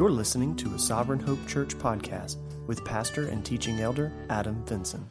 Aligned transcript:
You're 0.00 0.10
listening 0.10 0.56
to 0.56 0.74
a 0.74 0.78
Sovereign 0.78 1.20
Hope 1.20 1.46
Church 1.46 1.76
podcast 1.76 2.38
with 2.66 2.82
pastor 2.86 3.28
and 3.28 3.44
teaching 3.44 3.80
elder 3.80 4.10
Adam 4.30 4.64
Vinson. 4.64 5.06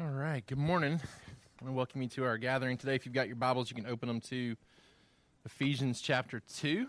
All 0.00 0.08
right, 0.08 0.42
good 0.46 0.56
morning. 0.56 0.94
I 0.94 1.62
want 1.62 1.66
to 1.66 1.72
welcome 1.72 2.00
you 2.00 2.08
to 2.08 2.24
our 2.24 2.38
gathering 2.38 2.78
today. 2.78 2.94
If 2.94 3.04
you've 3.04 3.14
got 3.14 3.26
your 3.26 3.36
Bibles, 3.36 3.68
you 3.68 3.76
can 3.76 3.84
open 3.84 4.08
them 4.08 4.18
to 4.22 4.56
Ephesians 5.44 6.00
chapter 6.00 6.40
2. 6.54 6.86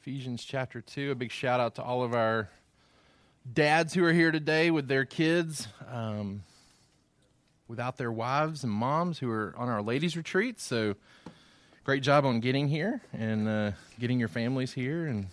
Ephesians 0.00 0.42
chapter 0.42 0.80
2. 0.80 1.12
A 1.12 1.14
big 1.14 1.30
shout 1.30 1.60
out 1.60 1.76
to 1.76 1.82
all 1.84 2.02
of 2.02 2.12
our 2.12 2.50
dads 3.54 3.94
who 3.94 4.04
are 4.04 4.12
here 4.12 4.32
today 4.32 4.72
with 4.72 4.88
their 4.88 5.04
kids, 5.04 5.68
um, 5.88 6.42
without 7.68 7.98
their 7.98 8.10
wives 8.10 8.64
and 8.64 8.72
moms 8.72 9.20
who 9.20 9.30
are 9.30 9.54
on 9.56 9.68
our 9.68 9.80
ladies' 9.80 10.16
retreat. 10.16 10.60
So, 10.60 10.96
great 11.84 12.02
job 12.02 12.24
on 12.24 12.38
getting 12.38 12.68
here 12.68 13.00
and 13.12 13.48
uh, 13.48 13.72
getting 13.98 14.20
your 14.20 14.28
families 14.28 14.72
here. 14.72 15.06
And 15.06 15.26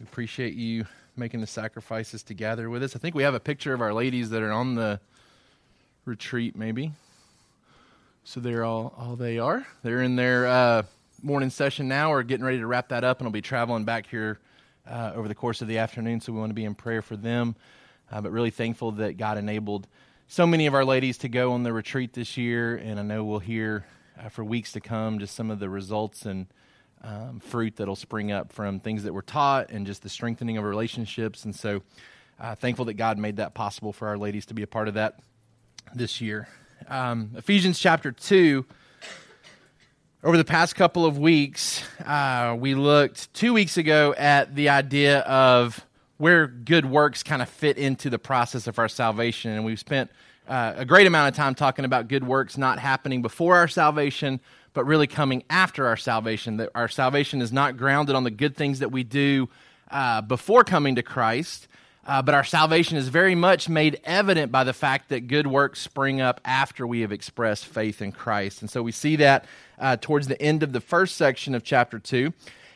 we 0.00 0.04
appreciate 0.04 0.54
you 0.54 0.84
making 1.16 1.40
the 1.40 1.46
sacrifices 1.46 2.24
to 2.24 2.34
gather 2.34 2.68
with 2.68 2.82
us. 2.82 2.96
I 2.96 2.98
think 2.98 3.14
we 3.14 3.22
have 3.22 3.34
a 3.34 3.40
picture 3.40 3.72
of 3.72 3.80
our 3.80 3.94
ladies 3.94 4.30
that 4.30 4.42
are 4.42 4.50
on 4.50 4.74
the 4.74 5.00
retreat, 6.04 6.56
maybe. 6.56 6.92
So 8.24 8.40
they're 8.40 8.64
all 8.64 8.94
all 8.98 9.16
they 9.16 9.38
are. 9.38 9.66
They're 9.82 10.02
in 10.02 10.16
their 10.16 10.46
uh, 10.46 10.82
morning 11.22 11.50
session 11.50 11.88
now. 11.88 12.10
We're 12.10 12.24
getting 12.24 12.44
ready 12.44 12.58
to 12.58 12.66
wrap 12.66 12.88
that 12.88 13.04
up, 13.04 13.20
and 13.20 13.26
we'll 13.26 13.32
be 13.32 13.40
traveling 13.40 13.84
back 13.84 14.06
here 14.06 14.38
uh, 14.88 15.12
over 15.14 15.28
the 15.28 15.34
course 15.34 15.62
of 15.62 15.68
the 15.68 15.78
afternoon. 15.78 16.20
So 16.20 16.32
we 16.32 16.40
want 16.40 16.50
to 16.50 16.54
be 16.54 16.64
in 16.64 16.74
prayer 16.74 17.00
for 17.00 17.16
them. 17.16 17.54
Uh, 18.10 18.20
but 18.20 18.32
really 18.32 18.50
thankful 18.50 18.92
that 18.92 19.16
God 19.16 19.38
enabled 19.38 19.86
so 20.26 20.46
many 20.46 20.66
of 20.66 20.74
our 20.74 20.84
ladies 20.84 21.18
to 21.18 21.28
go 21.28 21.52
on 21.52 21.62
the 21.62 21.72
retreat 21.72 22.12
this 22.12 22.36
year, 22.36 22.76
and 22.76 22.98
I 22.98 23.02
know 23.02 23.24
we'll 23.24 23.38
hear 23.38 23.86
uh, 24.18 24.28
for 24.28 24.44
weeks 24.44 24.72
to 24.72 24.80
come 24.80 25.18
just 25.18 25.34
some 25.34 25.50
of 25.50 25.58
the 25.58 25.68
results 25.68 26.26
and 26.26 26.46
um, 27.02 27.40
fruit 27.40 27.76
that'll 27.76 27.96
spring 27.96 28.32
up 28.32 28.52
from 28.52 28.80
things 28.80 29.04
that 29.04 29.12
were 29.12 29.22
taught 29.22 29.70
and 29.70 29.86
just 29.86 30.02
the 30.02 30.08
strengthening 30.08 30.56
of 30.56 30.64
relationships. 30.64 31.44
And 31.44 31.54
so, 31.54 31.82
uh, 32.40 32.54
thankful 32.54 32.84
that 32.86 32.94
God 32.94 33.18
made 33.18 33.36
that 33.36 33.54
possible 33.54 33.92
for 33.92 34.08
our 34.08 34.18
ladies 34.18 34.46
to 34.46 34.54
be 34.54 34.62
a 34.62 34.66
part 34.66 34.88
of 34.88 34.94
that 34.94 35.20
this 35.94 36.20
year. 36.20 36.48
Um, 36.88 37.30
Ephesians 37.36 37.78
chapter 37.78 38.12
2. 38.12 38.64
Over 40.24 40.36
the 40.36 40.44
past 40.44 40.74
couple 40.74 41.06
of 41.06 41.16
weeks, 41.16 41.82
uh, 42.04 42.56
we 42.58 42.74
looked 42.74 43.32
two 43.34 43.52
weeks 43.52 43.76
ago 43.76 44.14
at 44.18 44.56
the 44.56 44.68
idea 44.68 45.20
of 45.20 45.84
where 46.16 46.48
good 46.48 46.84
works 46.84 47.22
kind 47.22 47.40
of 47.40 47.48
fit 47.48 47.78
into 47.78 48.10
the 48.10 48.18
process 48.18 48.66
of 48.66 48.80
our 48.80 48.88
salvation. 48.88 49.52
And 49.52 49.64
we've 49.64 49.78
spent 49.78 50.10
uh, 50.48 50.74
a 50.76 50.84
great 50.84 51.06
amount 51.06 51.28
of 51.28 51.36
time 51.36 51.54
talking 51.54 51.84
about 51.84 52.08
good 52.08 52.26
works 52.26 52.56
not 52.56 52.78
happening 52.78 53.22
before 53.22 53.56
our 53.56 53.68
salvation, 53.68 54.40
but 54.72 54.84
really 54.86 55.06
coming 55.06 55.44
after 55.50 55.86
our 55.86 55.96
salvation. 55.96 56.56
That 56.56 56.70
our 56.74 56.88
salvation 56.88 57.42
is 57.42 57.52
not 57.52 57.76
grounded 57.76 58.16
on 58.16 58.24
the 58.24 58.30
good 58.30 58.56
things 58.56 58.78
that 58.78 58.90
we 58.90 59.04
do 59.04 59.48
uh, 59.90 60.22
before 60.22 60.64
coming 60.64 60.94
to 60.94 61.02
Christ, 61.02 61.68
uh, 62.06 62.22
but 62.22 62.34
our 62.34 62.44
salvation 62.44 62.96
is 62.96 63.08
very 63.08 63.34
much 63.34 63.68
made 63.68 64.00
evident 64.04 64.50
by 64.50 64.64
the 64.64 64.72
fact 64.72 65.10
that 65.10 65.28
good 65.28 65.46
works 65.46 65.80
spring 65.80 66.20
up 66.20 66.40
after 66.44 66.86
we 66.86 67.00
have 67.00 67.12
expressed 67.12 67.66
faith 67.66 68.00
in 68.00 68.12
Christ. 68.12 68.62
And 68.62 68.70
so 68.70 68.82
we 68.82 68.92
see 68.92 69.16
that 69.16 69.44
uh, 69.78 69.98
towards 70.00 70.28
the 70.28 70.40
end 70.40 70.62
of 70.62 70.72
the 70.72 70.80
first 70.80 71.16
section 71.16 71.54
of 71.54 71.62
chapter 71.62 71.98
2. 71.98 72.32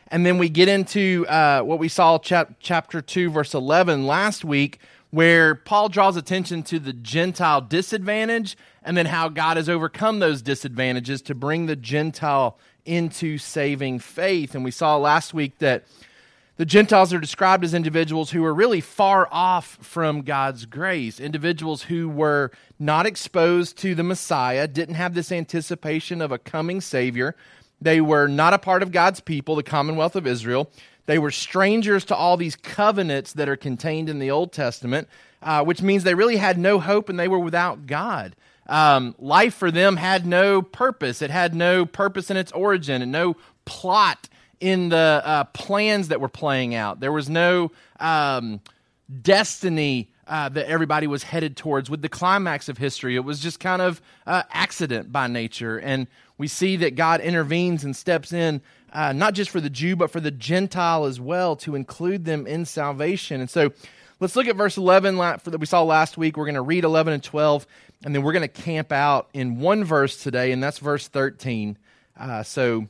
And 0.09 0.23
then 0.23 0.37
we 0.37 0.49
get 0.49 0.67
into 0.67 1.25
uh, 1.27 1.61
what 1.61 1.79
we 1.79 1.87
saw 1.87 2.19
chap- 2.19 2.53
chapter 2.59 3.01
2, 3.01 3.31
verse 3.31 3.55
11 3.55 4.05
last 4.05 4.45
week, 4.45 4.79
where 5.13 5.53
Paul 5.53 5.89
draws 5.89 6.17
attention 6.17 6.63
to 6.63 6.79
the 6.79 6.91
Gentile 6.91 7.61
disadvantage 7.61 8.57
and 8.81 8.97
then 8.97 9.05
how 9.05 9.29
God 9.29 9.57
has 9.57 9.69
overcome 9.69 10.17
those 10.17 10.41
disadvantages 10.41 11.21
to 11.21 11.35
bring 11.35 11.67
the 11.67 11.75
Gentile 11.75 12.57
into 12.83 13.37
saving 13.37 13.99
faith. 13.99 14.55
And 14.55 14.63
we 14.63 14.71
saw 14.71 14.97
last 14.97 15.31
week 15.31 15.59
that 15.59 15.83
the 16.57 16.65
Gentiles 16.65 17.13
are 17.13 17.19
described 17.19 17.63
as 17.63 17.75
individuals 17.75 18.31
who 18.31 18.43
are 18.43 18.55
really 18.55 18.81
far 18.81 19.27
off 19.31 19.77
from 19.81 20.23
God's 20.23 20.65
grace, 20.65 21.19
individuals 21.19 21.83
who 21.83 22.09
were 22.09 22.49
not 22.79 23.05
exposed 23.05 23.77
to 23.77 23.93
the 23.93 24.01
Messiah, 24.01 24.67
didn't 24.67 24.95
have 24.95 25.13
this 25.13 25.31
anticipation 25.31 26.21
of 26.21 26.31
a 26.31 26.39
coming 26.39 26.81
Savior. 26.81 27.35
They 27.79 28.01
were 28.01 28.27
not 28.27 28.55
a 28.55 28.59
part 28.59 28.81
of 28.81 28.91
God's 28.91 29.19
people, 29.19 29.55
the 29.55 29.61
commonwealth 29.61 30.15
of 30.15 30.25
Israel. 30.25 30.71
They 31.05 31.19
were 31.19 31.31
strangers 31.31 32.05
to 32.05 32.15
all 32.15 32.37
these 32.37 32.55
covenants 32.55 33.33
that 33.33 33.49
are 33.49 33.57
contained 33.57 34.09
in 34.09 34.19
the 34.19 34.31
Old 34.31 34.53
Testament, 34.53 35.07
uh, 35.41 35.63
which 35.63 35.81
means 35.81 36.03
they 36.03 36.15
really 36.15 36.37
had 36.37 36.57
no 36.57 36.79
hope 36.79 37.09
and 37.09 37.19
they 37.19 37.27
were 37.27 37.39
without 37.39 37.85
God. 37.87 38.35
Um, 38.67 39.13
life 39.19 39.53
for 39.53 39.71
them 39.71 39.97
had 39.97 40.25
no 40.25 40.61
purpose. 40.61 41.21
It 41.21 41.29
had 41.29 41.53
no 41.53 41.85
purpose 41.85 42.31
in 42.31 42.37
its 42.37 42.51
origin 42.53 43.01
and 43.01 43.11
no 43.11 43.35
plot 43.65 44.29
in 44.59 44.87
the 44.87 45.21
uh, 45.25 45.43
plans 45.45 46.07
that 46.07 46.21
were 46.21 46.29
playing 46.29 46.73
out. 46.73 47.01
There 47.01 47.11
was 47.11 47.29
no 47.29 47.71
um, 47.99 48.61
destiny 49.21 50.09
uh, 50.25 50.47
that 50.47 50.67
everybody 50.67 51.07
was 51.07 51.23
headed 51.23 51.57
towards 51.57 51.89
with 51.89 52.01
the 52.01 52.07
climax 52.07 52.69
of 52.69 52.77
history. 52.77 53.17
It 53.17 53.25
was 53.25 53.41
just 53.41 53.59
kind 53.59 53.81
of 53.81 54.01
uh, 54.25 54.43
accident 54.51 55.11
by 55.11 55.27
nature. 55.27 55.77
And 55.77 56.07
we 56.43 56.47
see 56.49 56.75
that 56.75 56.95
God 56.95 57.21
intervenes 57.21 57.85
and 57.85 57.95
steps 57.95 58.33
in, 58.33 58.61
uh, 58.91 59.13
not 59.13 59.33
just 59.33 59.49
for 59.49 59.61
the 59.61 59.69
Jew, 59.69 59.95
but 59.95 60.11
for 60.11 60.19
the 60.19 60.29
Gentile 60.29 61.05
as 61.05 61.17
well, 61.17 61.55
to 61.55 61.73
include 61.73 62.25
them 62.25 62.45
in 62.45 62.65
salvation. 62.65 63.39
And 63.39 63.49
so 63.49 63.71
let's 64.19 64.35
look 64.35 64.47
at 64.47 64.57
verse 64.57 64.75
11 64.75 65.15
that 65.15 65.57
we 65.57 65.65
saw 65.65 65.83
last 65.83 66.17
week. 66.17 66.35
We're 66.35 66.43
going 66.43 66.55
to 66.55 66.61
read 66.61 66.83
11 66.83 67.13
and 67.13 67.23
12, 67.23 67.65
and 68.03 68.13
then 68.13 68.23
we're 68.23 68.33
going 68.33 68.41
to 68.41 68.49
camp 68.49 68.91
out 68.91 69.29
in 69.33 69.61
one 69.61 69.85
verse 69.85 70.21
today, 70.21 70.51
and 70.51 70.61
that's 70.61 70.79
verse 70.79 71.07
13. 71.07 71.77
Uh, 72.19 72.43
so 72.43 72.89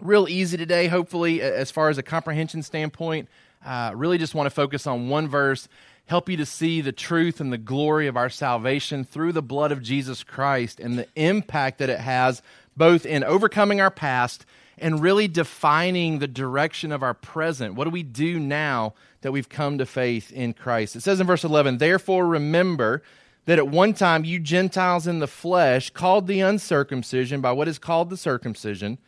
real 0.00 0.28
easy 0.28 0.56
today, 0.56 0.88
hopefully, 0.88 1.42
as 1.42 1.70
far 1.70 1.88
as 1.88 1.98
a 1.98 2.02
comprehension 2.02 2.64
standpoint. 2.64 3.28
Uh, 3.64 3.92
really 3.94 4.18
just 4.18 4.34
want 4.34 4.46
to 4.46 4.50
focus 4.50 4.86
on 4.86 5.08
one 5.08 5.28
verse, 5.28 5.68
help 6.06 6.28
you 6.28 6.36
to 6.36 6.46
see 6.46 6.80
the 6.80 6.92
truth 6.92 7.40
and 7.40 7.52
the 7.52 7.58
glory 7.58 8.06
of 8.06 8.16
our 8.16 8.30
salvation 8.30 9.04
through 9.04 9.32
the 9.32 9.42
blood 9.42 9.72
of 9.72 9.82
Jesus 9.82 10.22
Christ 10.22 10.80
and 10.80 10.98
the 10.98 11.08
impact 11.16 11.78
that 11.78 11.90
it 11.90 12.00
has 12.00 12.42
both 12.76 13.04
in 13.04 13.24
overcoming 13.24 13.80
our 13.80 13.90
past 13.90 14.46
and 14.78 15.00
really 15.00 15.26
defining 15.26 16.18
the 16.18 16.28
direction 16.28 16.92
of 16.92 17.02
our 17.02 17.14
present. 17.14 17.74
What 17.74 17.84
do 17.84 17.90
we 17.90 18.02
do 18.02 18.38
now 18.38 18.94
that 19.22 19.32
we've 19.32 19.48
come 19.48 19.78
to 19.78 19.86
faith 19.86 20.30
in 20.32 20.52
Christ? 20.52 20.96
It 20.96 21.02
says 21.02 21.18
in 21.18 21.26
verse 21.26 21.44
11, 21.44 21.78
Therefore 21.78 22.26
remember 22.26 23.02
that 23.46 23.58
at 23.58 23.68
one 23.68 23.94
time 23.94 24.24
you 24.24 24.38
Gentiles 24.38 25.06
in 25.06 25.20
the 25.20 25.26
flesh, 25.26 25.90
called 25.90 26.26
the 26.26 26.40
uncircumcision 26.40 27.40
by 27.40 27.52
what 27.52 27.68
is 27.68 27.78
called 27.78 28.10
the 28.10 28.16
circumcision, 28.16 28.98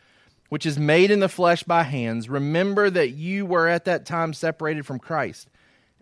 which 0.49 0.67
is 0.67 0.79
made 0.79 1.11
in 1.11 1.21
the 1.21 1.29
flesh 1.29 1.63
by 1.63 1.83
hands, 1.83 2.29
remember 2.29 2.89
that 2.91 3.11
you 3.11 3.45
were 3.45 3.69
at 3.69 3.85
that 3.85 4.07
time 4.07 4.33
separated 4.33 4.87
from 4.87 4.99
Christ, 4.99 5.49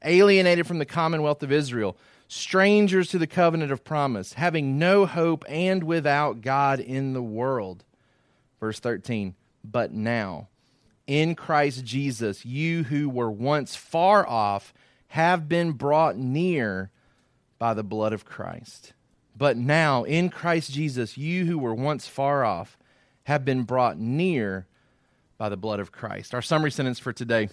alienated 0.04 0.66
from 0.66 0.78
the 0.78 0.84
commonwealth 0.84 1.42
of 1.42 1.52
Israel, 1.52 1.96
strangers 2.28 3.08
to 3.08 3.18
the 3.18 3.26
covenant 3.26 3.72
of 3.72 3.84
promise, 3.84 4.34
having 4.34 4.78
no 4.78 5.06
hope 5.06 5.44
and 5.48 5.84
without 5.84 6.40
God 6.40 6.80
in 6.80 7.12
the 7.12 7.22
world. 7.22 7.84
Verse 8.60 8.80
13, 8.80 9.34
but 9.64 9.92
now, 9.92 10.48
in 11.06 11.34
Christ 11.34 11.84
Jesus, 11.84 12.44
you 12.44 12.84
who 12.84 13.08
were 13.08 13.30
once 13.30 13.76
far 13.76 14.26
off 14.26 14.72
have 15.08 15.48
been 15.48 15.72
brought 15.72 16.16
near 16.16 16.90
by 17.58 17.74
the 17.74 17.84
blood 17.84 18.12
of 18.12 18.24
Christ. 18.24 18.92
But 19.36 19.56
now, 19.56 20.04
in 20.04 20.30
Christ 20.30 20.72
Jesus, 20.72 21.16
you 21.16 21.46
who 21.46 21.58
were 21.58 21.74
once 21.74 22.08
far 22.08 22.44
off, 22.44 22.78
have 23.26 23.44
been 23.44 23.64
brought 23.64 23.98
near 23.98 24.66
by 25.36 25.48
the 25.48 25.56
blood 25.56 25.80
of 25.80 25.90
Christ. 25.90 26.32
Our 26.32 26.42
summary 26.42 26.70
sentence 26.70 27.00
for 27.00 27.12
today 27.12 27.48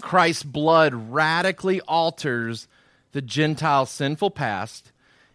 Christ's 0.00 0.42
blood 0.42 0.92
radically 0.92 1.80
alters 1.82 2.66
the 3.12 3.22
Gentile 3.22 3.86
sinful 3.86 4.30
past, 4.32 4.90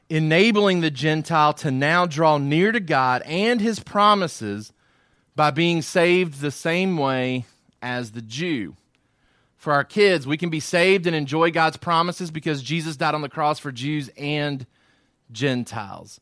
enabling 0.09 0.81
the 0.81 0.91
Gentile 0.91 1.53
to 1.56 1.72
now 1.72 2.06
draw 2.06 2.38
near 2.38 2.73
to 2.73 2.81
God 2.81 3.22
and 3.23 3.62
his 3.62 3.79
promises 3.79 4.73
by 5.34 5.50
being 5.50 5.81
saved 5.81 6.41
the 6.41 6.52
same 6.52 6.97
way 6.97 7.46
as 7.82 8.11
the 8.11 8.22
Jew. 8.22 8.76
For 9.55 9.72
our 9.72 9.85
kids, 9.85 10.28
we 10.28 10.35
can 10.35 10.49
be 10.49 10.59
saved 10.59 11.08
and 11.08 11.16
enjoy 11.16 11.52
God's 11.52 11.78
promises 11.78 12.32
because 12.32 12.61
Jesus 12.61 12.97
died 12.97 13.16
on 13.16 13.22
the 13.22 13.29
cross 13.29 13.59
for 13.59 13.72
Jews 13.72 14.09
and 14.17 14.66
Gentiles. 15.32 16.20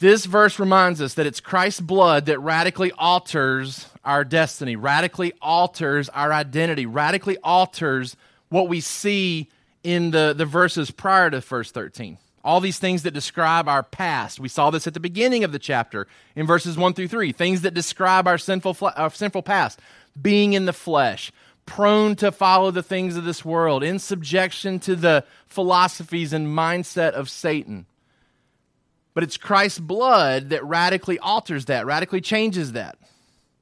This 0.00 0.26
verse 0.26 0.60
reminds 0.60 1.00
us 1.00 1.14
that 1.14 1.26
it's 1.26 1.40
Christ's 1.40 1.80
blood 1.80 2.26
that 2.26 2.38
radically 2.38 2.92
alters 2.92 3.88
our 4.04 4.22
destiny, 4.22 4.76
radically 4.76 5.32
alters 5.42 6.08
our 6.10 6.32
identity, 6.32 6.86
radically 6.86 7.36
alters 7.38 8.16
what 8.48 8.68
we 8.68 8.80
see 8.80 9.48
in 9.82 10.12
the, 10.12 10.34
the 10.36 10.46
verses 10.46 10.92
prior 10.92 11.30
to 11.30 11.40
verse 11.40 11.72
13. 11.72 12.16
All 12.44 12.60
these 12.60 12.78
things 12.78 13.02
that 13.02 13.10
describe 13.10 13.68
our 13.68 13.82
past. 13.82 14.38
We 14.38 14.48
saw 14.48 14.70
this 14.70 14.86
at 14.86 14.94
the 14.94 15.00
beginning 15.00 15.42
of 15.42 15.50
the 15.50 15.58
chapter 15.58 16.06
in 16.36 16.46
verses 16.46 16.76
1 16.78 16.94
through 16.94 17.08
3. 17.08 17.32
Things 17.32 17.62
that 17.62 17.74
describe 17.74 18.28
our 18.28 18.38
sinful, 18.38 18.76
our 18.96 19.10
sinful 19.10 19.42
past. 19.42 19.80
Being 20.20 20.52
in 20.52 20.64
the 20.64 20.72
flesh, 20.72 21.32
prone 21.66 22.14
to 22.16 22.30
follow 22.30 22.70
the 22.70 22.84
things 22.84 23.16
of 23.16 23.24
this 23.24 23.44
world, 23.44 23.82
in 23.82 23.98
subjection 23.98 24.78
to 24.80 24.94
the 24.94 25.24
philosophies 25.46 26.32
and 26.32 26.46
mindset 26.46 27.12
of 27.12 27.28
Satan. 27.28 27.86
But 29.18 29.24
it's 29.24 29.36
Christ's 29.36 29.80
blood 29.80 30.50
that 30.50 30.64
radically 30.64 31.18
alters 31.18 31.64
that, 31.64 31.86
radically 31.86 32.20
changes 32.20 32.74
that. 32.74 32.96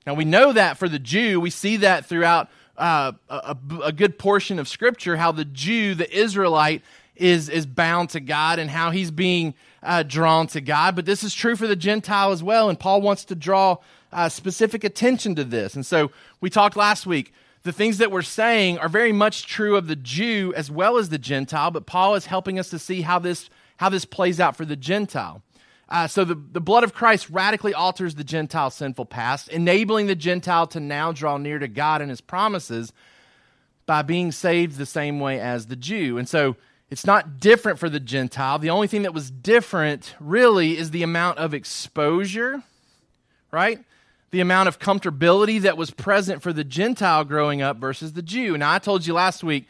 Now, 0.07 0.13
we 0.13 0.27
know 0.27 0.53
that 0.53 0.77
for 0.77 0.87
the 0.87 0.99
Jew, 0.99 1.41
we 1.41 1.49
see 1.49 1.79
that 1.79 2.05
throughout 2.05 2.51
uh, 2.77 3.13
a, 3.31 3.57
a, 3.83 3.91
good 3.91 4.19
portion 4.19 4.59
of 4.59 4.69
Scripture, 4.69 5.17
how 5.17 5.33
the 5.33 5.47
Jew, 5.47 5.95
the 5.95 6.15
Israelite, 6.15 6.83
is, 7.15 7.49
is 7.49 7.65
bound 7.65 8.11
to 8.11 8.21
God 8.21 8.59
and 8.59 8.69
how 8.69 8.91
he's 8.91 9.11
being 9.11 9.55
uh, 9.83 10.03
drawn 10.03 10.47
to 10.49 10.61
God. 10.61 10.95
But 10.95 11.07
this 11.07 11.25
is 11.25 11.33
true 11.33 11.57
for 11.57 11.67
the 11.67 11.75
Gentile 11.75 12.33
as 12.33 12.43
well, 12.43 12.69
and 12.69 12.79
Paul 12.79 13.01
wants 13.01 13.25
to 13.25 13.35
draw 13.35 13.79
uh, 14.13 14.29
specific 14.29 14.85
attention 14.85 15.37
to 15.37 15.45
this. 15.45 15.75
And 15.75 15.87
so 15.87 16.11
we 16.43 16.51
talked 16.51 16.77
last 16.77 17.07
week. 17.07 17.33
The 17.63 17.73
things 17.73 17.97
that 17.97 18.13
we're 18.13 18.21
saying 18.21 18.77
are 18.77 18.91
very 18.91 19.11
much 19.11 19.47
true 19.47 19.77
of 19.77 19.87
the 19.87 19.97
Jew 19.97 20.53
as 20.55 20.71
well 20.71 20.99
as 20.99 21.09
the 21.09 21.19
Gentile, 21.19 21.71
but 21.71 21.87
Paul 21.87 22.15
is 22.15 22.27
helping 22.27 22.59
us 22.59 22.69
to 22.69 22.79
see 22.79 23.01
how 23.01 23.19
this, 23.19 23.49
how 23.79 23.89
this 23.89 24.05
plays 24.05 24.39
out 24.39 24.55
for 24.55 24.67
the 24.67 24.77
Gentile. 24.77 25.43
Uh, 25.89 26.07
so 26.07 26.25
the, 26.25 26.35
the 26.35 26.61
blood 26.61 26.83
of 26.83 26.95
Christ 26.95 27.31
radically 27.31 27.73
alters 27.73 28.17
the 28.17 28.25
Gentile 28.25 28.71
sinful 28.71 29.07
past, 29.07 29.49
enabling 29.49 30.09
the 30.09 30.17
Gentile 30.17 30.67
to 30.69 30.81
now 30.81 31.13
draw 31.13 31.37
near 31.37 31.59
to 31.59 31.69
God 31.69 32.01
and 32.01 32.11
his 32.11 32.21
promises 32.21 32.93
by 33.87 34.03
being 34.03 34.33
saved 34.33 34.77
the 34.77 34.87
same 34.87 35.21
way 35.21 35.39
as 35.39 35.67
the 35.67 35.77
Jew. 35.77 36.19
And 36.19 36.29
so 36.29 36.57
it's 36.91 37.07
not 37.07 37.39
different 37.39 37.79
for 37.79 37.89
the 37.89 38.01
Gentile. 38.01 38.59
The 38.59 38.71
only 38.71 38.89
thing 38.89 39.03
that 39.03 39.15
was 39.15 39.31
different 39.31 40.15
really 40.19 40.77
is 40.77 40.91
the 40.91 41.05
amount 41.05 41.39
of 41.39 41.55
exposure, 41.55 42.65
right? 43.53 43.79
The 44.33 44.41
amount 44.41 44.69
of 44.69 44.81
comfortability 44.81 45.61
that 45.61 45.77
was 45.77 45.93
present 45.93 46.43
for 46.43 46.53
the 46.53 46.65
Gentile 46.65 47.25
growing 47.25 47.63
up 47.63 47.77
versus 47.77 48.13
the 48.13 48.23
Jew. 48.23 48.59
Now, 48.59 48.73
I 48.73 48.81
told 48.81 49.07
you 49.07 49.15
last 49.15 49.45
week, 49.45 49.69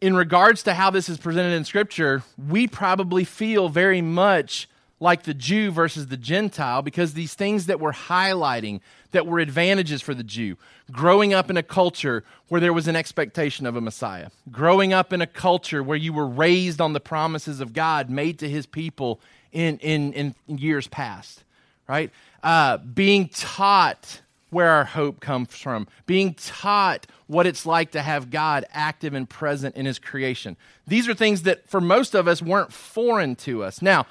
in 0.00 0.14
regards 0.14 0.62
to 0.64 0.74
how 0.74 0.90
this 0.90 1.08
is 1.08 1.18
presented 1.18 1.52
in 1.52 1.64
Scripture, 1.64 2.22
we 2.36 2.68
probably 2.68 3.24
feel 3.24 3.68
very 3.68 4.02
much 4.02 4.68
like 4.98 5.24
the 5.24 5.34
Jew 5.34 5.70
versus 5.70 6.06
the 6.06 6.16
Gentile 6.16 6.82
because 6.82 7.12
these 7.14 7.34
things 7.34 7.66
that 7.66 7.80
we're 7.80 7.92
highlighting 7.92 8.80
that 9.10 9.26
were 9.26 9.38
advantages 9.38 10.02
for 10.02 10.14
the 10.14 10.22
Jew, 10.22 10.56
growing 10.90 11.34
up 11.34 11.50
in 11.50 11.56
a 11.56 11.62
culture 11.62 12.24
where 12.48 12.60
there 12.60 12.72
was 12.72 12.88
an 12.88 12.96
expectation 12.96 13.66
of 13.66 13.76
a 13.76 13.80
Messiah, 13.80 14.30
growing 14.50 14.92
up 14.92 15.12
in 15.12 15.20
a 15.20 15.26
culture 15.26 15.82
where 15.82 15.96
you 15.96 16.12
were 16.12 16.26
raised 16.26 16.80
on 16.80 16.92
the 16.92 17.00
promises 17.00 17.60
of 17.60 17.72
God 17.72 18.08
made 18.08 18.38
to 18.38 18.48
his 18.48 18.66
people 18.66 19.20
in, 19.52 19.78
in, 19.78 20.12
in 20.12 20.34
years 20.58 20.88
past, 20.88 21.44
right? 21.88 22.10
Uh, 22.42 22.78
being 22.78 23.28
taught 23.28 24.20
where 24.50 24.70
our 24.70 24.84
hope 24.84 25.20
comes 25.20 25.54
from, 25.54 25.86
being 26.06 26.32
taught 26.34 27.06
what 27.26 27.46
it's 27.46 27.66
like 27.66 27.90
to 27.90 28.00
have 28.00 28.30
God 28.30 28.64
active 28.70 29.12
and 29.12 29.28
present 29.28 29.76
in 29.76 29.84
his 29.84 29.98
creation. 29.98 30.56
These 30.86 31.08
are 31.08 31.14
things 31.14 31.42
that 31.42 31.68
for 31.68 31.80
most 31.80 32.14
of 32.14 32.28
us 32.28 32.40
weren't 32.40 32.72
foreign 32.72 33.34
to 33.36 33.64
us. 33.64 33.82
Now, 33.82 34.06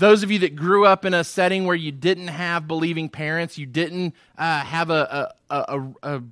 those 0.00 0.22
of 0.22 0.30
you 0.30 0.38
that 0.40 0.56
grew 0.56 0.86
up 0.86 1.04
in 1.04 1.12
a 1.12 1.22
setting 1.22 1.66
where 1.66 1.76
you 1.76 1.92
didn't 1.92 2.28
have 2.28 2.66
believing 2.66 3.08
parents, 3.10 3.58
you 3.58 3.66
didn't 3.66 4.14
uh, 4.38 4.60
have 4.60 4.88
a, 4.88 5.32
a, 5.50 5.56
a, 5.56 5.88
a 6.02 6.22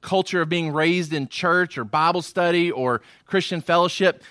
culture 0.00 0.40
of 0.40 0.48
being 0.48 0.72
raised 0.72 1.12
in 1.12 1.28
church 1.28 1.76
or 1.76 1.84
Bible 1.84 2.22
study 2.22 2.70
or 2.70 3.02
Christian 3.26 3.60
fellowship, 3.60 4.22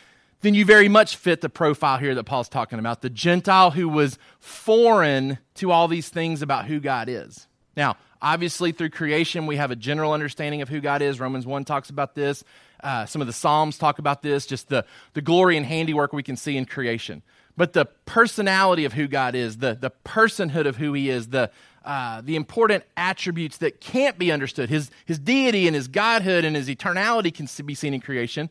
then 0.41 0.55
you 0.55 0.65
very 0.65 0.89
much 0.89 1.17
fit 1.17 1.41
the 1.41 1.49
profile 1.49 1.99
here 1.99 2.15
that 2.15 2.23
Paul's 2.23 2.49
talking 2.49 2.79
about 2.79 3.01
the 3.01 3.11
Gentile 3.11 3.71
who 3.71 3.87
was 3.87 4.17
foreign 4.39 5.37
to 5.55 5.71
all 5.71 5.87
these 5.87 6.09
things 6.09 6.41
about 6.41 6.65
who 6.65 6.79
God 6.79 7.09
is. 7.09 7.45
Now, 7.77 7.95
obviously, 8.21 8.71
through 8.71 8.89
creation, 8.89 9.45
we 9.45 9.57
have 9.57 9.69
a 9.69 9.75
general 9.75 10.13
understanding 10.13 10.63
of 10.63 10.69
who 10.69 10.79
God 10.79 11.03
is. 11.03 11.19
Romans 11.19 11.45
1 11.45 11.63
talks 11.63 11.91
about 11.91 12.15
this. 12.15 12.43
Uh, 12.81 13.05
some 13.05 13.21
of 13.21 13.27
the 13.27 13.33
Psalms 13.33 13.77
talk 13.77 13.99
about 13.99 14.23
this, 14.23 14.47
just 14.47 14.69
the, 14.69 14.83
the 15.13 15.21
glory 15.21 15.57
and 15.57 15.65
handiwork 15.65 16.11
we 16.11 16.23
can 16.23 16.35
see 16.35 16.57
in 16.57 16.65
creation 16.65 17.21
but 17.59 17.73
the 17.73 17.83
personality 18.05 18.85
of 18.85 18.93
who 18.93 19.05
God 19.05 19.35
is, 19.35 19.57
the, 19.57 19.77
the 19.77 19.91
personhood 20.05 20.65
of 20.65 20.77
who 20.77 20.93
He 20.93 21.09
is, 21.09 21.27
the, 21.27 21.51
uh, 21.83 22.21
the 22.21 22.37
important 22.37 22.85
attributes 22.95 23.57
that 23.57 23.81
can't 23.81 24.17
be 24.17 24.31
understood. 24.31 24.69
His, 24.69 24.89
his 25.05 25.19
deity 25.19 25.67
and 25.67 25.75
His 25.75 25.89
godhood 25.89 26.45
and 26.45 26.55
His 26.55 26.69
eternality 26.69 27.33
can 27.33 27.49
be 27.65 27.75
seen 27.75 27.93
in 27.93 27.99
creation, 27.99 28.49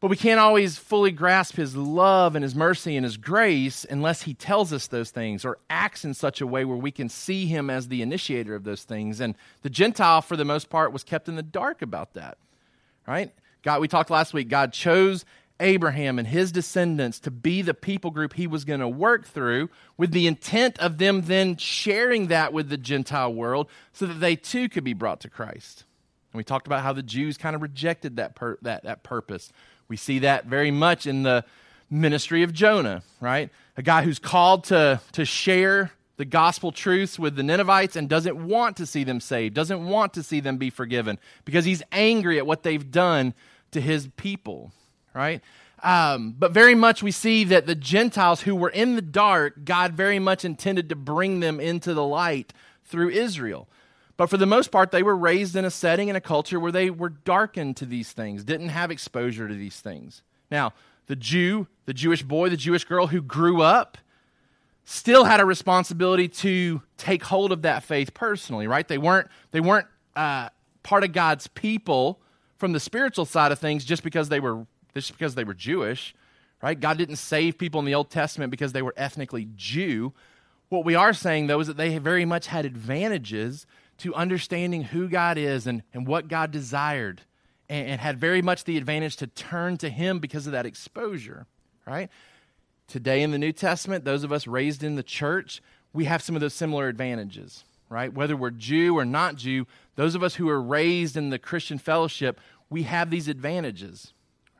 but 0.00 0.08
we 0.08 0.18
can't 0.18 0.38
always 0.38 0.76
fully 0.76 1.12
grasp 1.12 1.56
His 1.56 1.74
love 1.74 2.36
and 2.36 2.42
His 2.42 2.54
mercy 2.54 2.94
and 2.98 3.04
His 3.04 3.16
grace 3.16 3.86
unless 3.88 4.20
He 4.20 4.34
tells 4.34 4.70
us 4.70 4.88
those 4.88 5.10
things 5.10 5.42
or 5.42 5.56
acts 5.70 6.04
in 6.04 6.12
such 6.12 6.42
a 6.42 6.46
way 6.46 6.66
where 6.66 6.76
we 6.76 6.90
can 6.90 7.08
see 7.08 7.46
Him 7.46 7.70
as 7.70 7.88
the 7.88 8.02
initiator 8.02 8.54
of 8.54 8.64
those 8.64 8.82
things. 8.82 9.18
And 9.18 9.34
the 9.62 9.70
Gentile, 9.70 10.20
for 10.20 10.36
the 10.36 10.44
most 10.44 10.68
part, 10.68 10.92
was 10.92 11.04
kept 11.04 11.26
in 11.26 11.36
the 11.36 11.42
dark 11.42 11.80
about 11.80 12.12
that, 12.12 12.36
right? 13.06 13.32
God, 13.62 13.80
we 13.80 13.88
talked 13.88 14.10
last 14.10 14.34
week, 14.34 14.48
God 14.50 14.74
chose 14.74 15.24
Abraham 15.64 16.18
and 16.18 16.28
his 16.28 16.52
descendants 16.52 17.18
to 17.20 17.30
be 17.30 17.62
the 17.62 17.74
people 17.74 18.10
group 18.10 18.34
he 18.34 18.46
was 18.46 18.64
going 18.64 18.80
to 18.80 18.88
work 18.88 19.26
through 19.26 19.70
with 19.96 20.12
the 20.12 20.26
intent 20.26 20.78
of 20.78 20.98
them 20.98 21.22
then 21.22 21.56
sharing 21.56 22.28
that 22.28 22.52
with 22.52 22.68
the 22.68 22.76
Gentile 22.76 23.32
world 23.32 23.68
so 23.92 24.04
that 24.06 24.20
they 24.20 24.36
too 24.36 24.68
could 24.68 24.84
be 24.84 24.92
brought 24.92 25.20
to 25.20 25.30
Christ. 25.30 25.84
And 26.32 26.38
we 26.38 26.44
talked 26.44 26.66
about 26.66 26.82
how 26.82 26.92
the 26.92 27.02
Jews 27.02 27.38
kind 27.38 27.56
of 27.56 27.62
rejected 27.62 28.16
that, 28.16 28.34
pur- 28.34 28.58
that, 28.62 28.84
that 28.84 29.02
purpose. 29.02 29.50
We 29.88 29.96
see 29.96 30.20
that 30.20 30.44
very 30.44 30.70
much 30.70 31.06
in 31.06 31.22
the 31.22 31.44
ministry 31.88 32.42
of 32.42 32.52
Jonah, 32.52 33.02
right? 33.20 33.48
A 33.78 33.82
guy 33.82 34.02
who's 34.02 34.18
called 34.18 34.64
to, 34.64 35.00
to 35.12 35.24
share 35.24 35.92
the 36.18 36.26
gospel 36.26 36.72
truths 36.72 37.18
with 37.18 37.36
the 37.36 37.42
Ninevites 37.42 37.96
and 37.96 38.08
doesn't 38.08 38.36
want 38.36 38.76
to 38.76 38.86
see 38.86 39.02
them 39.02 39.18
saved, 39.18 39.54
doesn't 39.54 39.84
want 39.84 40.12
to 40.14 40.22
see 40.22 40.40
them 40.40 40.58
be 40.58 40.68
forgiven 40.68 41.18
because 41.46 41.64
he's 41.64 41.82
angry 41.90 42.38
at 42.38 42.46
what 42.46 42.62
they've 42.62 42.90
done 42.90 43.32
to 43.72 43.80
his 43.80 44.08
people 44.16 44.72
right? 45.14 45.42
Um, 45.82 46.34
but 46.38 46.52
very 46.52 46.74
much 46.74 47.02
we 47.02 47.10
see 47.10 47.44
that 47.44 47.66
the 47.66 47.74
Gentiles 47.74 48.42
who 48.42 48.56
were 48.56 48.70
in 48.70 48.96
the 48.96 49.02
dark, 49.02 49.64
God 49.64 49.92
very 49.92 50.18
much 50.18 50.44
intended 50.44 50.88
to 50.88 50.96
bring 50.96 51.40
them 51.40 51.60
into 51.60 51.92
the 51.92 52.04
light 52.04 52.52
through 52.84 53.10
Israel. 53.10 53.68
But 54.16 54.30
for 54.30 54.36
the 54.36 54.46
most 54.46 54.70
part, 54.70 54.92
they 54.92 55.02
were 55.02 55.16
raised 55.16 55.56
in 55.56 55.64
a 55.64 55.70
setting 55.70 56.08
and 56.08 56.16
a 56.16 56.20
culture 56.20 56.60
where 56.60 56.72
they 56.72 56.88
were 56.88 57.10
darkened 57.10 57.76
to 57.78 57.86
these 57.86 58.12
things, 58.12 58.44
didn't 58.44 58.68
have 58.68 58.90
exposure 58.90 59.48
to 59.48 59.54
these 59.54 59.80
things. 59.80 60.22
Now, 60.50 60.72
the 61.06 61.16
Jew, 61.16 61.66
the 61.86 61.94
Jewish 61.94 62.22
boy, 62.22 62.48
the 62.48 62.56
Jewish 62.56 62.84
girl 62.84 63.08
who 63.08 63.20
grew 63.20 63.60
up, 63.60 63.98
still 64.84 65.24
had 65.24 65.40
a 65.40 65.44
responsibility 65.44 66.28
to 66.28 66.82
take 66.96 67.24
hold 67.24 67.52
of 67.52 67.62
that 67.62 67.82
faith 67.82 68.14
personally, 68.14 68.66
right? 68.66 68.86
They 68.86 68.98
weren't, 68.98 69.28
they 69.50 69.60
weren't 69.60 69.88
uh, 70.14 70.50
part 70.82 71.04
of 71.04 71.12
God's 71.12 71.46
people 71.48 72.20
from 72.56 72.72
the 72.72 72.80
spiritual 72.80 73.24
side 73.24 73.50
of 73.50 73.58
things 73.58 73.84
just 73.84 74.02
because 74.02 74.28
they 74.28 74.40
were 74.40 74.66
just 74.94 75.12
because 75.12 75.34
they 75.34 75.44
were 75.44 75.54
Jewish, 75.54 76.14
right? 76.62 76.78
God 76.78 76.98
didn't 76.98 77.16
save 77.16 77.58
people 77.58 77.80
in 77.80 77.86
the 77.86 77.94
Old 77.94 78.10
Testament 78.10 78.50
because 78.50 78.72
they 78.72 78.82
were 78.82 78.94
ethnically 78.96 79.48
Jew. 79.56 80.12
What 80.68 80.84
we 80.84 80.94
are 80.94 81.12
saying, 81.12 81.48
though, 81.48 81.60
is 81.60 81.66
that 81.66 81.76
they 81.76 81.96
very 81.98 82.24
much 82.24 82.46
had 82.46 82.64
advantages 82.64 83.66
to 83.98 84.14
understanding 84.14 84.82
who 84.82 85.08
God 85.08 85.36
is 85.36 85.66
and, 85.66 85.82
and 85.92 86.06
what 86.06 86.28
God 86.28 86.50
desired, 86.50 87.22
and, 87.68 87.88
and 87.88 88.00
had 88.00 88.18
very 88.18 88.42
much 88.42 88.64
the 88.64 88.76
advantage 88.76 89.16
to 89.16 89.26
turn 89.26 89.76
to 89.78 89.88
Him 89.88 90.18
because 90.18 90.46
of 90.46 90.52
that 90.52 90.66
exposure, 90.66 91.46
right? 91.86 92.08
Today 92.88 93.22
in 93.22 93.30
the 93.30 93.38
New 93.38 93.52
Testament, 93.52 94.04
those 94.04 94.24
of 94.24 94.32
us 94.32 94.46
raised 94.46 94.82
in 94.82 94.96
the 94.96 95.02
church, 95.02 95.62
we 95.92 96.04
have 96.06 96.22
some 96.22 96.34
of 96.34 96.40
those 96.40 96.54
similar 96.54 96.88
advantages, 96.88 97.64
right? 97.88 98.12
Whether 98.12 98.36
we're 98.36 98.50
Jew 98.50 98.98
or 98.98 99.04
not 99.04 99.36
Jew, 99.36 99.66
those 99.96 100.14
of 100.14 100.22
us 100.22 100.34
who 100.34 100.48
are 100.48 100.60
raised 100.60 101.16
in 101.16 101.30
the 101.30 101.38
Christian 101.38 101.78
fellowship, 101.78 102.40
we 102.68 102.82
have 102.82 103.10
these 103.10 103.28
advantages 103.28 104.12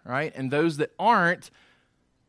right? 0.04 0.32
And 0.34 0.50
those 0.50 0.76
that 0.78 0.92
aren't, 0.98 1.50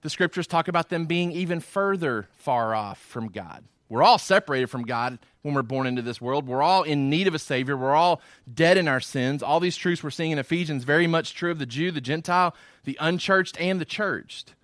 the 0.02 0.10
scriptures 0.10 0.48
talk 0.48 0.68
about 0.68 0.90
them 0.90 1.06
being 1.06 1.32
even 1.32 1.60
further 1.60 2.28
far 2.38 2.76
off 2.76 3.00
from 3.00 3.30
God. 3.30 3.64
We're 3.90 4.04
all 4.04 4.18
separated 4.18 4.68
from 4.68 4.84
God 4.84 5.20
when 5.44 5.54
we're 5.54 5.62
born 5.62 5.86
into 5.86 6.02
this 6.02 6.20
world. 6.20 6.48
We're 6.48 6.64
all 6.64 6.84
in 6.84 7.10
need 7.10 7.28
of 7.28 7.36
a 7.36 7.40
Savior. 7.40 7.78
We're 7.78 7.96
all 7.96 8.20
dead 8.52 8.78
in 8.78 8.88
our 8.88 9.00
sins. 9.00 9.44
All 9.44 9.60
these 9.60 9.78
truths 9.78 10.04
we're 10.04 10.10
seeing 10.10 10.32
in 10.32 10.40
Ephesians, 10.40 10.84
very 10.84 11.06
much 11.06 11.36
true 11.36 11.52
of 11.52 11.60
the 11.60 11.68
Jew, 11.68 11.92
the 11.92 12.02
Gentile, 12.02 12.56
the 12.84 12.98
unchurched, 13.00 13.60
and 13.60 13.80
the 13.80 13.86
churched. 13.86 14.56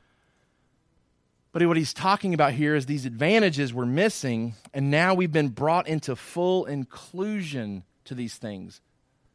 But 1.51 1.65
what 1.67 1.77
he's 1.77 1.93
talking 1.93 2.33
about 2.33 2.53
here 2.53 2.75
is 2.75 2.85
these 2.85 3.05
advantages 3.05 3.73
we're 3.73 3.85
missing, 3.85 4.55
and 4.73 4.89
now 4.89 5.13
we've 5.13 5.31
been 5.31 5.49
brought 5.49 5.87
into 5.87 6.15
full 6.15 6.65
inclusion 6.65 7.83
to 8.05 8.15
these 8.15 8.35
things. 8.35 8.81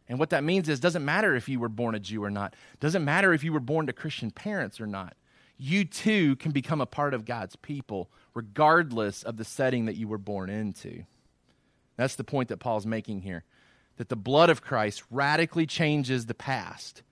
And 0.08 0.18
what 0.18 0.30
that 0.30 0.44
means 0.44 0.68
is 0.68 0.80
doesn't 0.80 1.04
matter 1.04 1.34
if 1.34 1.48
you 1.48 1.58
were 1.58 1.68
born 1.68 1.94
a 1.94 2.00
Jew 2.00 2.22
or 2.22 2.30
not. 2.30 2.54
Doesn't 2.80 3.04
matter 3.04 3.32
if 3.32 3.42
you 3.42 3.52
were 3.52 3.60
born 3.60 3.86
to 3.86 3.92
Christian 3.92 4.30
parents 4.30 4.80
or 4.80 4.86
not. 4.86 5.16
You 5.58 5.84
too 5.84 6.36
can 6.36 6.52
become 6.52 6.80
a 6.80 6.86
part 6.86 7.14
of 7.14 7.24
God's 7.24 7.56
people 7.56 8.10
regardless 8.34 9.22
of 9.22 9.36
the 9.36 9.44
setting 9.44 9.86
that 9.86 9.96
you 9.96 10.06
were 10.06 10.18
born 10.18 10.50
into. 10.50 11.04
That's 11.96 12.16
the 12.16 12.24
point 12.24 12.50
that 12.50 12.58
Paul's 12.58 12.86
making 12.86 13.22
here. 13.22 13.44
That 13.96 14.10
the 14.10 14.16
blood 14.16 14.50
of 14.50 14.62
Christ 14.62 15.02
radically 15.10 15.66
changes 15.66 16.26
the 16.26 16.34
past 16.34 17.02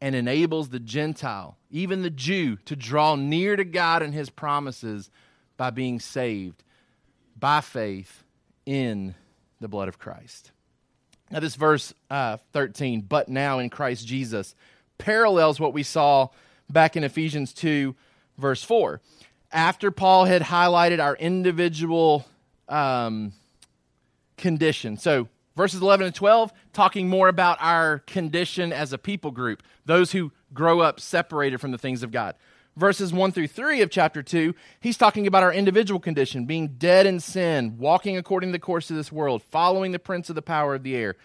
and 0.00 0.14
enables 0.14 0.70
the 0.70 0.80
Gentile, 0.80 1.58
even 1.70 2.02
the 2.02 2.10
Jew, 2.10 2.56
to 2.64 2.74
draw 2.74 3.14
near 3.14 3.54
to 3.54 3.64
God 3.64 4.02
and 4.02 4.12
his 4.12 4.30
promises 4.30 5.10
by 5.56 5.70
being 5.70 6.00
saved 6.00 6.64
by 7.38 7.60
faith 7.60 8.24
in 8.66 9.14
the 9.60 9.68
blood 9.68 9.88
of 9.88 9.98
Christ. 9.98 10.50
Now, 11.32 11.40
this 11.40 11.56
verse 11.56 11.94
uh, 12.10 12.36
13, 12.52 13.00
but 13.00 13.28
now 13.28 13.58
in 13.58 13.70
Christ 13.70 14.06
Jesus, 14.06 14.54
parallels 14.98 15.58
what 15.58 15.72
we 15.72 15.82
saw 15.82 16.28
back 16.70 16.96
in 16.96 17.02
Ephesians 17.02 17.52
2, 17.54 17.96
verse 18.38 18.62
4. 18.62 19.00
After 19.50 19.90
Paul 19.90 20.26
had 20.26 20.42
highlighted 20.42 21.02
our 21.02 21.16
individual 21.16 22.26
um, 22.68 23.32
condition. 24.36 24.96
So, 24.98 25.28
Verses 25.54 25.82
11 25.82 26.06
and 26.06 26.14
12, 26.14 26.52
talking 26.72 27.08
more 27.08 27.28
about 27.28 27.58
our 27.60 27.98
condition 28.00 28.72
as 28.72 28.92
a 28.92 28.98
people 28.98 29.30
group, 29.30 29.62
those 29.84 30.12
who 30.12 30.32
grow 30.54 30.80
up 30.80 30.98
separated 30.98 31.60
from 31.60 31.72
the 31.72 31.78
things 31.78 32.02
of 32.02 32.10
God. 32.10 32.34
Verses 32.74 33.12
1 33.12 33.32
through 33.32 33.48
3 33.48 33.82
of 33.82 33.90
chapter 33.90 34.22
2, 34.22 34.54
he's 34.80 34.96
talking 34.96 35.26
about 35.26 35.42
our 35.42 35.52
individual 35.52 36.00
condition, 36.00 36.46
being 36.46 36.68
dead 36.68 37.04
in 37.04 37.20
sin, 37.20 37.76
walking 37.78 38.16
according 38.16 38.48
to 38.48 38.52
the 38.52 38.58
course 38.58 38.90
of 38.90 38.96
this 38.96 39.12
world, 39.12 39.42
following 39.42 39.92
the 39.92 39.98
prince 39.98 40.30
of 40.30 40.34
the 40.34 40.42
power 40.42 40.74
of 40.74 40.82
the 40.82 40.96
air. 40.96 41.16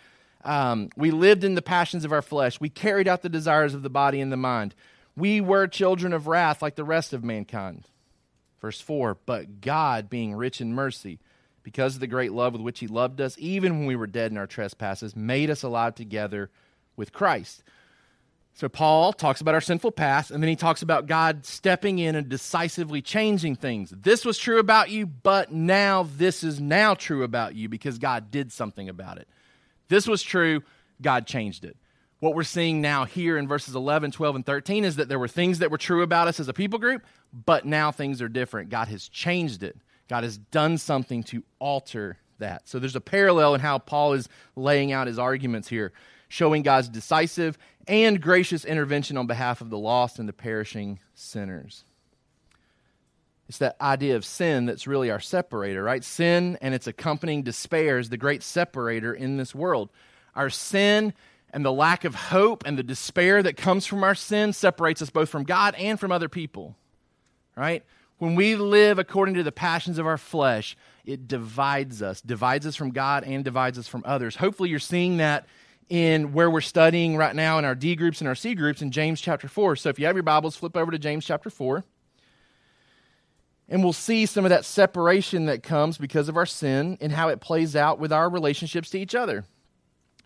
Um, 0.43 0.89
we 0.97 1.09
lived 1.09 1.45
in 1.45 1.55
the 1.55 1.61
passions 1.61 2.03
of 2.03 2.11
our 2.11 2.21
flesh. 2.21 2.59
We 2.59 2.69
carried 2.69 3.07
out 3.07 3.21
the 3.21 3.29
desires 3.29 3.73
of 3.73 3.81
the 3.81 3.89
body 3.89 4.19
and 4.19 4.31
the 4.31 4.37
mind. 4.37 4.75
We 5.15 5.39
were 5.39 5.67
children 5.67 6.11
of 6.11 6.27
wrath 6.27 6.61
like 6.61 6.75
the 6.75 6.83
rest 6.83 7.13
of 7.13 7.23
mankind. 7.23 7.87
Verse 8.59 8.81
4 8.81 9.17
But 9.25 9.61
God, 9.61 10.09
being 10.09 10.35
rich 10.35 10.59
in 10.59 10.73
mercy, 10.73 11.19
because 11.63 11.95
of 11.95 12.01
the 12.01 12.07
great 12.07 12.31
love 12.31 12.53
with 12.53 12.61
which 12.61 12.79
he 12.79 12.87
loved 12.87 13.19
us, 13.19 13.35
even 13.39 13.79
when 13.79 13.87
we 13.87 13.95
were 13.95 14.07
dead 14.07 14.31
in 14.31 14.37
our 14.37 14.47
trespasses, 14.47 15.15
made 15.15 15.49
us 15.49 15.63
alive 15.63 15.95
together 15.95 16.49
with 16.95 17.13
Christ. 17.13 17.63
So 18.57 18.67
Paul 18.67 19.13
talks 19.13 19.39
about 19.39 19.53
our 19.53 19.61
sinful 19.61 19.91
past, 19.91 20.31
and 20.31 20.41
then 20.41 20.49
he 20.49 20.55
talks 20.55 20.81
about 20.81 21.05
God 21.05 21.45
stepping 21.45 21.99
in 21.99 22.15
and 22.15 22.27
decisively 22.27 23.03
changing 23.03 23.55
things. 23.55 23.91
This 23.91 24.25
was 24.25 24.39
true 24.39 24.57
about 24.57 24.89
you, 24.89 25.05
but 25.05 25.51
now 25.51 26.09
this 26.17 26.43
is 26.43 26.59
now 26.59 26.95
true 26.95 27.21
about 27.21 27.53
you 27.53 27.69
because 27.69 27.99
God 27.99 28.31
did 28.31 28.51
something 28.51 28.89
about 28.89 29.19
it. 29.19 29.27
This 29.89 30.07
was 30.07 30.23
true, 30.23 30.63
God 31.03 31.27
changed 31.27 31.65
it. 31.65 31.77
What 32.19 32.33
we're 32.33 32.41
seeing 32.41 32.81
now 32.81 33.05
here 33.05 33.37
in 33.37 33.47
verses 33.47 33.75
11, 33.75 34.09
12, 34.09 34.37
and 34.37 34.45
13 34.47 34.85
is 34.85 34.95
that 34.95 35.07
there 35.07 35.19
were 35.19 35.27
things 35.27 35.59
that 35.59 35.69
were 35.69 35.77
true 35.77 36.01
about 36.01 36.27
us 36.27 36.39
as 36.39 36.47
a 36.47 36.53
people 36.53 36.79
group, 36.79 37.03
but 37.31 37.63
now 37.63 37.91
things 37.91 38.23
are 38.23 38.27
different. 38.27 38.71
God 38.71 38.87
has 38.87 39.07
changed 39.07 39.61
it. 39.61 39.77
God 40.09 40.23
has 40.23 40.39
done 40.39 40.79
something 40.79 41.21
to 41.25 41.43
alter 41.59 42.17
that. 42.39 42.67
So 42.67 42.79
there's 42.79 42.95
a 42.95 43.01
parallel 43.01 43.53
in 43.53 43.61
how 43.61 43.77
Paul 43.77 44.13
is 44.13 44.27
laying 44.55 44.91
out 44.91 45.05
his 45.05 45.19
arguments 45.19 45.67
here, 45.67 45.93
showing 46.27 46.63
God's 46.63 46.89
decisive 46.89 47.57
and 47.87 48.21
gracious 48.21 48.65
intervention 48.65 49.17
on 49.17 49.27
behalf 49.27 49.61
of 49.61 49.69
the 49.69 49.77
lost 49.77 50.19
and 50.19 50.27
the 50.27 50.33
perishing 50.33 50.99
sinners. 51.13 51.83
It's 53.47 53.59
that 53.59 53.77
idea 53.79 54.17
of 54.17 54.25
sin 54.25 54.65
that's 54.65 54.87
really 54.87 55.09
our 55.09 55.21
separator, 55.21 55.81
right? 55.81 56.03
Sin 56.03 56.57
and 56.61 56.73
its 56.73 56.85
accompanying 56.85 57.43
despair 57.43 57.97
is 57.97 58.09
the 58.09 58.17
great 58.17 58.43
separator 58.43 59.13
in 59.13 59.37
this 59.37 59.55
world. 59.55 59.89
Our 60.35 60.49
sin 60.49 61.13
and 61.51 61.63
the 61.63 61.71
lack 61.71 62.03
of 62.03 62.13
hope 62.13 62.63
and 62.65 62.77
the 62.77 62.83
despair 62.83 63.41
that 63.41 63.55
comes 63.55 63.85
from 63.85 64.03
our 64.03 64.15
sin 64.15 64.51
separates 64.51 65.01
us 65.01 65.09
both 65.09 65.29
from 65.29 65.45
God 65.45 65.75
and 65.75 65.97
from 65.97 66.11
other 66.11 66.27
people, 66.27 66.75
right? 67.55 67.83
When 68.17 68.35
we 68.35 68.55
live 68.55 68.99
according 68.99 69.35
to 69.35 69.43
the 69.43 69.51
passions 69.53 69.97
of 69.97 70.05
our 70.05 70.17
flesh, 70.17 70.75
it 71.05 71.27
divides 71.27 72.01
us, 72.01 72.19
divides 72.19 72.67
us 72.67 72.75
from 72.75 72.91
God 72.91 73.23
and 73.23 73.45
divides 73.45 73.77
us 73.77 73.87
from 73.87 74.03
others. 74.05 74.35
Hopefully, 74.35 74.69
you're 74.69 74.79
seeing 74.79 75.17
that 75.17 75.47
in 75.89 76.33
where 76.33 76.49
we're 76.49 76.61
studying 76.61 77.15
right 77.15 77.35
now 77.35 77.59
in 77.59 77.65
our 77.65 77.75
D 77.75 77.95
groups 77.95 78.19
and 78.19 78.27
our 78.27 78.35
C 78.35 78.55
groups 78.55 78.81
in 78.81 78.91
James 78.91 79.21
chapter 79.21 79.47
4. 79.47 79.75
So 79.75 79.89
if 79.89 79.99
you 79.99 80.05
have 80.05 80.15
your 80.15 80.23
Bibles, 80.23 80.55
flip 80.55 80.75
over 80.75 80.91
to 80.91 80.99
James 80.99 81.25
chapter 81.25 81.49
4. 81.49 81.83
And 83.69 83.83
we'll 83.83 83.93
see 83.93 84.25
some 84.25 84.45
of 84.45 84.49
that 84.49 84.65
separation 84.65 85.45
that 85.45 85.63
comes 85.63 85.97
because 85.97 86.29
of 86.29 86.37
our 86.37 86.45
sin 86.45 86.97
and 87.01 87.11
how 87.11 87.29
it 87.29 87.41
plays 87.41 87.75
out 87.75 87.99
with 87.99 88.13
our 88.13 88.29
relationships 88.29 88.89
to 88.91 88.99
each 88.99 89.15
other. 89.15 89.43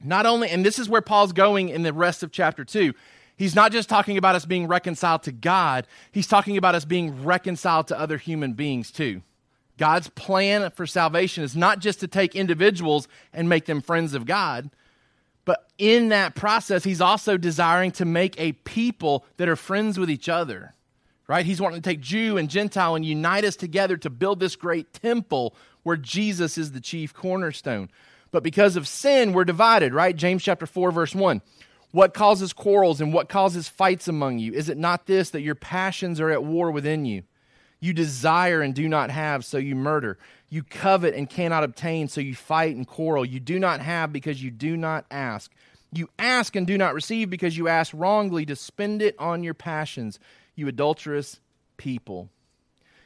Not 0.03 0.25
only, 0.25 0.49
and 0.49 0.65
this 0.65 0.79
is 0.79 0.89
where 0.89 1.01
Paul's 1.01 1.33
going 1.33 1.69
in 1.69 1.83
the 1.83 1.93
rest 1.93 2.23
of 2.23 2.31
chapter 2.31 2.63
2. 2.63 2.93
He's 3.35 3.55
not 3.55 3.71
just 3.71 3.89
talking 3.89 4.17
about 4.17 4.35
us 4.35 4.45
being 4.45 4.67
reconciled 4.67 5.23
to 5.23 5.31
God, 5.31 5.87
he's 6.11 6.27
talking 6.27 6.57
about 6.57 6.75
us 6.75 6.85
being 6.85 7.23
reconciled 7.23 7.87
to 7.87 7.99
other 7.99 8.17
human 8.17 8.53
beings 8.53 8.91
too. 8.91 9.21
God's 9.77 10.09
plan 10.09 10.69
for 10.71 10.85
salvation 10.85 11.43
is 11.43 11.55
not 11.55 11.79
just 11.79 12.01
to 12.01 12.07
take 12.07 12.35
individuals 12.35 13.07
and 13.33 13.49
make 13.49 13.65
them 13.65 13.81
friends 13.81 14.13
of 14.13 14.25
God, 14.25 14.69
but 15.51 15.67
in 15.77 16.07
that 16.09 16.33
process, 16.33 16.81
he's 16.81 17.01
also 17.01 17.35
desiring 17.35 17.91
to 17.91 18.05
make 18.05 18.39
a 18.39 18.53
people 18.53 19.25
that 19.35 19.49
are 19.49 19.57
friends 19.57 19.99
with 19.99 20.09
each 20.09 20.29
other. 20.29 20.75
Right? 21.27 21.45
He's 21.45 21.59
wanting 21.59 21.81
to 21.81 21.89
take 21.89 21.99
Jew 21.99 22.37
and 22.37 22.49
Gentile 22.49 22.95
and 22.95 23.03
unite 23.03 23.43
us 23.43 23.57
together 23.57 23.97
to 23.97 24.09
build 24.09 24.39
this 24.39 24.55
great 24.55 24.93
temple 24.93 25.53
where 25.83 25.97
Jesus 25.97 26.57
is 26.57 26.71
the 26.71 26.79
chief 26.79 27.13
cornerstone. 27.13 27.89
But 28.31 28.43
because 28.43 28.77
of 28.77 28.87
sin, 28.87 29.33
we're 29.33 29.43
divided, 29.43 29.93
right? 29.93 30.15
James 30.15 30.41
chapter 30.41 30.65
4, 30.65 30.89
verse 30.89 31.13
1. 31.13 31.41
What 31.91 32.13
causes 32.13 32.53
quarrels 32.53 33.01
and 33.01 33.11
what 33.11 33.27
causes 33.27 33.67
fights 33.67 34.07
among 34.07 34.39
you? 34.39 34.53
Is 34.53 34.69
it 34.69 34.77
not 34.77 35.05
this 35.05 35.31
that 35.31 35.41
your 35.41 35.55
passions 35.55 36.21
are 36.21 36.29
at 36.29 36.45
war 36.45 36.71
within 36.71 37.03
you? 37.03 37.23
You 37.81 37.93
desire 37.93 38.61
and 38.61 38.73
do 38.73 38.87
not 38.87 39.09
have, 39.09 39.43
so 39.43 39.57
you 39.57 39.75
murder. 39.75 40.19
You 40.49 40.63
covet 40.63 41.15
and 41.15 41.29
cannot 41.29 41.63
obtain, 41.63 42.07
so 42.07 42.21
you 42.21 42.35
fight 42.35 42.75
and 42.75 42.87
quarrel. 42.87 43.25
You 43.25 43.39
do 43.39 43.57
not 43.57 43.81
have 43.81 44.13
because 44.13 44.41
you 44.41 44.51
do 44.51 44.77
not 44.77 45.05
ask. 45.09 45.51
You 45.91 46.07
ask 46.19 46.55
and 46.55 46.65
do 46.65 46.77
not 46.77 46.93
receive 46.93 47.29
because 47.29 47.57
you 47.57 47.67
ask 47.67 47.91
wrongly 47.93 48.45
to 48.45 48.55
spend 48.55 49.01
it 49.01 49.15
on 49.19 49.43
your 49.43 49.55
passions, 49.55 50.19
you 50.55 50.67
adulterous 50.67 51.39
people. 51.75 52.29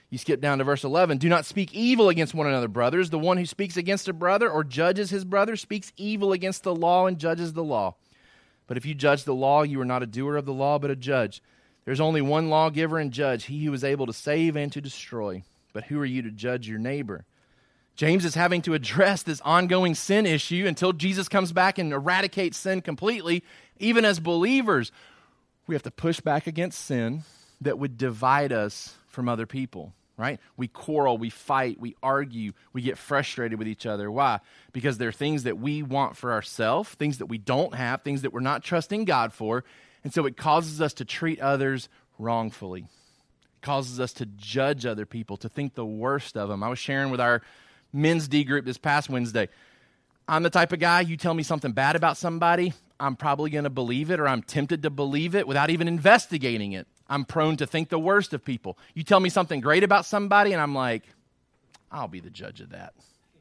You 0.10 0.17
skip 0.17 0.41
down 0.41 0.60
to 0.60 0.63
verse 0.63 0.84
11. 0.84 1.17
Do 1.17 1.29
not 1.29 1.46
speak 1.46 1.74
evil 1.74 2.10
against 2.10 2.34
one 2.34 2.48
another, 2.48 2.67
brothers. 2.67 3.10
The 3.10 3.17
one 3.20 3.38
who 3.38 3.46
speaks 3.46 3.75
against 3.77 4.08
a 4.08 4.13
brother 4.13 4.50
or 4.50 4.63
judges 4.63 5.10
his 5.10 5.25
brother 5.25 5.55
speaks 5.55 5.94
evil 5.98 6.32
against 6.32 6.63
the 6.63 6.75
law 6.75 7.08
and 7.08 7.17
judges 7.17 7.53
the 7.53 7.63
law. 7.63 7.96
But 8.67 8.77
if 8.77 8.86
you 8.86 8.94
judge 8.94 9.24
the 9.24 9.34
law, 9.34 9.63
you 9.63 9.79
are 9.82 9.86
not 9.86 10.03
a 10.03 10.08
doer 10.08 10.36
of 10.36 10.46
the 10.46 10.53
law, 10.53 10.79
but 10.79 10.91
a 10.91 10.96
judge. 10.96 11.41
There's 11.86 12.00
only 12.00 12.22
one 12.22 12.50
lawgiver 12.50 12.98
and 12.98 13.12
judge, 13.12 13.46
he 13.46 13.63
who 13.63 13.74
is 13.74 13.84
able 13.84 14.08
to 14.08 14.13
save 14.13 14.56
and 14.56 14.72
to 14.72 14.82
destroy. 14.82 15.44
But 15.72 15.86
who 15.86 16.00
are 16.00 16.06
you 16.06 16.22
to 16.24 16.32
judge 16.32 16.68
your 16.68 16.80
neighbor? 16.80 17.25
James 17.96 18.25
is 18.25 18.36
having 18.36 18.62
to 18.63 18.74
address 18.74 19.24
this 19.24 19.39
ongoing 19.42 19.96
sin 19.96 20.25
issue 20.25 20.65
until 20.68 20.94
Jesus 20.94 21.30
comes 21.30 21.51
back 21.54 21.77
and 21.77 21.94
eradicates 21.94 22.58
sin 22.58 22.82
completely. 22.82 23.44
Even 23.80 24.04
as 24.04 24.20
believers, 24.20 24.92
we 25.68 25.75
have 25.75 25.84
to 25.84 25.92
push 25.92 26.20
back 26.20 26.48
against 26.48 26.84
sin 26.84 27.24
that 27.62 27.80
would 27.80 27.98
divide 27.98 28.51
us 28.51 28.96
from 29.08 29.30
other 29.30 29.46
people 29.46 29.94
right? 30.18 30.39
We 30.56 30.68
quarrel, 30.68 31.18
we 31.18 31.30
fight, 31.30 31.80
we 31.80 31.96
argue, 32.01 32.54
we 32.74 32.82
get 32.82 32.98
frustrated 32.98 33.60
with 33.60 33.68
each 33.68 33.86
other. 33.86 34.10
Why? 34.10 34.39
Because 34.72 34.98
there 34.98 35.10
are 35.10 35.13
things 35.13 35.44
that 35.44 35.58
we 35.58 35.84
want 35.84 36.15
for 36.15 36.32
ourselves, 36.32 36.89
things 36.89 37.18
that 37.18 37.25
we 37.25 37.38
don't 37.38 37.75
have, 37.75 38.01
things 38.01 38.22
that 38.22 38.32
we're 38.32 38.39
not 38.39 38.63
trusting 38.63 39.06
God 39.06 39.34
for. 39.34 39.63
And 40.06 40.14
so 40.14 40.26
it 40.26 40.38
causes 40.38 40.80
us 40.80 40.94
to 40.94 41.06
treat 41.06 41.42
others 41.42 41.90
wrongfully. 42.18 42.82
It 42.82 43.62
causes 43.62 44.00
us 44.00 44.14
to 44.14 44.26
judge 44.26 44.86
other 44.86 45.06
people, 45.06 45.36
to 45.38 45.50
think 45.50 45.74
the 45.74 45.86
worst 45.86 46.38
of 46.38 46.48
them. 46.48 46.64
I 46.64 46.70
was 46.70 46.80
sharing 46.80 47.10
with 47.10 47.20
our 47.20 47.42
men's 47.92 48.28
D 48.28 48.44
group 48.44 48.64
this 48.64 48.78
past 48.78 49.10
Wednesday. 49.10 49.50
I'm 50.28 50.44
the 50.44 50.50
type 50.50 50.72
of 50.72 50.80
guy, 50.80 51.02
you 51.02 51.18
tell 51.18 51.34
me 51.34 51.44
something 51.44 51.72
bad 51.72 51.96
about 51.96 52.18
somebody, 52.18 52.74
I'm 53.00 53.16
probably 53.16 53.50
going 53.50 53.66
to 53.66 53.70
believe 53.70 54.12
it 54.12 54.20
or 54.20 54.28
I'm 54.28 54.42
tempted 54.42 54.84
to 54.84 54.90
believe 54.90 55.36
it 55.36 55.48
without 55.48 55.70
even 55.70 55.88
investigating 55.88 56.74
it. 56.74 56.88
I'm 57.08 57.26
prone 57.26 57.58
to 57.58 57.68
think 57.68 57.90
the 57.90 58.00
worst 58.00 58.34
of 58.34 58.46
people. 58.46 58.78
You 58.94 59.04
tell 59.04 59.20
me 59.20 59.30
something 59.30 59.60
great 59.60 59.84
about 59.84 60.06
somebody, 60.06 60.54
and 60.54 60.62
I'm 60.62 60.74
like, 60.74 61.04
I'll 61.92 62.08
be 62.08 62.20
the 62.20 62.30
judge 62.30 62.62
of 62.62 62.70
that, 62.70 62.94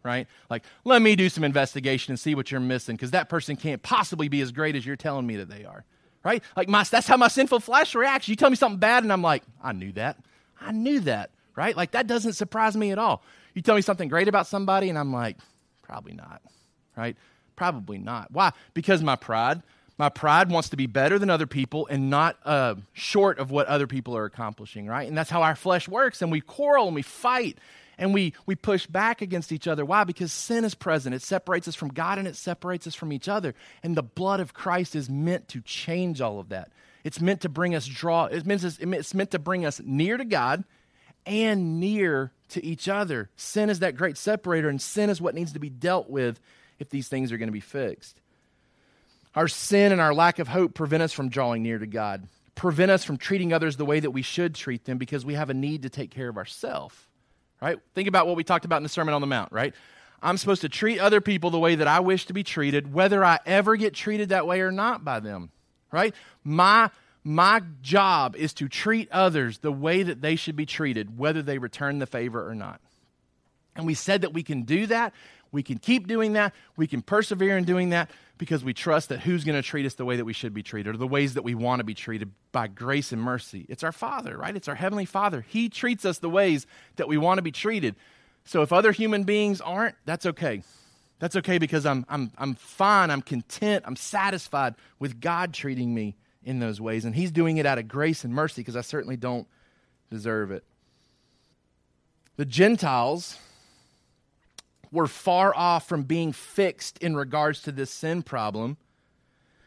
right? 0.02 0.26
Like, 0.50 0.64
let 0.84 1.00
me 1.00 1.14
do 1.14 1.28
some 1.28 1.44
investigation 1.44 2.12
and 2.12 2.18
see 2.18 2.34
what 2.34 2.50
you're 2.50 2.60
missing 2.60 2.96
because 2.96 3.12
that 3.12 3.28
person 3.28 3.56
can't 3.56 3.82
possibly 3.82 4.28
be 4.28 4.40
as 4.40 4.50
great 4.50 4.76
as 4.76 4.84
you're 4.84 4.96
telling 4.96 5.26
me 5.26 5.36
that 5.36 5.48
they 5.48 5.64
are, 5.64 5.84
right? 6.24 6.42
Like, 6.56 6.68
my, 6.68 6.82
that's 6.82 7.06
how 7.06 7.16
my 7.16 7.28
sinful 7.28 7.60
flesh 7.60 7.94
reacts. 7.94 8.28
You 8.28 8.36
tell 8.36 8.50
me 8.50 8.56
something 8.56 8.78
bad, 8.78 9.02
and 9.02 9.12
I'm 9.12 9.22
like, 9.22 9.42
I 9.62 9.72
knew 9.72 9.92
that. 9.92 10.18
I 10.60 10.72
knew 10.72 11.00
that, 11.00 11.30
right? 11.54 11.76
Like, 11.76 11.92
that 11.92 12.06
doesn't 12.06 12.32
surprise 12.32 12.76
me 12.76 12.90
at 12.90 12.98
all. 12.98 13.22
You 13.54 13.62
tell 13.62 13.76
me 13.76 13.82
something 13.82 14.08
great 14.08 14.26
about 14.26 14.46
somebody, 14.46 14.88
and 14.88 14.98
I'm 14.98 15.12
like, 15.12 15.36
probably 15.82 16.14
not, 16.14 16.42
right? 16.96 17.16
Probably 17.54 17.98
not. 17.98 18.32
Why? 18.32 18.52
Because 18.72 19.02
my 19.02 19.16
pride. 19.16 19.62
My 19.96 20.08
pride 20.08 20.50
wants 20.50 20.70
to 20.70 20.76
be 20.76 20.86
better 20.86 21.20
than 21.20 21.30
other 21.30 21.46
people 21.46 21.86
and 21.88 22.10
not 22.10 22.36
uh, 22.44 22.74
short 22.94 23.38
of 23.38 23.52
what 23.52 23.68
other 23.68 23.86
people 23.86 24.16
are 24.16 24.24
accomplishing, 24.24 24.88
right? 24.88 25.06
And 25.06 25.16
that's 25.16 25.30
how 25.30 25.42
our 25.42 25.54
flesh 25.54 25.86
works. 25.86 26.20
And 26.20 26.32
we 26.32 26.40
quarrel 26.40 26.86
and 26.86 26.96
we 26.96 27.02
fight 27.02 27.58
and 27.98 28.14
we, 28.14 28.34
we 28.46 28.54
push 28.54 28.86
back 28.86 29.22
against 29.22 29.52
each 29.52 29.68
other. 29.68 29.84
Why? 29.84 30.04
Because 30.04 30.32
sin 30.32 30.64
is 30.64 30.74
present. 30.74 31.14
It 31.14 31.22
separates 31.22 31.68
us 31.68 31.74
from 31.74 31.88
God 31.88 32.18
and 32.18 32.26
it 32.26 32.36
separates 32.36 32.86
us 32.86 32.94
from 32.94 33.12
each 33.12 33.28
other. 33.28 33.54
And 33.82 33.96
the 33.96 34.02
blood 34.02 34.40
of 34.40 34.54
Christ 34.54 34.96
is 34.96 35.08
meant 35.08 35.48
to 35.48 35.60
change 35.60 36.20
all 36.20 36.40
of 36.40 36.48
that. 36.48 36.70
It's 37.04 37.20
meant 37.20 37.42
to 37.42 37.48
bring 37.48 37.74
us 37.74 37.86
draw. 37.86 38.24
It 38.24 38.46
means 38.46 38.64
it's 38.64 39.14
meant 39.14 39.30
to 39.32 39.38
bring 39.38 39.66
us 39.66 39.80
near 39.84 40.16
to 40.16 40.24
God 40.24 40.64
and 41.26 41.78
near 41.80 42.32
to 42.50 42.64
each 42.64 42.88
other. 42.88 43.30
Sin 43.36 43.70
is 43.70 43.80
that 43.80 43.96
great 43.96 44.16
separator, 44.16 44.68
and 44.68 44.80
sin 44.80 45.10
is 45.10 45.20
what 45.20 45.34
needs 45.34 45.52
to 45.52 45.58
be 45.58 45.70
dealt 45.70 46.08
with 46.08 46.40
if 46.78 46.90
these 46.90 47.08
things 47.08 47.32
are 47.32 47.38
going 47.38 47.48
to 47.48 47.52
be 47.52 47.60
fixed. 47.60 48.20
Our 49.34 49.48
sin 49.48 49.92
and 49.92 50.00
our 50.00 50.14
lack 50.14 50.38
of 50.38 50.48
hope 50.48 50.74
prevent 50.74 51.02
us 51.02 51.12
from 51.12 51.28
drawing 51.28 51.62
near 51.62 51.78
to 51.78 51.86
God, 51.86 52.28
prevent 52.54 52.90
us 52.90 53.04
from 53.04 53.16
treating 53.16 53.52
others 53.52 53.76
the 53.76 53.84
way 53.84 54.00
that 54.00 54.12
we 54.12 54.22
should 54.22 54.54
treat 54.54 54.84
them 54.84 54.96
because 54.96 55.24
we 55.24 55.34
have 55.34 55.50
a 55.50 55.54
need 55.54 55.82
to 55.82 55.90
take 55.90 56.10
care 56.10 56.28
of 56.28 56.36
ourselves. 56.36 56.94
Right? 57.60 57.78
Think 57.94 58.08
about 58.08 58.26
what 58.26 58.36
we 58.36 58.44
talked 58.44 58.64
about 58.64 58.78
in 58.78 58.82
the 58.82 58.88
Sermon 58.88 59.14
on 59.14 59.20
the 59.20 59.26
Mount, 59.26 59.52
right? 59.52 59.74
I'm 60.22 60.36
supposed 60.38 60.62
to 60.62 60.68
treat 60.68 60.98
other 60.98 61.20
people 61.20 61.50
the 61.50 61.58
way 61.58 61.74
that 61.74 61.86
I 61.86 62.00
wish 62.00 62.26
to 62.26 62.32
be 62.32 62.42
treated, 62.42 62.92
whether 62.92 63.24
I 63.24 63.38
ever 63.46 63.76
get 63.76 63.94
treated 63.94 64.30
that 64.30 64.46
way 64.46 64.60
or 64.60 64.72
not 64.72 65.04
by 65.04 65.20
them. 65.20 65.50
Right? 65.92 66.14
My 66.42 66.90
my 67.22 67.62
job 67.80 68.36
is 68.36 68.52
to 68.54 68.68
treat 68.68 69.10
others 69.10 69.58
the 69.58 69.72
way 69.72 70.02
that 70.02 70.20
they 70.20 70.36
should 70.36 70.56
be 70.56 70.66
treated, 70.66 71.16
whether 71.18 71.40
they 71.40 71.58
return 71.58 71.98
the 71.98 72.06
favor 72.06 72.46
or 72.46 72.54
not. 72.54 72.80
And 73.76 73.86
we 73.86 73.94
said 73.94 74.20
that 74.20 74.34
we 74.34 74.42
can 74.42 74.62
do 74.62 74.86
that 74.86 75.14
We 75.54 75.62
can 75.62 75.78
keep 75.78 76.08
doing 76.08 76.32
that. 76.32 76.52
We 76.76 76.88
can 76.88 77.00
persevere 77.00 77.56
in 77.56 77.62
doing 77.62 77.90
that 77.90 78.10
because 78.38 78.64
we 78.64 78.74
trust 78.74 79.10
that 79.10 79.20
who's 79.20 79.44
going 79.44 79.54
to 79.54 79.62
treat 79.62 79.86
us 79.86 79.94
the 79.94 80.04
way 80.04 80.16
that 80.16 80.24
we 80.24 80.32
should 80.32 80.52
be 80.52 80.64
treated 80.64 80.94
or 80.94 80.98
the 80.98 81.06
ways 81.06 81.34
that 81.34 81.44
we 81.44 81.54
want 81.54 81.78
to 81.78 81.84
be 81.84 81.94
treated 81.94 82.32
by 82.50 82.66
grace 82.66 83.12
and 83.12 83.22
mercy. 83.22 83.64
It's 83.68 83.84
our 83.84 83.92
Father, 83.92 84.36
right? 84.36 84.54
It's 84.56 84.66
our 84.66 84.74
Heavenly 84.74 85.04
Father. 85.04 85.42
He 85.48 85.68
treats 85.68 86.04
us 86.04 86.18
the 86.18 86.28
ways 86.28 86.66
that 86.96 87.06
we 87.06 87.16
want 87.16 87.38
to 87.38 87.42
be 87.42 87.52
treated. 87.52 87.94
So 88.44 88.62
if 88.62 88.72
other 88.72 88.90
human 88.90 89.22
beings 89.22 89.60
aren't, 89.60 89.94
that's 90.04 90.26
okay. 90.26 90.62
That's 91.20 91.36
okay 91.36 91.58
because 91.58 91.86
I'm, 91.86 92.04
I'm, 92.08 92.32
I'm 92.36 92.56
fine, 92.56 93.10
I'm 93.10 93.22
content, 93.22 93.84
I'm 93.86 93.96
satisfied 93.96 94.74
with 94.98 95.20
God 95.20 95.54
treating 95.54 95.94
me 95.94 96.16
in 96.42 96.58
those 96.58 96.80
ways. 96.80 97.04
And 97.04 97.14
He's 97.14 97.30
doing 97.30 97.58
it 97.58 97.64
out 97.64 97.78
of 97.78 97.86
grace 97.86 98.24
and 98.24 98.34
mercy 98.34 98.60
because 98.60 98.76
I 98.76 98.80
certainly 98.80 99.16
don't 99.16 99.46
deserve 100.10 100.50
it. 100.50 100.64
The 102.36 102.44
Gentiles 102.44 103.38
were 104.94 105.06
far 105.06 105.54
off 105.54 105.88
from 105.88 106.04
being 106.04 106.32
fixed 106.32 106.98
in 106.98 107.16
regards 107.16 107.62
to 107.62 107.72
this 107.72 107.90
sin 107.90 108.22
problem 108.22 108.76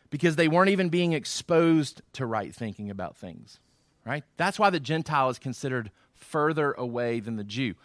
because 0.09 0.37
they 0.37 0.47
weren't 0.47 0.69
even 0.69 0.89
being 0.89 1.13
exposed 1.13 2.01
to 2.13 2.25
right 2.25 2.55
thinking 2.55 2.89
about 2.89 3.17
things, 3.17 3.59
right? 4.05 4.23
That's 4.37 4.57
why 4.57 4.69
the 4.69 4.79
Gentile 4.79 5.29
is 5.29 5.37
considered 5.37 5.91
further 6.15 6.71
away 6.71 7.19
than 7.19 7.35
the 7.35 7.43
Jew 7.43 7.75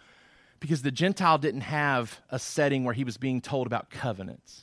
because 0.61 0.83
the 0.83 0.93
Gentile 0.93 1.39
didn't 1.39 1.63
have 1.63 2.21
a 2.31 2.39
setting 2.39 2.85
where 2.85 2.95
he 2.95 3.03
was 3.03 3.19
being 3.19 3.41
told 3.41 3.67
about 3.67 3.91
covenants. 3.91 4.63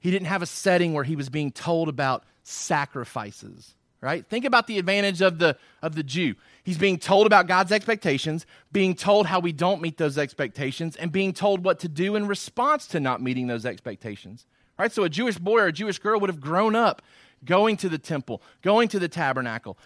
He 0.00 0.10
didn't 0.10 0.28
have 0.28 0.40
a 0.42 0.46
setting 0.46 0.94
where 0.94 1.04
he 1.04 1.16
was 1.16 1.28
being 1.28 1.52
told 1.52 1.90
about 1.90 2.24
sacrifices 2.42 3.74
right? 4.00 4.26
Think 4.26 4.44
about 4.44 4.66
the 4.66 4.78
advantage 4.78 5.20
of 5.20 5.38
the 5.38 5.56
of 5.82 5.94
the 5.94 6.02
jew. 6.02 6.34
He's 6.64 6.78
being 6.78 6.98
told 6.98 7.26
about 7.26 7.46
god's 7.46 7.72
expectations 7.72 8.46
being 8.72 8.94
told 8.94 9.26
how 9.26 9.40
we 9.40 9.52
don't 9.52 9.80
meet 9.80 9.96
those 9.96 10.18
expectations 10.18 10.96
and 10.96 11.10
being 11.10 11.32
told 11.32 11.64
what 11.64 11.78
to 11.80 11.88
do 11.88 12.16
in 12.16 12.26
response 12.26 12.86
to 12.88 13.00
not 13.00 13.22
meeting 13.22 13.46
those 13.46 13.64
expectations 13.64 14.46
right? 14.78 14.92
So 14.92 15.04
a 15.04 15.08
jewish 15.08 15.38
boy 15.38 15.60
or 15.60 15.66
a 15.66 15.72
jewish 15.72 15.98
girl 15.98 16.20
would 16.20 16.30
have 16.30 16.40
grown 16.40 16.76
up 16.76 17.02
going 17.44 17.76
to 17.78 17.88
the 17.88 17.98
temple 17.98 18.42
going 18.62 18.88
to 18.88 18.98
the 18.98 19.08
tabernacle 19.08 19.78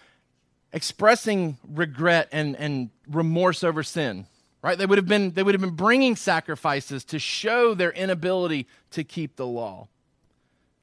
expressing 0.73 1.57
regret 1.67 2.27
and, 2.31 2.55
and 2.57 2.89
remorse 3.07 3.63
over 3.63 3.83
sin 3.83 4.25
right? 4.63 4.77
They 4.77 4.85
would 4.85 4.97
have 4.97 5.07
been 5.07 5.31
they 5.31 5.43
would 5.43 5.53
have 5.53 5.61
been 5.61 5.75
bringing 5.75 6.15
sacrifices 6.15 7.03
to 7.05 7.19
show 7.19 7.75
their 7.75 7.91
inability 7.91 8.67
to 8.91 9.03
keep 9.03 9.35
the 9.35 9.45
law. 9.45 9.87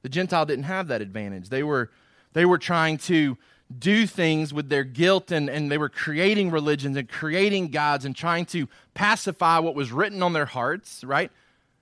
The 0.03 0.09
gentile 0.09 0.45
didn't 0.45 0.65
have 0.65 0.87
that 0.87 1.01
advantage. 1.01 1.49
They 1.49 1.63
were 1.63 1.91
they 2.33 2.45
were 2.45 2.57
trying 2.57 2.97
to 2.99 3.37
do 3.79 4.05
things 4.05 4.53
with 4.53 4.69
their 4.69 4.83
guilt 4.83 5.31
and, 5.31 5.49
and 5.49 5.71
they 5.71 5.77
were 5.77 5.89
creating 5.89 6.51
religions 6.51 6.97
and 6.97 7.07
creating 7.07 7.69
gods 7.69 8.05
and 8.05 8.15
trying 8.15 8.45
to 8.45 8.67
pacify 8.93 9.59
what 9.59 9.75
was 9.75 9.91
written 9.91 10.21
on 10.21 10.33
their 10.33 10.45
hearts, 10.45 11.03
right? 11.03 11.31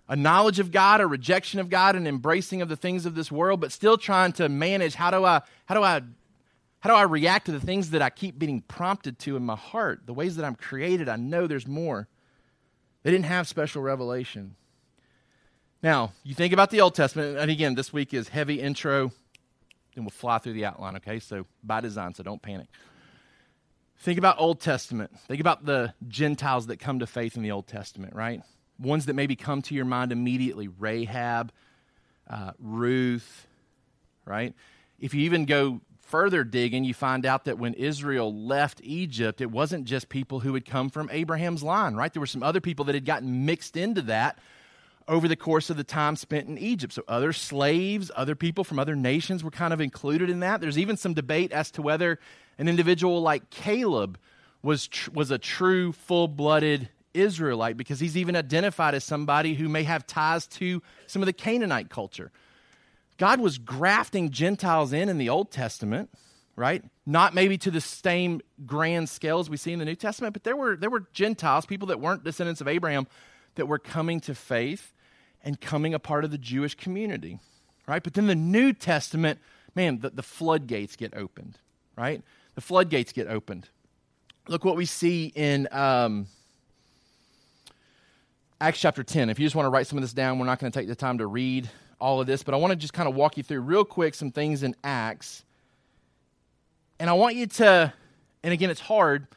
A 0.07 0.15
knowledge 0.15 0.59
of 0.59 0.71
God, 0.71 1.01
a 1.01 1.07
rejection 1.07 1.59
of 1.59 1.69
God, 1.69 1.95
an 1.95 2.07
embracing 2.07 2.61
of 2.61 2.69
the 2.69 2.75
things 2.75 3.05
of 3.05 3.15
this 3.15 3.31
world, 3.31 3.59
but 3.59 3.71
still 3.71 3.97
trying 3.97 4.31
to 4.33 4.49
manage 4.49 4.95
how 4.95 5.11
do 5.11 5.23
I 5.23 5.41
how 5.65 5.75
do 5.75 5.83
I 5.83 6.01
how 6.79 6.89
do 6.89 6.95
I 6.95 7.03
react 7.03 7.45
to 7.47 7.51
the 7.51 7.59
things 7.59 7.91
that 7.91 8.01
I 8.01 8.09
keep 8.09 8.39
being 8.39 8.61
prompted 8.61 9.19
to 9.19 9.35
in 9.35 9.45
my 9.45 9.55
heart? 9.55 10.01
The 10.05 10.13
ways 10.13 10.35
that 10.37 10.45
I'm 10.45 10.55
created, 10.55 11.09
I 11.09 11.17
know 11.17 11.45
there's 11.45 11.67
more. 11.67 12.07
They 13.03 13.11
didn't 13.11 13.25
have 13.25 13.47
special 13.47 13.81
revelation. 13.81 14.55
Now, 15.83 16.13
you 16.23 16.33
think 16.33 16.53
about 16.53 16.71
the 16.71 16.81
Old 16.81 16.95
Testament, 16.95 17.37
and 17.37 17.51
again, 17.51 17.75
this 17.75 17.93
week 17.93 18.13
is 18.13 18.29
heavy 18.29 18.61
intro 18.61 19.11
and 19.99 20.05
we'll 20.05 20.11
fly 20.11 20.37
through 20.39 20.53
the 20.53 20.65
outline, 20.65 20.95
okay? 20.95 21.19
So 21.19 21.45
by 21.63 21.81
design, 21.81 22.13
so 22.13 22.23
don't 22.23 22.41
panic. 22.41 22.67
Think 23.99 24.17
about 24.17 24.39
Old 24.39 24.61
Testament. 24.61 25.11
Think 25.27 25.41
about 25.41 25.65
the 25.65 25.93
Gentiles 26.07 26.67
that 26.67 26.77
come 26.79 26.99
to 26.99 27.07
faith 27.07 27.35
in 27.35 27.43
the 27.43 27.51
Old 27.51 27.67
Testament, 27.67 28.15
right? 28.15 28.41
Ones 28.79 29.07
that 29.07 29.13
maybe 29.13 29.35
come 29.35 29.61
to 29.63 29.75
your 29.75 29.85
mind 29.85 30.11
immediately 30.11 30.69
Rahab, 30.69 31.51
uh, 32.29 32.51
Ruth, 32.59 33.45
right? 34.25 34.53
If 34.99 35.13
you 35.13 35.21
even 35.21 35.45
go 35.45 35.81
further 35.99 36.43
digging, 36.45 36.85
you 36.85 36.93
find 36.93 37.25
out 37.25 37.45
that 37.45 37.59
when 37.59 37.73
Israel 37.73 38.33
left 38.33 38.79
Egypt, 38.83 39.41
it 39.41 39.51
wasn't 39.51 39.83
just 39.83 40.07
people 40.07 40.39
who 40.39 40.53
had 40.53 40.65
come 40.65 40.89
from 40.89 41.09
Abraham's 41.11 41.61
line, 41.61 41.95
right? 41.95 42.11
There 42.11 42.21
were 42.21 42.25
some 42.25 42.41
other 42.41 42.61
people 42.61 42.85
that 42.85 42.95
had 42.95 43.05
gotten 43.05 43.45
mixed 43.45 43.75
into 43.75 44.01
that 44.03 44.39
over 45.09 45.27
the 45.27 45.35
course 45.35 45.69
of 45.69 45.75
the 45.75 45.83
time 45.83 46.15
spent 46.15 46.47
in 46.47 46.57
Egypt. 46.57 46.93
So, 46.93 47.03
other 47.07 47.33
slaves, 47.33 48.11
other 48.15 48.35
people 48.35 48.63
from 48.63 48.79
other 48.79 48.95
nations 48.95 49.43
were 49.43 49.51
kind 49.51 49.73
of 49.73 49.81
included 49.81 50.29
in 50.29 50.39
that. 50.41 50.61
There's 50.61 50.77
even 50.77 50.95
some 50.95 51.13
debate 51.13 51.51
as 51.51 51.71
to 51.71 51.81
whether 51.81 52.19
an 52.59 52.69
individual 52.69 53.21
like 53.21 53.49
Caleb 53.49 54.19
was, 54.61 54.87
tr- 54.87 55.11
was 55.11 55.31
a 55.31 55.39
true, 55.39 55.91
full 55.91 56.27
blooded 56.27 56.89
Israelite 57.13 57.75
because 57.75 57.99
he's 57.99 58.15
even 58.15 58.35
identified 58.35 58.93
as 58.93 59.03
somebody 59.03 59.55
who 59.55 59.67
may 59.67 59.83
have 59.83 60.05
ties 60.05 60.45
to 60.45 60.81
some 61.07 61.21
of 61.23 61.25
the 61.25 61.33
Canaanite 61.33 61.89
culture. 61.89 62.31
God 63.17 63.41
was 63.41 63.57
grafting 63.57 64.29
Gentiles 64.29 64.93
in 64.93 65.09
in 65.09 65.17
the 65.17 65.29
Old 65.29 65.51
Testament, 65.51 66.09
right? 66.55 66.83
Not 67.05 67.33
maybe 67.33 67.57
to 67.57 67.71
the 67.71 67.81
same 67.81 68.41
grand 68.65 69.09
scale 69.09 69.39
as 69.39 69.49
we 69.49 69.57
see 69.57 69.73
in 69.73 69.79
the 69.79 69.85
New 69.85 69.95
Testament, 69.95 70.33
but 70.33 70.43
there 70.43 70.55
were, 70.55 70.77
there 70.77 70.89
were 70.89 71.05
Gentiles, 71.13 71.65
people 71.65 71.87
that 71.87 71.99
weren't 71.99 72.23
descendants 72.23 72.61
of 72.61 72.67
Abraham, 72.67 73.07
that 73.55 73.65
were 73.65 73.79
coming 73.79 74.19
to 74.21 74.35
faith 74.35 74.93
and 75.43 75.59
coming 75.59 75.93
a 75.93 75.99
part 75.99 76.23
of 76.25 76.31
the 76.31 76.37
Jewish 76.37 76.75
community, 76.75 77.39
right? 77.87 78.03
But 78.03 78.13
then 78.13 78.27
the 78.27 78.35
New 78.35 78.73
Testament, 78.73 79.39
man, 79.75 79.99
the, 79.99 80.09
the 80.09 80.23
floodgates 80.23 80.95
get 80.95 81.13
opened, 81.15 81.57
right? 81.97 82.21
The 82.55 82.61
floodgates 82.61 83.11
get 83.13 83.27
opened. 83.27 83.69
Look 84.47 84.65
what 84.65 84.75
we 84.75 84.85
see 84.85 85.31
in 85.35 85.67
um, 85.71 86.27
Acts 88.59 88.79
chapter 88.79 89.03
10. 89.03 89.29
If 89.29 89.39
you 89.39 89.45
just 89.45 89.55
want 89.55 89.65
to 89.65 89.69
write 89.69 89.87
some 89.87 89.97
of 89.97 90.01
this 90.01 90.13
down, 90.13 90.39
we're 90.39 90.45
not 90.45 90.59
going 90.59 90.71
to 90.71 90.77
take 90.77 90.87
the 90.87 90.95
time 90.95 91.19
to 91.19 91.27
read 91.27 91.69
all 92.01 92.19
of 92.19 92.27
this, 92.27 92.43
but 92.43 92.53
I 92.53 92.57
want 92.57 92.71
to 92.71 92.75
just 92.75 92.93
kind 92.93 93.07
of 93.07 93.15
walk 93.15 93.37
you 93.37 93.43
through 93.43 93.61
real 93.61 93.85
quick 93.85 94.15
some 94.15 94.31
things 94.31 94.63
in 94.63 94.75
Acts. 94.83 95.43
And 96.99 97.09
I 97.09 97.13
want 97.13 97.35
you 97.35 97.47
to, 97.47 97.93
and 98.43 98.53
again, 98.53 98.69
it's 98.69 98.81
hard 98.81 99.27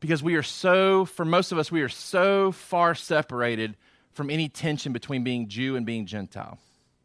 because 0.00 0.22
we 0.22 0.34
are 0.34 0.42
so, 0.42 1.04
for 1.04 1.24
most 1.24 1.52
of 1.52 1.58
us, 1.58 1.70
we 1.70 1.82
are 1.82 1.88
so 1.88 2.50
far 2.50 2.94
separated 2.94 3.76
from 4.12 4.30
any 4.30 4.48
tension 4.48 4.92
between 4.92 5.24
being 5.24 5.48
Jew 5.48 5.76
and 5.76 5.86
being 5.86 6.06
Gentile, 6.06 6.58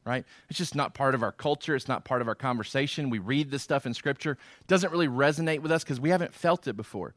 right? 0.05 0.25
It's 0.49 0.57
just 0.57 0.75
not 0.75 0.93
part 0.93 1.15
of 1.15 1.23
our 1.23 1.31
culture. 1.31 1.75
It's 1.75 1.87
not 1.87 2.03
part 2.05 2.21
of 2.21 2.27
our 2.27 2.35
conversation. 2.35 3.09
We 3.09 3.19
read 3.19 3.51
this 3.51 3.63
stuff 3.63 3.85
in 3.85 3.93
Scripture. 3.93 4.31
It 4.61 4.67
doesn't 4.67 4.91
really 4.91 5.07
resonate 5.07 5.61
with 5.61 5.71
us 5.71 5.83
because 5.83 5.99
we 5.99 6.09
haven't 6.09 6.33
felt 6.33 6.67
it 6.67 6.75
before, 6.75 7.13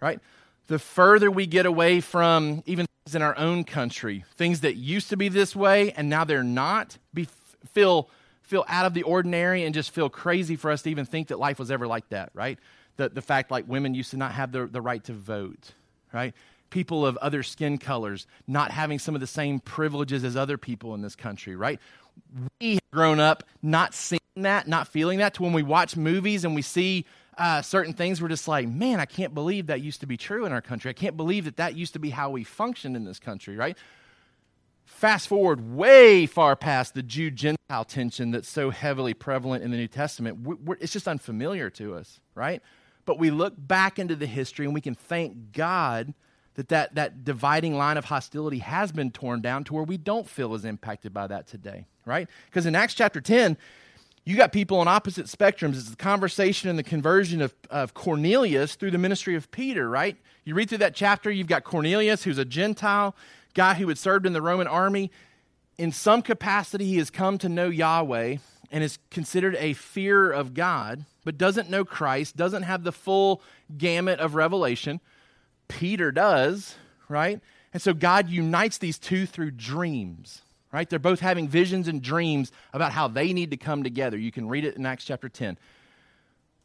right? 0.00 0.20
The 0.68 0.78
further 0.78 1.30
we 1.30 1.46
get 1.46 1.66
away 1.66 2.00
from 2.00 2.62
even 2.66 2.86
things 3.04 3.14
in 3.14 3.22
our 3.22 3.36
own 3.38 3.64
country, 3.64 4.24
things 4.36 4.60
that 4.62 4.76
used 4.76 5.10
to 5.10 5.16
be 5.16 5.28
this 5.28 5.54
way 5.54 5.92
and 5.92 6.08
now 6.08 6.24
they're 6.24 6.42
not, 6.42 6.98
be, 7.14 7.28
feel, 7.72 8.08
feel 8.42 8.64
out 8.68 8.86
of 8.86 8.94
the 8.94 9.02
ordinary 9.02 9.64
and 9.64 9.74
just 9.74 9.90
feel 9.90 10.08
crazy 10.08 10.56
for 10.56 10.70
us 10.70 10.82
to 10.82 10.90
even 10.90 11.04
think 11.04 11.28
that 11.28 11.38
life 11.38 11.58
was 11.58 11.70
ever 11.70 11.86
like 11.86 12.08
that, 12.08 12.30
right? 12.34 12.58
The, 12.96 13.10
the 13.10 13.22
fact 13.22 13.50
like 13.50 13.68
women 13.68 13.94
used 13.94 14.10
to 14.12 14.16
not 14.16 14.32
have 14.32 14.50
the, 14.52 14.66
the 14.66 14.80
right 14.80 15.04
to 15.04 15.12
vote, 15.12 15.72
right? 16.12 16.34
People 16.76 17.06
of 17.06 17.16
other 17.22 17.42
skin 17.42 17.78
colors 17.78 18.26
not 18.46 18.70
having 18.70 18.98
some 18.98 19.14
of 19.14 19.20
the 19.22 19.26
same 19.26 19.58
privileges 19.60 20.24
as 20.24 20.36
other 20.36 20.58
people 20.58 20.94
in 20.94 21.00
this 21.00 21.16
country, 21.16 21.56
right? 21.56 21.80
We 22.60 22.74
have 22.74 22.90
grown 22.92 23.18
up 23.18 23.44
not 23.62 23.94
seeing 23.94 24.20
that, 24.36 24.68
not 24.68 24.86
feeling 24.86 25.20
that, 25.20 25.32
to 25.34 25.42
when 25.42 25.54
we 25.54 25.62
watch 25.62 25.96
movies 25.96 26.44
and 26.44 26.54
we 26.54 26.60
see 26.60 27.06
uh, 27.38 27.62
certain 27.62 27.94
things, 27.94 28.20
we're 28.20 28.28
just 28.28 28.46
like, 28.46 28.68
man, 28.68 29.00
I 29.00 29.06
can't 29.06 29.32
believe 29.32 29.68
that 29.68 29.80
used 29.80 30.00
to 30.00 30.06
be 30.06 30.18
true 30.18 30.44
in 30.44 30.52
our 30.52 30.60
country. 30.60 30.90
I 30.90 30.92
can't 30.92 31.16
believe 31.16 31.46
that 31.46 31.56
that 31.56 31.76
used 31.76 31.94
to 31.94 31.98
be 31.98 32.10
how 32.10 32.28
we 32.28 32.44
functioned 32.44 32.94
in 32.94 33.06
this 33.06 33.18
country, 33.18 33.56
right? 33.56 33.78
Fast 34.84 35.28
forward 35.28 35.74
way 35.74 36.26
far 36.26 36.56
past 36.56 36.92
the 36.92 37.02
Jew 37.02 37.30
Gentile 37.30 37.86
tension 37.86 38.32
that's 38.32 38.50
so 38.50 38.68
heavily 38.68 39.14
prevalent 39.14 39.64
in 39.64 39.70
the 39.70 39.78
New 39.78 39.88
Testament. 39.88 40.40
We're, 40.40 40.76
it's 40.78 40.92
just 40.92 41.08
unfamiliar 41.08 41.70
to 41.70 41.94
us, 41.94 42.20
right? 42.34 42.60
But 43.06 43.18
we 43.18 43.30
look 43.30 43.54
back 43.56 43.98
into 43.98 44.14
the 44.14 44.26
history 44.26 44.66
and 44.66 44.74
we 44.74 44.82
can 44.82 44.94
thank 44.94 45.52
God 45.52 46.12
that, 46.56 46.68
that 46.70 46.94
that 46.94 47.24
dividing 47.24 47.76
line 47.76 47.96
of 47.96 48.06
hostility 48.06 48.58
has 48.58 48.92
been 48.92 49.10
torn 49.10 49.40
down 49.40 49.64
to 49.64 49.74
where 49.74 49.84
we 49.84 49.96
don't 49.96 50.28
feel 50.28 50.54
as 50.54 50.64
impacted 50.64 51.14
by 51.14 51.26
that 51.26 51.46
today, 51.46 51.86
right? 52.04 52.28
Because 52.46 52.66
in 52.66 52.74
Acts 52.74 52.94
chapter 52.94 53.20
10, 53.20 53.56
you 54.24 54.36
got 54.36 54.52
people 54.52 54.78
on 54.78 54.88
opposite 54.88 55.26
spectrums. 55.26 55.74
It's 55.74 55.90
the 55.90 55.96
conversation 55.96 56.68
and 56.68 56.78
the 56.78 56.82
conversion 56.82 57.40
of, 57.40 57.54
of 57.70 57.94
Cornelius 57.94 58.74
through 58.74 58.90
the 58.90 58.98
ministry 58.98 59.36
of 59.36 59.50
Peter, 59.52 59.88
right? 59.88 60.16
You 60.44 60.54
read 60.54 60.68
through 60.68 60.78
that 60.78 60.96
chapter, 60.96 61.30
you've 61.30 61.46
got 61.46 61.62
Cornelius, 61.62 62.24
who's 62.24 62.38
a 62.38 62.44
Gentile, 62.44 63.14
guy 63.54 63.74
who 63.74 63.86
had 63.86 63.98
served 63.98 64.26
in 64.26 64.32
the 64.32 64.42
Roman 64.42 64.66
army. 64.66 65.12
In 65.78 65.92
some 65.92 66.22
capacity, 66.22 66.86
he 66.86 66.96
has 66.96 67.10
come 67.10 67.38
to 67.38 67.48
know 67.48 67.68
Yahweh 67.68 68.38
and 68.72 68.82
is 68.82 68.98
considered 69.10 69.54
a 69.60 69.74
fear 69.74 70.32
of 70.32 70.54
God, 70.54 71.04
but 71.24 71.38
doesn't 71.38 71.70
know 71.70 71.84
Christ, 71.84 72.36
doesn't 72.36 72.64
have 72.64 72.82
the 72.82 72.92
full 72.92 73.42
gamut 73.78 74.18
of 74.18 74.34
revelation. 74.34 75.00
Peter 75.68 76.12
does, 76.12 76.74
right? 77.08 77.40
And 77.72 77.82
so 77.82 77.92
God 77.92 78.28
unites 78.28 78.78
these 78.78 78.98
two 78.98 79.26
through 79.26 79.52
dreams, 79.52 80.42
right? 80.72 80.88
They're 80.88 80.98
both 80.98 81.20
having 81.20 81.48
visions 81.48 81.88
and 81.88 82.00
dreams 82.00 82.52
about 82.72 82.92
how 82.92 83.08
they 83.08 83.32
need 83.32 83.50
to 83.50 83.56
come 83.56 83.82
together. 83.82 84.16
You 84.16 84.32
can 84.32 84.48
read 84.48 84.64
it 84.64 84.76
in 84.76 84.86
Acts 84.86 85.04
chapter 85.04 85.28
10. 85.28 85.58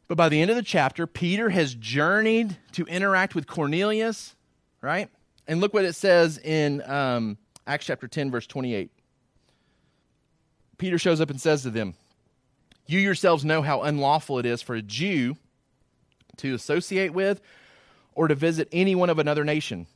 But 0.08 0.16
by 0.16 0.28
the 0.28 0.40
end 0.40 0.50
of 0.50 0.56
the 0.56 0.62
chapter, 0.62 1.06
Peter 1.06 1.50
has 1.50 1.74
journeyed 1.74 2.56
to 2.72 2.84
interact 2.84 3.34
with 3.34 3.46
Cornelius, 3.46 4.34
right? 4.80 5.08
And 5.46 5.60
look 5.60 5.74
what 5.74 5.84
it 5.84 5.94
says 5.94 6.38
in 6.38 6.82
um, 6.90 7.38
Acts 7.66 7.86
chapter 7.86 8.08
10, 8.08 8.30
verse 8.30 8.46
28. 8.46 8.90
Peter 10.78 10.98
shows 10.98 11.20
up 11.20 11.30
and 11.30 11.40
says 11.40 11.62
to 11.62 11.70
them, 11.70 11.94
You 12.86 12.98
yourselves 12.98 13.44
know 13.44 13.62
how 13.62 13.82
unlawful 13.82 14.38
it 14.38 14.46
is 14.46 14.62
for 14.62 14.74
a 14.74 14.82
Jew 14.82 15.36
to 16.38 16.54
associate 16.54 17.12
with 17.12 17.40
or 18.14 18.28
to 18.28 18.34
visit 18.34 18.68
anyone 18.72 19.10
of 19.10 19.18
another 19.18 19.44
nation. 19.44 19.86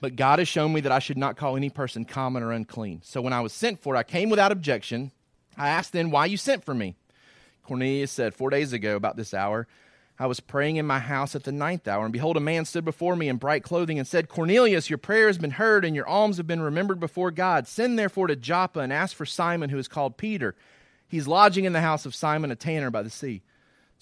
But 0.00 0.16
God 0.16 0.40
has 0.40 0.48
shown 0.48 0.72
me 0.72 0.80
that 0.80 0.92
I 0.92 0.98
should 0.98 1.16
not 1.16 1.36
call 1.36 1.56
any 1.56 1.70
person 1.70 2.04
common 2.04 2.42
or 2.42 2.52
unclean. 2.52 3.02
So 3.04 3.20
when 3.20 3.32
I 3.32 3.40
was 3.40 3.52
sent 3.52 3.80
for, 3.80 3.94
I 3.94 4.02
came 4.02 4.30
without 4.30 4.50
objection. 4.50 5.12
I 5.56 5.68
asked 5.68 5.92
then 5.92 6.10
why 6.10 6.26
you 6.26 6.36
sent 6.36 6.64
for 6.64 6.74
me. 6.74 6.96
Cornelius 7.62 8.10
said, 8.10 8.34
Four 8.34 8.50
days 8.50 8.72
ago, 8.72 8.96
about 8.96 9.16
this 9.16 9.32
hour, 9.32 9.68
I 10.18 10.26
was 10.26 10.40
praying 10.40 10.76
in 10.76 10.86
my 10.86 10.98
house 10.98 11.34
at 11.34 11.44
the 11.44 11.52
ninth 11.52 11.88
hour, 11.88 12.04
and 12.04 12.12
behold, 12.12 12.36
a 12.36 12.40
man 12.40 12.64
stood 12.64 12.84
before 12.84 13.16
me 13.16 13.28
in 13.28 13.36
bright 13.36 13.62
clothing 13.62 13.98
and 13.98 14.06
said, 14.06 14.28
Cornelius, 14.28 14.90
your 14.90 14.98
prayer 14.98 15.26
has 15.26 15.38
been 15.38 15.52
heard, 15.52 15.84
and 15.84 15.96
your 15.96 16.06
alms 16.06 16.36
have 16.36 16.46
been 16.46 16.60
remembered 16.60 17.00
before 17.00 17.30
God. 17.30 17.66
Send 17.66 17.98
therefore 17.98 18.26
to 18.26 18.36
Joppa 18.36 18.80
and 18.80 18.92
ask 18.92 19.16
for 19.16 19.26
Simon, 19.26 19.70
who 19.70 19.78
is 19.78 19.88
called 19.88 20.16
Peter. 20.16 20.54
He's 21.08 21.28
lodging 21.28 21.64
in 21.64 21.72
the 21.72 21.80
house 21.80 22.06
of 22.06 22.14
Simon, 22.14 22.50
a 22.50 22.56
tanner 22.56 22.90
by 22.90 23.02
the 23.02 23.10
sea. 23.10 23.42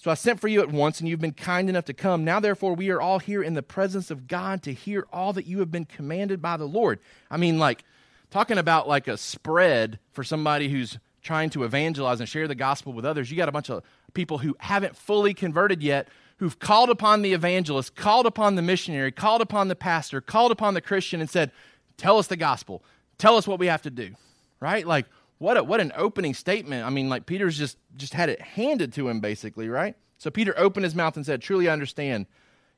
So 0.01 0.09
I 0.09 0.15
sent 0.15 0.39
for 0.39 0.47
you 0.47 0.61
at 0.61 0.71
once, 0.71 0.99
and 0.99 1.07
you've 1.07 1.21
been 1.21 1.31
kind 1.31 1.69
enough 1.69 1.85
to 1.85 1.93
come. 1.93 2.25
Now, 2.25 2.39
therefore, 2.39 2.73
we 2.73 2.89
are 2.89 2.99
all 2.99 3.19
here 3.19 3.43
in 3.43 3.53
the 3.53 3.61
presence 3.61 4.09
of 4.09 4.25
God 4.27 4.63
to 4.63 4.73
hear 4.73 5.05
all 5.13 5.31
that 5.33 5.45
you 5.45 5.59
have 5.59 5.71
been 5.71 5.85
commanded 5.85 6.41
by 6.41 6.57
the 6.57 6.65
Lord. 6.65 6.97
I 7.29 7.37
mean, 7.37 7.59
like, 7.59 7.83
talking 8.31 8.57
about 8.57 8.87
like 8.87 9.07
a 9.07 9.15
spread 9.15 9.99
for 10.11 10.23
somebody 10.23 10.69
who's 10.69 10.97
trying 11.21 11.51
to 11.51 11.63
evangelize 11.63 12.19
and 12.19 12.27
share 12.27 12.47
the 12.47 12.55
gospel 12.55 12.93
with 12.93 13.05
others. 13.05 13.29
You 13.29 13.37
got 13.37 13.47
a 13.47 13.51
bunch 13.51 13.69
of 13.69 13.83
people 14.15 14.39
who 14.39 14.55
haven't 14.59 14.97
fully 14.97 15.35
converted 15.35 15.83
yet, 15.83 16.07
who've 16.37 16.57
called 16.57 16.89
upon 16.89 17.21
the 17.21 17.33
evangelist, 17.33 17.95
called 17.95 18.25
upon 18.25 18.55
the 18.55 18.63
missionary, 18.63 19.11
called 19.11 19.41
upon 19.41 19.67
the 19.67 19.75
pastor, 19.75 20.19
called 20.19 20.51
upon 20.51 20.73
the 20.73 20.81
Christian, 20.81 21.21
and 21.21 21.29
said, 21.29 21.51
Tell 21.97 22.17
us 22.17 22.25
the 22.25 22.37
gospel. 22.37 22.83
Tell 23.19 23.37
us 23.37 23.47
what 23.47 23.59
we 23.59 23.67
have 23.67 23.83
to 23.83 23.91
do. 23.91 24.15
Right? 24.59 24.87
Like, 24.87 25.05
what 25.41 25.57
a, 25.57 25.63
what 25.63 25.81
an 25.81 25.91
opening 25.95 26.35
statement. 26.35 26.85
I 26.85 26.91
mean, 26.91 27.09
like 27.09 27.25
Peter's 27.25 27.57
just 27.57 27.77
just 27.97 28.13
had 28.13 28.29
it 28.29 28.39
handed 28.39 28.93
to 28.93 29.09
him 29.09 29.21
basically, 29.21 29.69
right? 29.69 29.95
So 30.19 30.29
Peter 30.29 30.53
opened 30.55 30.83
his 30.83 30.93
mouth 30.93 31.15
and 31.15 31.25
said, 31.25 31.41
"Truly 31.41 31.67
I 31.67 31.73
understand 31.73 32.27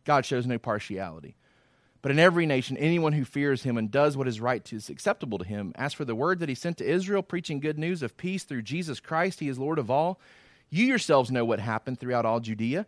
God 0.05 0.25
shows 0.25 0.47
no 0.47 0.57
partiality. 0.57 1.35
But 2.01 2.11
in 2.11 2.19
every 2.19 2.45
nation 2.45 2.77
anyone 2.77 3.11
who 3.11 3.25
fears 3.25 3.63
him 3.63 3.77
and 3.77 3.91
does 3.91 4.15
what 4.15 4.29
is 4.29 4.39
right 4.39 4.71
is 4.71 4.89
acceptable 4.89 5.39
to 5.39 5.45
him. 5.45 5.73
As 5.75 5.91
for 5.91 6.05
the 6.05 6.15
word 6.15 6.39
that 6.39 6.47
he 6.47 6.55
sent 6.55 6.77
to 6.77 6.89
Israel 6.89 7.21
preaching 7.21 7.59
good 7.59 7.77
news 7.77 8.01
of 8.01 8.15
peace 8.15 8.45
through 8.45 8.61
Jesus 8.61 9.01
Christ, 9.01 9.41
he 9.41 9.49
is 9.49 9.59
Lord 9.59 9.77
of 9.77 9.91
all. 9.91 10.21
You 10.69 10.85
yourselves 10.85 11.31
know 11.31 11.43
what 11.43 11.59
happened 11.59 11.99
throughout 11.99 12.25
all 12.25 12.39
Judea, 12.39 12.87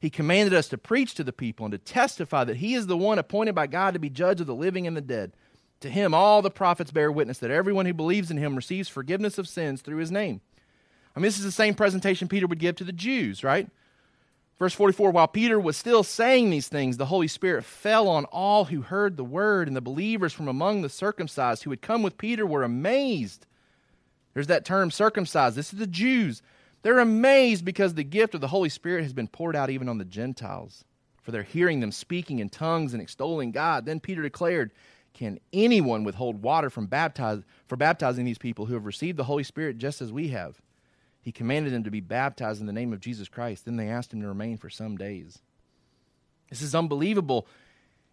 He 0.00 0.08
commanded 0.08 0.54
us 0.54 0.68
to 0.68 0.78
preach 0.78 1.14
to 1.14 1.24
the 1.24 1.32
people 1.32 1.66
and 1.66 1.72
to 1.72 1.78
testify 1.78 2.44
that 2.44 2.56
He 2.56 2.74
is 2.74 2.86
the 2.86 2.96
one 2.96 3.18
appointed 3.18 3.54
by 3.54 3.66
God 3.66 3.92
to 3.92 4.00
be 4.00 4.08
judge 4.08 4.40
of 4.40 4.46
the 4.46 4.54
living 4.54 4.86
and 4.86 4.96
the 4.96 5.02
dead. 5.02 5.32
To 5.80 5.90
Him, 5.90 6.14
all 6.14 6.40
the 6.40 6.50
prophets 6.50 6.90
bear 6.90 7.12
witness 7.12 7.38
that 7.38 7.50
everyone 7.50 7.86
who 7.86 7.92
believes 7.92 8.30
in 8.30 8.38
Him 8.38 8.56
receives 8.56 8.88
forgiveness 8.88 9.36
of 9.36 9.46
sins 9.46 9.82
through 9.82 9.98
His 9.98 10.10
name. 10.10 10.40
I 11.14 11.20
mean, 11.20 11.24
this 11.24 11.38
is 11.38 11.44
the 11.44 11.52
same 11.52 11.74
presentation 11.74 12.28
Peter 12.28 12.46
would 12.46 12.58
give 12.58 12.76
to 12.76 12.84
the 12.84 12.92
Jews, 12.92 13.44
right? 13.44 13.68
Verse 14.58 14.74
44 14.74 15.10
While 15.10 15.28
Peter 15.28 15.60
was 15.60 15.76
still 15.76 16.02
saying 16.02 16.48
these 16.48 16.68
things, 16.68 16.96
the 16.96 17.06
Holy 17.06 17.28
Spirit 17.28 17.64
fell 17.64 18.08
on 18.08 18.24
all 18.26 18.66
who 18.66 18.82
heard 18.82 19.16
the 19.16 19.24
word, 19.24 19.68
and 19.68 19.76
the 19.76 19.82
believers 19.82 20.32
from 20.32 20.48
among 20.48 20.80
the 20.80 20.88
circumcised 20.88 21.64
who 21.64 21.70
had 21.70 21.82
come 21.82 22.02
with 22.02 22.18
Peter 22.18 22.46
were 22.46 22.62
amazed. 22.62 23.46
There's 24.32 24.46
that 24.46 24.64
term 24.64 24.90
circumcised. 24.90 25.56
This 25.56 25.72
is 25.72 25.78
the 25.78 25.86
Jews 25.86 26.42
they're 26.82 26.98
amazed 26.98 27.64
because 27.64 27.94
the 27.94 28.04
gift 28.04 28.34
of 28.34 28.40
the 28.40 28.48
Holy 28.48 28.68
Spirit 28.68 29.02
has 29.02 29.12
been 29.12 29.28
poured 29.28 29.56
out 29.56 29.70
even 29.70 29.88
on 29.88 29.98
the 29.98 30.04
Gentiles, 30.04 30.84
for 31.22 31.30
they're 31.30 31.42
hearing 31.42 31.80
them 31.80 31.92
speaking 31.92 32.38
in 32.38 32.48
tongues 32.48 32.92
and 32.92 33.02
extolling 33.02 33.52
God. 33.52 33.84
Then 33.84 34.00
Peter 34.00 34.22
declared, 34.22 34.72
Can 35.12 35.38
anyone 35.52 36.04
withhold 36.04 36.42
water 36.42 36.70
from 36.70 36.86
baptize, 36.86 37.42
for 37.66 37.76
baptizing 37.76 38.24
these 38.24 38.38
people 38.38 38.66
who 38.66 38.74
have 38.74 38.86
received 38.86 39.18
the 39.18 39.24
Holy 39.24 39.44
Spirit 39.44 39.78
just 39.78 40.00
as 40.00 40.12
we 40.12 40.28
have? 40.28 40.60
He 41.22 41.32
commanded 41.32 41.72
them 41.72 41.84
to 41.84 41.90
be 41.90 42.00
baptized 42.00 42.60
in 42.60 42.66
the 42.66 42.72
name 42.72 42.92
of 42.92 43.00
Jesus 43.00 43.28
Christ. 43.28 43.66
Then 43.66 43.76
they 43.76 43.88
asked 43.88 44.12
him 44.12 44.22
to 44.22 44.28
remain 44.28 44.56
for 44.56 44.70
some 44.70 44.96
days. 44.96 45.40
This 46.48 46.62
is 46.62 46.74
unbelievable 46.74 47.46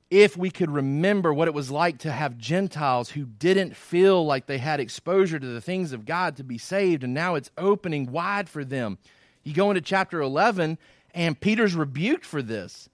if 0.09 0.37
we 0.37 0.49
could 0.49 0.71
remember 0.71 1.33
what 1.33 1.47
it 1.47 1.53
was 1.53 1.69
like 1.69 1.99
to 1.99 2.11
have 2.11 2.37
Gentiles 2.37 3.09
who 3.09 3.25
didn't 3.25 3.75
feel 3.75 4.25
like 4.25 4.45
they 4.45 4.57
had 4.57 4.79
exposure 4.79 5.39
to 5.39 5.47
the 5.47 5.61
things 5.61 5.91
of 5.91 6.05
God 6.05 6.37
to 6.37 6.43
be 6.43 6.57
saved, 6.57 7.03
and 7.03 7.13
now 7.13 7.35
it's 7.35 7.51
opening 7.57 8.11
wide 8.11 8.47
for 8.47 8.63
them. 8.63 8.97
You 9.43 9.53
go 9.53 9.69
into 9.69 9.81
chapter 9.81 10.21
11, 10.21 10.77
and 11.13 11.39
Peter's 11.39 11.75
rebuked 11.75 12.25
for 12.25 12.41
this. 12.41 12.89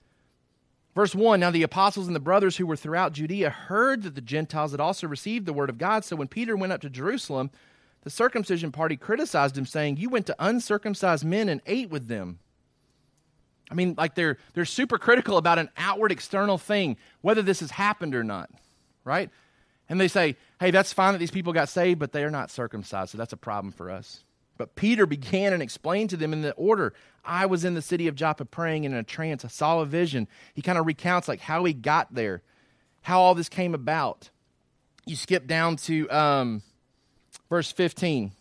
Verse 0.96 1.14
1 1.14 1.40
Now 1.40 1.52
the 1.52 1.64
apostles 1.64 2.08
and 2.08 2.16
the 2.16 2.20
brothers 2.20 2.58
who 2.58 2.66
were 2.66 2.76
throughout 2.76 3.14
Judea 3.14 3.50
heard 3.50 4.04
that 4.04 4.16
the 4.16 4.22
Gentiles 4.22 4.72
had 4.72 4.80
also 4.80 5.08
received 5.08 5.46
the 5.46 5.54
word 5.54 5.70
of 5.70 5.78
God. 5.78 6.06
So 6.06 6.16
when 6.16 6.28
Peter 6.28 6.56
went 6.56 6.74
up 6.74 6.82
to 6.82 6.90
Jerusalem, 6.90 7.52
the 8.04 8.10
circumcision 8.10 8.72
party 8.72 8.96
criticized 8.98 9.58
him, 9.58 9.66
saying, 9.66 9.98
You 9.98 10.10
went 10.10 10.26
to 10.28 10.36
uncircumcised 10.40 11.26
men 11.26 11.50
and 11.50 11.62
ate 11.66 11.90
with 11.90 12.08
them. 12.08 12.40
I 13.72 13.76
mean, 13.76 13.96
like 13.98 14.16
they're 14.16 14.38
they're 14.54 14.66
super 14.66 14.98
critical 14.98 15.38
about 15.38 15.60
an 15.60 15.70
outward 15.78 16.12
external 16.12 16.58
thing, 16.58 16.98
whether 17.22 17.42
this 17.42 17.62
has 17.62 17.72
happened 17.72 18.16
or 18.16 18.24
not, 18.24 18.50
right? 19.04 19.30
And 19.90 20.00
they 20.00 20.08
say, 20.08 20.38
hey, 20.60 20.72
that's 20.72 20.94
fine 20.94 21.14
that 21.14 21.20
these 21.20 21.32
people 21.32 21.54
got 21.54 21.70
saved, 21.70 22.00
but 22.00 22.12
they 22.12 22.24
are 22.24 22.32
not 22.32 22.50
circumcised, 22.50 23.12
so 23.12 23.18
that's 23.18 23.34
a 23.34 23.38
problem 23.38 23.72
for 23.72 23.92
us. 23.92 24.24
But 24.58 24.76
Peter 24.76 25.06
began 25.06 25.54
and 25.54 25.62
explained 25.62 26.12
to 26.12 26.18
them 26.18 26.32
in 26.32 26.42
the 26.42 26.54
order. 26.54 26.94
I 27.26 27.46
was 27.46 27.66
in 27.66 27.74
the 27.74 27.82
city 27.82 28.08
of 28.08 28.16
Joppa 28.16 28.46
praying 28.46 28.84
in 28.84 28.94
a 28.94 29.04
trance. 29.04 29.44
I 29.44 29.48
saw 29.48 29.80
a 29.80 29.86
vision. 29.86 30.28
He 30.54 30.62
kind 30.62 30.78
of 30.78 30.86
recounts 30.86 31.28
like 31.28 31.40
how 31.40 31.64
he 31.64 31.74
got 31.74 32.14
there, 32.14 32.44
how 33.02 33.20
all 33.20 33.36
this 33.36 33.50
came 33.50 33.74
about. 33.74 34.30
You 35.06 35.16
skip 35.16 35.48
down 35.48 35.78
to 35.78 36.10
um, 36.10 36.62
verse 37.50 37.72
15. 37.72 38.32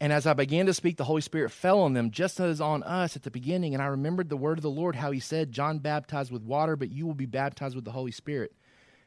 And 0.00 0.12
as 0.12 0.26
I 0.26 0.32
began 0.32 0.66
to 0.66 0.74
speak, 0.74 0.96
the 0.96 1.04
Holy 1.04 1.20
Spirit 1.20 1.50
fell 1.50 1.80
on 1.80 1.92
them, 1.92 2.10
just 2.10 2.38
as 2.38 2.60
on 2.60 2.84
us 2.84 3.16
at 3.16 3.24
the 3.24 3.30
beginning. 3.30 3.74
And 3.74 3.82
I 3.82 3.86
remembered 3.86 4.28
the 4.28 4.36
word 4.36 4.58
of 4.58 4.62
the 4.62 4.70
Lord, 4.70 4.96
how 4.96 5.10
he 5.10 5.18
said, 5.18 5.50
John 5.50 5.78
baptized 5.80 6.30
with 6.30 6.42
water, 6.42 6.76
but 6.76 6.90
you 6.90 7.04
will 7.06 7.14
be 7.14 7.26
baptized 7.26 7.74
with 7.74 7.84
the 7.84 7.92
Holy 7.92 8.12
Spirit. 8.12 8.54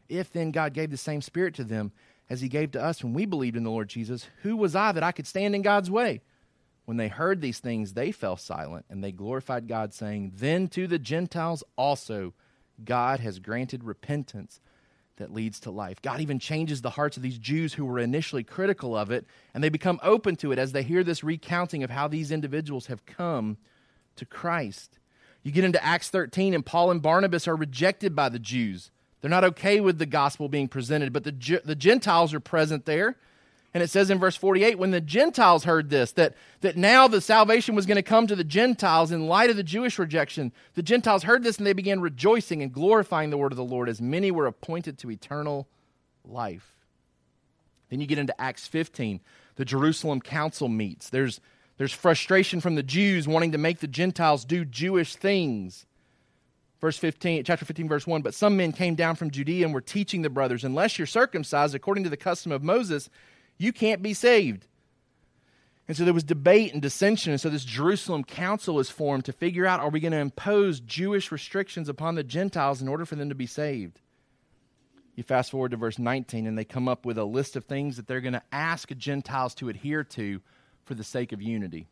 If 0.09 0.31
then 0.33 0.51
God 0.51 0.73
gave 0.73 0.91
the 0.91 0.97
same 0.97 1.21
Spirit 1.21 1.55
to 1.55 1.63
them 1.63 1.93
as 2.29 2.41
he 2.41 2.49
gave 2.49 2.71
to 2.71 2.83
us 2.83 3.03
when 3.03 3.13
we 3.13 3.25
believed 3.25 3.55
in 3.55 3.63
the 3.63 3.69
Lord 3.71 3.87
Jesus, 3.87 4.27
who 4.41 4.57
was 4.57 4.75
I 4.75 4.91
that 4.91 5.03
I 5.03 5.13
could 5.13 5.27
stand 5.27 5.55
in 5.55 5.61
God's 5.61 5.89
way? 5.89 6.21
When 6.83 6.97
they 6.97 7.07
heard 7.07 7.39
these 7.39 7.59
things, 7.59 7.93
they 7.93 8.11
fell 8.11 8.35
silent, 8.35 8.85
and 8.89 9.01
they 9.01 9.13
glorified 9.13 9.67
God, 9.67 9.93
saying, 9.93 10.33
Then 10.35 10.67
to 10.69 10.87
the 10.87 10.99
Gentiles 10.99 11.63
also 11.77 12.33
God 12.83 13.21
has 13.21 13.39
granted 13.39 13.83
repentance 13.83 14.59
that 15.21 15.33
leads 15.33 15.59
to 15.61 15.71
life. 15.71 16.01
God 16.01 16.19
even 16.19 16.39
changes 16.39 16.81
the 16.81 16.89
hearts 16.89 17.15
of 17.15 17.23
these 17.23 17.37
Jews 17.37 17.73
who 17.73 17.85
were 17.85 17.99
initially 17.99 18.43
critical 18.43 18.97
of 18.97 19.11
it, 19.11 19.25
and 19.53 19.63
they 19.63 19.69
become 19.69 19.99
open 20.03 20.35
to 20.37 20.51
it 20.51 20.59
as 20.59 20.71
they 20.71 20.83
hear 20.83 21.03
this 21.03 21.23
recounting 21.23 21.83
of 21.83 21.89
how 21.89 22.07
these 22.07 22.31
individuals 22.31 22.87
have 22.87 23.05
come 23.05 23.57
to 24.15 24.25
Christ. 24.25 24.99
You 25.43 25.51
get 25.51 25.63
into 25.63 25.83
Acts 25.83 26.09
13, 26.09 26.53
and 26.53 26.65
Paul 26.65 26.91
and 26.91 27.01
Barnabas 27.01 27.47
are 27.47 27.55
rejected 27.55 28.15
by 28.15 28.29
the 28.29 28.39
Jews. 28.39 28.91
They're 29.21 29.29
not 29.29 29.43
okay 29.43 29.79
with 29.79 29.99
the 29.99 30.05
gospel 30.05 30.49
being 30.49 30.67
presented, 30.67 31.13
but 31.13 31.23
the, 31.23 31.61
the 31.63 31.75
Gentiles 31.75 32.33
are 32.33 32.39
present 32.39 32.85
there. 32.85 33.17
And 33.73 33.81
it 33.81 33.89
says 33.89 34.09
in 34.09 34.19
verse 34.19 34.35
48 34.35 34.77
when 34.77 34.91
the 34.91 34.99
Gentiles 34.99 35.63
heard 35.63 35.89
this, 35.89 36.11
that, 36.13 36.35
that 36.59 36.75
now 36.75 37.07
the 37.07 37.21
salvation 37.21 37.73
was 37.73 37.85
going 37.85 37.95
to 37.95 38.01
come 38.01 38.27
to 38.27 38.35
the 38.35 38.43
Gentiles 38.43 39.11
in 39.11 39.27
light 39.27 39.49
of 39.49 39.55
the 39.55 39.63
Jewish 39.63 39.97
rejection, 39.97 40.51
the 40.73 40.83
Gentiles 40.83 41.23
heard 41.23 41.43
this 41.43 41.57
and 41.57 41.65
they 41.65 41.73
began 41.73 42.01
rejoicing 42.01 42.61
and 42.61 42.73
glorifying 42.73 43.29
the 43.29 43.37
word 43.37 43.53
of 43.53 43.57
the 43.57 43.63
Lord 43.63 43.87
as 43.87 44.01
many 44.01 44.29
were 44.29 44.45
appointed 44.45 44.97
to 44.99 45.11
eternal 45.11 45.67
life. 46.25 46.75
Then 47.89 48.01
you 48.01 48.07
get 48.07 48.19
into 48.19 48.39
Acts 48.39 48.67
15. 48.67 49.21
The 49.55 49.65
Jerusalem 49.65 50.21
council 50.21 50.67
meets. 50.67 51.09
There's, 51.09 51.39
there's 51.77 51.93
frustration 51.93 52.61
from 52.61 52.75
the 52.75 52.83
Jews 52.83 53.27
wanting 53.27 53.51
to 53.53 53.57
make 53.57 53.79
the 53.79 53.87
Gentiles 53.87 54.43
do 54.45 54.65
Jewish 54.65 55.15
things. 55.15 55.85
Verse 56.79 56.97
15, 56.97 57.43
chapter 57.43 57.63
15, 57.63 57.87
verse 57.87 58.07
1. 58.07 58.21
But 58.21 58.33
some 58.33 58.57
men 58.57 58.71
came 58.71 58.95
down 58.95 59.15
from 59.15 59.29
Judea 59.29 59.65
and 59.65 59.73
were 59.73 59.81
teaching 59.81 60.23
the 60.23 60.29
brothers, 60.29 60.63
unless 60.63 60.97
you're 60.97 61.05
circumcised 61.05 61.75
according 61.75 62.03
to 62.05 62.09
the 62.09 62.17
custom 62.17 62.51
of 62.51 62.63
Moses, 62.63 63.09
you 63.61 63.71
can't 63.71 64.01
be 64.01 64.13
saved. 64.13 64.65
And 65.87 65.97
so 65.97 66.05
there 66.05 66.13
was 66.13 66.23
debate 66.23 66.73
and 66.73 66.81
dissension. 66.81 67.31
And 67.31 67.41
so 67.41 67.49
this 67.49 67.65
Jerusalem 67.65 68.23
council 68.23 68.79
is 68.79 68.89
formed 68.89 69.25
to 69.25 69.33
figure 69.33 69.65
out 69.65 69.81
are 69.81 69.89
we 69.89 69.99
going 69.99 70.13
to 70.13 70.19
impose 70.19 70.79
Jewish 70.79 71.31
restrictions 71.31 71.89
upon 71.89 72.15
the 72.15 72.23
Gentiles 72.23 72.81
in 72.81 72.87
order 72.87 73.05
for 73.05 73.15
them 73.15 73.29
to 73.29 73.35
be 73.35 73.45
saved? 73.45 73.99
You 75.15 75.23
fast 75.23 75.51
forward 75.51 75.71
to 75.71 75.77
verse 75.77 75.99
19, 75.99 76.47
and 76.47 76.57
they 76.57 76.63
come 76.63 76.87
up 76.87 77.05
with 77.05 77.17
a 77.17 77.25
list 77.25 77.55
of 77.55 77.65
things 77.65 77.97
that 77.97 78.07
they're 78.07 78.21
going 78.21 78.33
to 78.33 78.41
ask 78.51 78.89
Gentiles 78.95 79.53
to 79.55 79.69
adhere 79.69 80.03
to 80.05 80.41
for 80.85 80.95
the 80.95 81.03
sake 81.03 81.33
of 81.33 81.41
unity. 81.41 81.87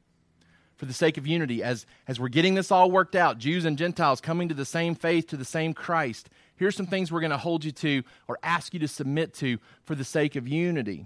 For 0.77 0.86
the 0.86 0.93
sake 0.93 1.17
of 1.17 1.27
unity, 1.27 1.62
as, 1.62 1.86
as 2.08 2.21
we're 2.21 2.29
getting 2.29 2.55
this 2.55 2.71
all 2.71 2.89
worked 2.89 3.15
out, 3.15 3.38
Jews 3.38 3.65
and 3.65 3.77
Gentiles 3.77 4.21
coming 4.21 4.47
to 4.47 4.55
the 4.55 4.63
same 4.63 4.95
faith, 4.95 5.27
to 5.27 5.38
the 5.38 5.43
same 5.43 5.73
Christ, 5.73 6.29
here's 6.55 6.75
some 6.77 6.88
things 6.88 7.12
we're 7.12 7.19
going 7.19 7.32
to 7.32 7.38
hold 7.38 7.65
you 7.65 7.73
to 7.73 8.03
or 8.29 8.39
ask 8.41 8.73
you 8.73 8.79
to 8.79 8.88
submit 8.88 9.34
to 9.36 9.60
for 9.84 9.93
the 9.93 10.05
sake 10.05 10.38
of 10.38 10.47
unity. 10.47 11.05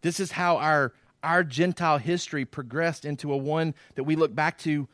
This 0.00 0.20
is 0.20 0.32
how 0.32 0.56
our, 0.56 0.92
our 1.22 1.44
Gentile 1.44 1.98
history 1.98 2.44
progressed 2.44 3.04
into 3.04 3.32
a 3.32 3.36
one 3.36 3.74
that 3.94 4.04
we 4.04 4.16
look 4.16 4.34
back 4.34 4.58
to 4.58 4.88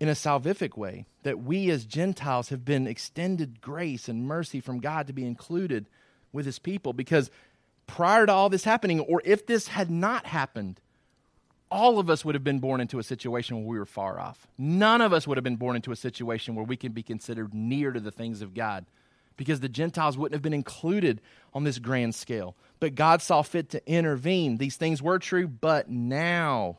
in 0.00 0.08
a 0.08 0.12
salvific 0.12 0.76
way. 0.76 1.06
That 1.22 1.40
we 1.40 1.70
as 1.70 1.84
Gentiles 1.84 2.48
have 2.48 2.64
been 2.64 2.86
extended 2.86 3.60
grace 3.60 4.08
and 4.08 4.26
mercy 4.26 4.60
from 4.60 4.80
God 4.80 5.06
to 5.06 5.12
be 5.12 5.24
included 5.24 5.86
with 6.32 6.46
his 6.46 6.58
people. 6.58 6.92
Because 6.92 7.30
prior 7.86 8.26
to 8.26 8.32
all 8.32 8.48
this 8.48 8.64
happening, 8.64 9.00
or 9.00 9.22
if 9.24 9.46
this 9.46 9.68
had 9.68 9.90
not 9.90 10.26
happened, 10.26 10.80
all 11.70 11.98
of 11.98 12.10
us 12.10 12.24
would 12.24 12.34
have 12.34 12.44
been 12.44 12.58
born 12.58 12.80
into 12.80 12.98
a 12.98 13.02
situation 13.02 13.56
where 13.56 13.66
we 13.66 13.78
were 13.78 13.86
far 13.86 14.20
off. 14.20 14.46
None 14.58 15.00
of 15.00 15.12
us 15.12 15.26
would 15.26 15.38
have 15.38 15.44
been 15.44 15.56
born 15.56 15.74
into 15.74 15.90
a 15.90 15.96
situation 15.96 16.54
where 16.54 16.64
we 16.64 16.76
can 16.76 16.92
be 16.92 17.02
considered 17.02 17.54
near 17.54 17.92
to 17.92 18.00
the 18.00 18.10
things 18.10 18.42
of 18.42 18.54
God 18.54 18.84
because 19.36 19.60
the 19.60 19.68
Gentiles 19.68 20.18
wouldn't 20.18 20.34
have 20.34 20.42
been 20.42 20.52
included 20.52 21.20
on 21.54 21.64
this 21.64 21.78
grand 21.78 22.14
scale. 22.14 22.56
But 22.80 22.94
God 22.94 23.22
saw 23.22 23.42
fit 23.42 23.70
to 23.70 23.90
intervene. 23.90 24.56
These 24.56 24.76
things 24.76 25.02
were 25.02 25.18
true, 25.18 25.46
but 25.46 25.88
now 25.88 26.78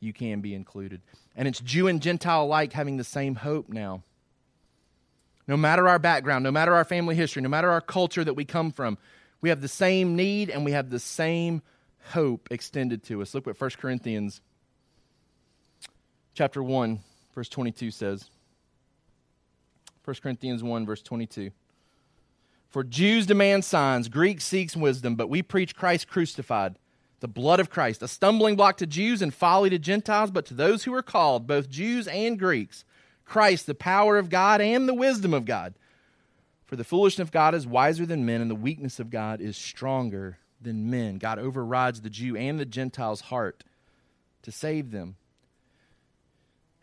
you 0.00 0.12
can 0.12 0.40
be 0.40 0.54
included. 0.54 1.02
And 1.36 1.48
it's 1.48 1.60
Jew 1.60 1.88
and 1.88 2.00
Gentile 2.00 2.44
alike 2.44 2.72
having 2.72 2.96
the 2.96 3.04
same 3.04 3.34
hope 3.34 3.68
now. 3.68 4.02
No 5.46 5.56
matter 5.56 5.88
our 5.88 5.98
background, 5.98 6.44
no 6.44 6.50
matter 6.52 6.74
our 6.74 6.84
family 6.84 7.14
history, 7.14 7.42
no 7.42 7.48
matter 7.48 7.70
our 7.70 7.80
culture 7.80 8.24
that 8.24 8.34
we 8.34 8.44
come 8.44 8.72
from, 8.72 8.96
we 9.40 9.50
have 9.50 9.60
the 9.60 9.68
same 9.68 10.16
need 10.16 10.48
and 10.48 10.64
we 10.64 10.72
have 10.72 10.88
the 10.88 10.98
same 10.98 11.60
hope 12.12 12.48
extended 12.50 13.02
to 13.04 13.20
us. 13.20 13.34
Look 13.34 13.46
what 13.46 13.60
1 13.60 13.70
Corinthians 13.78 14.40
chapter 16.34 16.62
1 16.62 17.00
verse 17.34 17.48
22 17.48 17.90
says. 17.90 18.30
1 20.04 20.16
Corinthians 20.22 20.62
1 20.62 20.86
verse 20.86 21.02
22. 21.02 21.50
For 22.74 22.82
Jews 22.82 23.24
demand 23.24 23.64
signs, 23.64 24.08
Greeks 24.08 24.42
seeks 24.42 24.76
wisdom, 24.76 25.14
but 25.14 25.28
we 25.28 25.42
preach 25.42 25.76
Christ 25.76 26.08
crucified, 26.08 26.74
the 27.20 27.28
blood 27.28 27.60
of 27.60 27.70
Christ, 27.70 28.02
a 28.02 28.08
stumbling 28.08 28.56
block 28.56 28.78
to 28.78 28.86
Jews 28.88 29.22
and 29.22 29.32
folly 29.32 29.70
to 29.70 29.78
Gentiles, 29.78 30.32
but 30.32 30.44
to 30.46 30.54
those 30.54 30.82
who 30.82 30.92
are 30.92 31.00
called, 31.00 31.46
both 31.46 31.70
Jews 31.70 32.08
and 32.08 32.36
Greeks, 32.36 32.84
Christ, 33.24 33.68
the 33.68 33.76
power 33.76 34.18
of 34.18 34.28
God 34.28 34.60
and 34.60 34.88
the 34.88 34.92
wisdom 34.92 35.32
of 35.32 35.44
God. 35.44 35.74
For 36.66 36.74
the 36.74 36.82
foolishness 36.82 37.28
of 37.28 37.30
God 37.30 37.54
is 37.54 37.64
wiser 37.64 38.06
than 38.06 38.26
men, 38.26 38.40
and 38.40 38.50
the 38.50 38.56
weakness 38.56 38.98
of 38.98 39.08
God 39.08 39.40
is 39.40 39.56
stronger 39.56 40.38
than 40.60 40.90
men. 40.90 41.18
God 41.18 41.38
overrides 41.38 42.00
the 42.00 42.10
Jew 42.10 42.36
and 42.36 42.58
the 42.58 42.64
Gentile's 42.64 43.20
heart 43.20 43.62
to 44.42 44.50
save 44.50 44.90
them. 44.90 45.14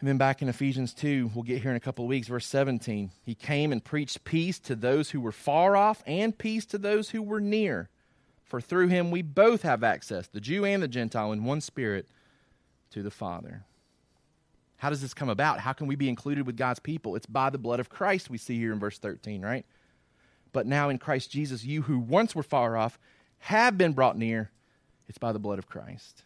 And 0.02 0.08
then 0.08 0.18
back 0.18 0.42
in 0.42 0.50
Ephesians 0.50 0.96
2, 0.96 1.30
we'll 1.36 1.44
get 1.44 1.62
here 1.62 1.70
in 1.70 1.78
a 1.78 1.80
couple 1.80 2.06
of 2.06 2.10
weeks, 2.10 2.28
verse 2.28 2.48
17. 2.48 3.12
He 3.24 3.36
came 3.36 3.72
and 3.72 3.84
preached 3.84 4.24
peace 4.24 4.58
to 4.62 4.76
those 4.76 5.12
who 5.12 5.22
were 5.22 5.32
far 5.32 5.78
off 5.78 6.02
and 6.08 6.36
peace 6.36 6.66
to 6.66 6.80
those 6.80 7.12
who 7.12 7.22
were 7.22 7.40
near. 7.40 7.88
For 8.44 8.60
through 8.60 8.88
him 8.88 9.12
we 9.12 9.22
both 9.22 9.62
have 9.62 9.84
access, 9.84 10.28
the 10.28 10.42
Jew 10.42 10.66
and 10.66 10.82
the 10.82 10.88
Gentile, 10.88 11.32
in 11.32 11.44
one 11.44 11.62
spirit 11.62 12.08
to 12.90 13.04
the 13.04 13.12
Father. 13.12 13.64
How 14.78 14.90
does 14.90 15.04
this 15.04 15.14
come 15.14 15.30
about? 15.30 15.60
How 15.60 15.72
can 15.72 15.86
we 15.86 15.96
be 15.96 16.10
included 16.10 16.48
with 16.48 16.58
God's 16.58 16.80
people? 16.80 17.16
It's 17.16 17.28
by 17.28 17.52
the 17.52 17.60
blood 17.60 17.80
of 17.80 17.90
Christ, 17.90 18.28
we 18.28 18.40
see 18.40 18.58
here 18.58 18.74
in 18.74 18.80
verse 18.80 18.98
13, 18.98 19.44
right? 19.44 19.68
But 20.52 20.66
now 20.66 20.90
in 20.90 20.98
Christ 20.98 21.30
Jesus, 21.30 21.64
you 21.64 21.84
who 21.84 22.00
once 22.00 22.34
were 22.34 22.42
far 22.42 22.76
off 22.76 22.98
have 23.38 23.78
been 23.78 23.94
brought 23.94 24.18
near. 24.18 24.50
It's 25.08 25.20
by 25.20 25.32
the 25.32 25.38
blood 25.38 25.60
of 25.60 25.70
Christ. 25.70 26.24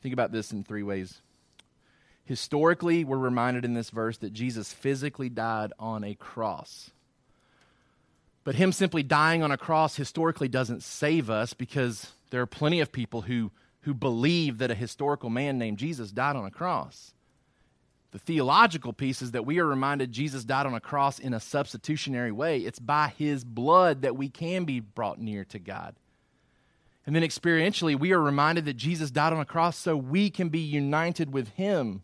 Think 0.00 0.14
about 0.14 0.32
this 0.32 0.52
in 0.52 0.64
three 0.64 0.82
ways. 0.82 1.20
Historically, 2.28 3.04
we're 3.04 3.16
reminded 3.16 3.64
in 3.64 3.72
this 3.72 3.88
verse 3.88 4.18
that 4.18 4.34
Jesus 4.34 4.70
physically 4.70 5.30
died 5.30 5.72
on 5.78 6.04
a 6.04 6.14
cross. 6.14 6.90
But 8.44 8.56
him 8.56 8.70
simply 8.70 9.02
dying 9.02 9.42
on 9.42 9.50
a 9.50 9.56
cross 9.56 9.96
historically 9.96 10.46
doesn't 10.46 10.82
save 10.82 11.30
us 11.30 11.54
because 11.54 12.12
there 12.28 12.42
are 12.42 12.46
plenty 12.46 12.80
of 12.80 12.92
people 12.92 13.22
who, 13.22 13.50
who 13.80 13.94
believe 13.94 14.58
that 14.58 14.70
a 14.70 14.74
historical 14.74 15.30
man 15.30 15.56
named 15.56 15.78
Jesus 15.78 16.12
died 16.12 16.36
on 16.36 16.44
a 16.44 16.50
cross. 16.50 17.14
The 18.10 18.18
theological 18.18 18.92
piece 18.92 19.22
is 19.22 19.30
that 19.30 19.46
we 19.46 19.58
are 19.58 19.66
reminded 19.66 20.12
Jesus 20.12 20.44
died 20.44 20.66
on 20.66 20.74
a 20.74 20.80
cross 20.80 21.18
in 21.18 21.32
a 21.32 21.40
substitutionary 21.40 22.30
way. 22.30 22.58
It's 22.58 22.78
by 22.78 23.14
his 23.16 23.42
blood 23.42 24.02
that 24.02 24.18
we 24.18 24.28
can 24.28 24.66
be 24.66 24.80
brought 24.80 25.18
near 25.18 25.46
to 25.46 25.58
God. 25.58 25.94
And 27.06 27.16
then 27.16 27.22
experientially, 27.22 27.98
we 27.98 28.12
are 28.12 28.20
reminded 28.20 28.66
that 28.66 28.76
Jesus 28.76 29.10
died 29.10 29.32
on 29.32 29.40
a 29.40 29.46
cross 29.46 29.78
so 29.78 29.96
we 29.96 30.28
can 30.28 30.50
be 30.50 30.60
united 30.60 31.32
with 31.32 31.48
him. 31.52 32.02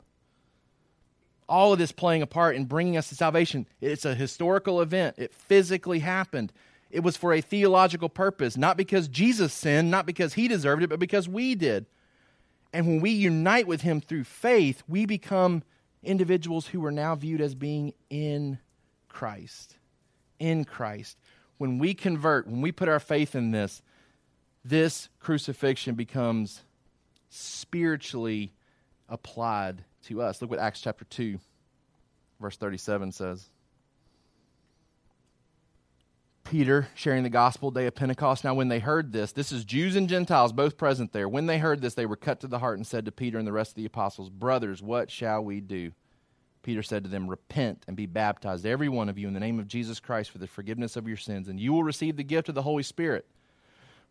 All 1.49 1.73
of 1.73 1.79
this 1.79 1.93
playing 1.93 2.23
a 2.23 2.27
part 2.27 2.57
in 2.57 2.65
bringing 2.65 2.97
us 2.97 3.09
to 3.09 3.15
salvation. 3.15 3.67
It's 3.81 4.05
a 4.05 4.15
historical 4.15 4.81
event, 4.81 5.17
it 5.19 5.35
physically 5.35 6.01
happened. 6.01 6.53
It 6.91 7.03
was 7.03 7.17
for 7.17 7.33
a 7.33 7.41
theological 7.41 8.09
purpose, 8.09 8.57
not 8.57 8.77
because 8.77 9.09
Jesus 9.09 9.53
sinned, 9.53 9.91
not 9.91 10.07
because 10.07 10.35
he 10.35 10.47
deserved 10.47 10.85
it, 10.85 10.91
but 10.91 11.01
because 11.01 11.29
we 11.29 11.57
did. 11.57 11.87
And 12.73 12.87
when 12.87 13.01
we 13.01 13.11
unite 13.11 13.67
with 13.67 13.81
him 13.81 14.01
through 14.01 14.25
faith, 14.25 14.83
we 14.87 15.05
become 15.05 15.65
individuals 16.05 16.69
who 16.69 16.85
are 16.85 16.93
now 16.93 17.15
viewed 17.17 17.41
as 17.41 17.55
being 17.55 17.95
in 18.11 18.59
Christ. 19.09 19.77
In 20.39 20.65
Christ. 20.65 21.19
When 21.59 21.79
we 21.79 21.95
convert, 21.95 22.47
when 22.47 22.61
we 22.61 22.73
put 22.73 22.89
our 22.89 23.01
faith 23.01 23.35
in 23.35 23.51
this, 23.51 23.83
this 24.65 25.09
crucifixion 25.21 25.95
becomes 25.95 26.63
spiritually 27.29 28.53
applied 29.09 29.85
to 30.05 30.23
us. 30.23 30.41
Look 30.41 30.51
what 30.51 30.59
Acts 30.59 30.81
chapter 30.81 31.05
2, 31.05 31.39
verse 32.41 32.57
37 32.57 33.13
says. 33.13 33.49
Peter 36.45 36.89
sharing 36.95 37.23
the 37.23 37.31
gospel 37.31 37.71
day 37.71 37.87
of 37.87 37.95
Pentecost. 37.95 38.45
Now, 38.45 38.55
when 38.55 38.69
they 38.69 38.79
heard 38.79 39.13
this, 39.13 39.33
this 39.33 39.51
is 39.51 39.65
Jews 39.65 39.97
and 39.97 40.09
Gentiles 40.09 40.53
both 40.53 40.77
present 40.77 41.13
there. 41.13 41.29
When 41.29 41.47
they 41.47 41.59
heard 41.59 41.81
this, 41.81 41.95
they 41.95 42.07
were 42.07 42.17
cut 42.17 42.41
to 42.41 42.47
the 42.47 42.59
heart 42.59 42.77
and 42.77 42.87
said 42.87 43.07
to 43.07 43.13
Peter 43.13 43.39
and 43.39 43.47
the 43.47 43.53
rest 43.53 43.73
of 43.73 43.77
the 43.77 43.87
apostles, 43.87 44.29
Brothers, 44.29 44.83
what 44.83 45.11
shall 45.11 45.43
we 45.43 45.61
do? 45.61 45.93
Peter 46.63 46.83
said 46.83 47.05
to 47.05 47.11
them, 47.11 47.29
Repent 47.29 47.85
and 47.87 47.97
be 47.97 48.07
baptized, 48.07 48.67
every 48.67 48.89
one 48.89 49.09
of 49.09 49.19
you, 49.19 49.29
in 49.29 49.35
the 49.35 49.41
name 49.41 49.61
of 49.61 49.69
Jesus 49.69 50.01
Christ 50.01 50.31
for 50.31 50.39
the 50.39 50.47
forgiveness 50.47 50.97
of 50.97 51.07
your 51.07 51.17
sins, 51.17 51.49
and 51.49 51.61
you 51.61 51.73
will 51.73 51.85
receive 51.85 52.17
the 52.17 52.25
gift 52.25 52.49
of 52.49 52.55
the 52.55 52.63
Holy 52.63 52.83
Spirit. 52.83 53.27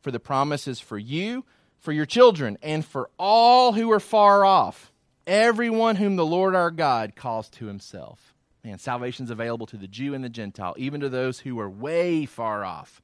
For 0.01 0.11
the 0.11 0.19
promise 0.19 0.67
is 0.67 0.79
for 0.79 0.97
you, 0.97 1.45
for 1.79 1.91
your 1.91 2.05
children, 2.05 2.57
and 2.61 2.85
for 2.85 3.09
all 3.19 3.73
who 3.73 3.91
are 3.91 3.99
far 3.99 4.45
off, 4.45 4.92
everyone 5.27 5.95
whom 5.95 6.15
the 6.15 6.25
Lord 6.25 6.55
our 6.55 6.71
God 6.71 7.15
calls 7.15 7.49
to 7.51 7.65
himself. 7.65 8.33
Man, 8.63 8.79
salvation's 8.79 9.29
available 9.29 9.65
to 9.67 9.77
the 9.77 9.87
Jew 9.87 10.13
and 10.13 10.23
the 10.23 10.29
Gentile, 10.29 10.73
even 10.77 11.01
to 11.01 11.09
those 11.09 11.39
who 11.39 11.59
are 11.59 11.69
way 11.69 12.25
far 12.25 12.63
off. 12.63 13.01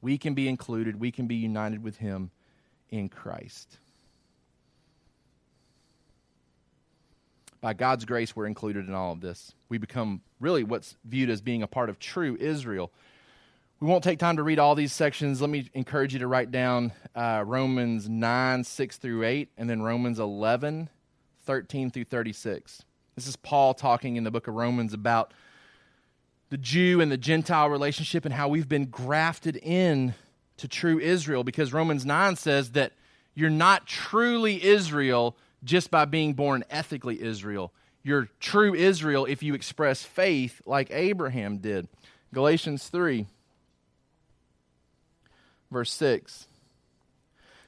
We 0.00 0.18
can 0.18 0.34
be 0.34 0.48
included, 0.48 0.98
we 0.98 1.12
can 1.12 1.26
be 1.26 1.36
united 1.36 1.82
with 1.82 1.98
him 1.98 2.30
in 2.88 3.08
Christ. 3.08 3.78
By 7.60 7.74
God's 7.74 8.06
grace, 8.06 8.34
we're 8.34 8.46
included 8.46 8.88
in 8.88 8.94
all 8.94 9.12
of 9.12 9.20
this. 9.20 9.52
We 9.68 9.78
become 9.78 10.22
really 10.40 10.64
what's 10.64 10.96
viewed 11.04 11.28
as 11.28 11.42
being 11.42 11.62
a 11.62 11.66
part 11.66 11.90
of 11.90 11.98
true 11.98 12.36
Israel. 12.40 12.90
We 13.80 13.86
won't 13.86 14.02
take 14.02 14.18
time 14.18 14.36
to 14.36 14.42
read 14.42 14.58
all 14.58 14.74
these 14.74 14.92
sections. 14.92 15.40
Let 15.40 15.50
me 15.50 15.68
encourage 15.74 16.14
you 16.14 16.18
to 16.20 16.26
write 16.26 16.50
down 16.50 16.92
uh, 17.14 17.44
Romans 17.46 18.08
9, 18.08 18.64
6 18.64 18.96
through 18.96 19.24
8, 19.24 19.50
and 19.56 19.70
then 19.70 19.82
Romans 19.82 20.18
11, 20.18 20.88
13 21.50 21.90
through 21.90 22.04
36. 22.04 22.84
This 23.16 23.26
is 23.26 23.34
Paul 23.34 23.74
talking 23.74 24.14
in 24.14 24.22
the 24.22 24.30
book 24.30 24.46
of 24.46 24.54
Romans 24.54 24.94
about 24.94 25.34
the 26.50 26.56
Jew 26.56 27.00
and 27.00 27.10
the 27.10 27.16
Gentile 27.16 27.68
relationship 27.68 28.24
and 28.24 28.32
how 28.32 28.46
we've 28.46 28.68
been 28.68 28.84
grafted 28.84 29.56
in 29.56 30.14
to 30.58 30.68
true 30.68 31.00
Israel 31.00 31.42
because 31.42 31.72
Romans 31.72 32.06
9 32.06 32.36
says 32.36 32.70
that 32.70 32.92
you're 33.34 33.50
not 33.50 33.88
truly 33.88 34.62
Israel 34.62 35.36
just 35.64 35.90
by 35.90 36.04
being 36.04 36.34
born 36.34 36.62
ethically 36.70 37.20
Israel. 37.20 37.72
You're 38.04 38.28
true 38.38 38.72
Israel 38.72 39.26
if 39.26 39.42
you 39.42 39.54
express 39.54 40.04
faith 40.04 40.62
like 40.66 40.88
Abraham 40.92 41.58
did. 41.58 41.88
Galatians 42.32 42.86
3, 42.86 43.26
verse 45.68 45.92
6. 45.94 46.46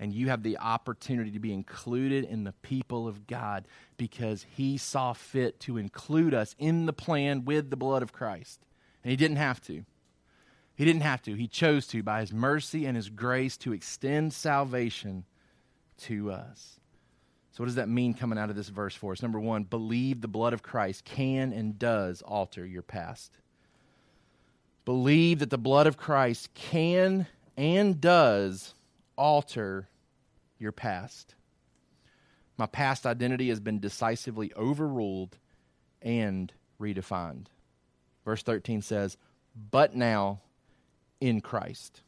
and 0.00 0.14
you 0.14 0.30
have 0.30 0.42
the 0.42 0.56
opportunity 0.56 1.30
to 1.30 1.38
be 1.38 1.52
included 1.52 2.24
in 2.24 2.44
the 2.44 2.54
people 2.62 3.06
of 3.06 3.26
God 3.26 3.68
because 3.98 4.46
He 4.56 4.78
saw 4.78 5.12
fit 5.12 5.60
to 5.60 5.76
include 5.76 6.32
us 6.32 6.56
in 6.58 6.86
the 6.86 6.92
plan 6.94 7.44
with 7.44 7.68
the 7.68 7.76
blood 7.76 8.02
of 8.02 8.10
Christ. 8.10 8.60
And 9.04 9.10
He 9.10 9.16
didn't 9.16 9.36
have 9.36 9.60
to. 9.64 9.84
He 10.74 10.86
didn't 10.86 11.02
have 11.02 11.20
to. 11.22 11.34
He 11.34 11.46
chose 11.46 11.86
to, 11.88 12.02
by 12.02 12.20
His 12.20 12.32
mercy 12.32 12.86
and 12.86 12.96
His 12.96 13.10
grace, 13.10 13.58
to 13.58 13.74
extend 13.74 14.32
salvation 14.32 15.26
to 16.04 16.32
us. 16.32 16.80
So, 17.52 17.62
what 17.62 17.66
does 17.66 17.74
that 17.74 17.90
mean 17.90 18.14
coming 18.14 18.38
out 18.38 18.48
of 18.48 18.56
this 18.56 18.70
verse 18.70 18.94
for 18.94 19.12
us? 19.12 19.20
Number 19.20 19.38
one, 19.38 19.64
believe 19.64 20.22
the 20.22 20.28
blood 20.28 20.54
of 20.54 20.62
Christ 20.62 21.04
can 21.04 21.52
and 21.52 21.78
does 21.78 22.22
alter 22.22 22.64
your 22.64 22.82
past. 22.82 23.32
Believe 24.86 25.40
that 25.40 25.50
the 25.50 25.58
blood 25.58 25.86
of 25.86 25.98
Christ 25.98 26.54
can 26.54 27.26
and 27.58 28.00
does 28.00 28.72
alter 29.20 29.86
your 30.58 30.72
past. 30.72 31.34
My 32.56 32.64
past 32.64 33.06
identity 33.06 33.50
has 33.50 33.60
been 33.60 33.78
decisively 33.78 34.50
overruled 34.56 35.36
and 36.00 36.50
redefined. 36.80 37.48
Verse 38.24 38.42
13 38.42 38.80
says, 38.80 39.18
But 39.70 39.94
now 39.94 40.40
in 41.20 41.42
Christ. 41.42 42.00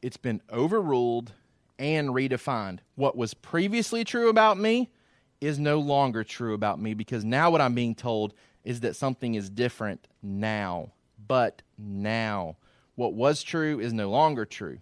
It's 0.00 0.16
been 0.16 0.40
overruled 0.50 1.32
and 1.78 2.08
redefined. 2.10 2.78
What 2.94 3.16
was 3.16 3.34
previously 3.34 4.04
true 4.04 4.30
about 4.30 4.58
me 4.58 4.90
is 5.38 5.58
no 5.58 5.78
longer 5.78 6.24
true 6.24 6.54
about 6.54 6.80
me 6.80 6.94
because 6.94 7.26
now 7.26 7.50
what 7.50 7.60
I'm 7.60 7.74
being 7.74 7.94
told 7.94 8.32
is 8.64 8.80
that 8.80 8.96
something 8.96 9.34
is 9.34 9.50
different 9.50 10.08
now. 10.22 10.92
But 11.26 11.60
now. 11.76 12.56
What 12.94 13.12
was 13.12 13.42
true 13.42 13.80
is 13.80 13.92
no 13.92 14.10
longer 14.10 14.46
true. 14.46 14.78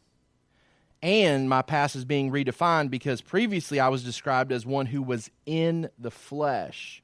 And 1.02 1.48
my 1.48 1.62
past 1.62 1.94
is 1.94 2.04
being 2.04 2.30
redefined 2.30 2.90
because 2.90 3.20
previously 3.20 3.78
I 3.78 3.88
was 3.88 4.02
described 4.02 4.50
as 4.50 4.64
one 4.64 4.86
who 4.86 5.02
was 5.02 5.30
in 5.44 5.90
the 5.98 6.10
flesh, 6.10 7.02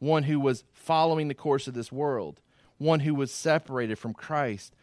one 0.00 0.24
who 0.24 0.40
was 0.40 0.64
following 0.72 1.28
the 1.28 1.34
course 1.34 1.68
of 1.68 1.74
this 1.74 1.92
world, 1.92 2.40
one 2.78 3.00
who 3.00 3.14
was 3.14 3.32
separated 3.32 3.98
from 3.98 4.12
Christ. 4.12 4.74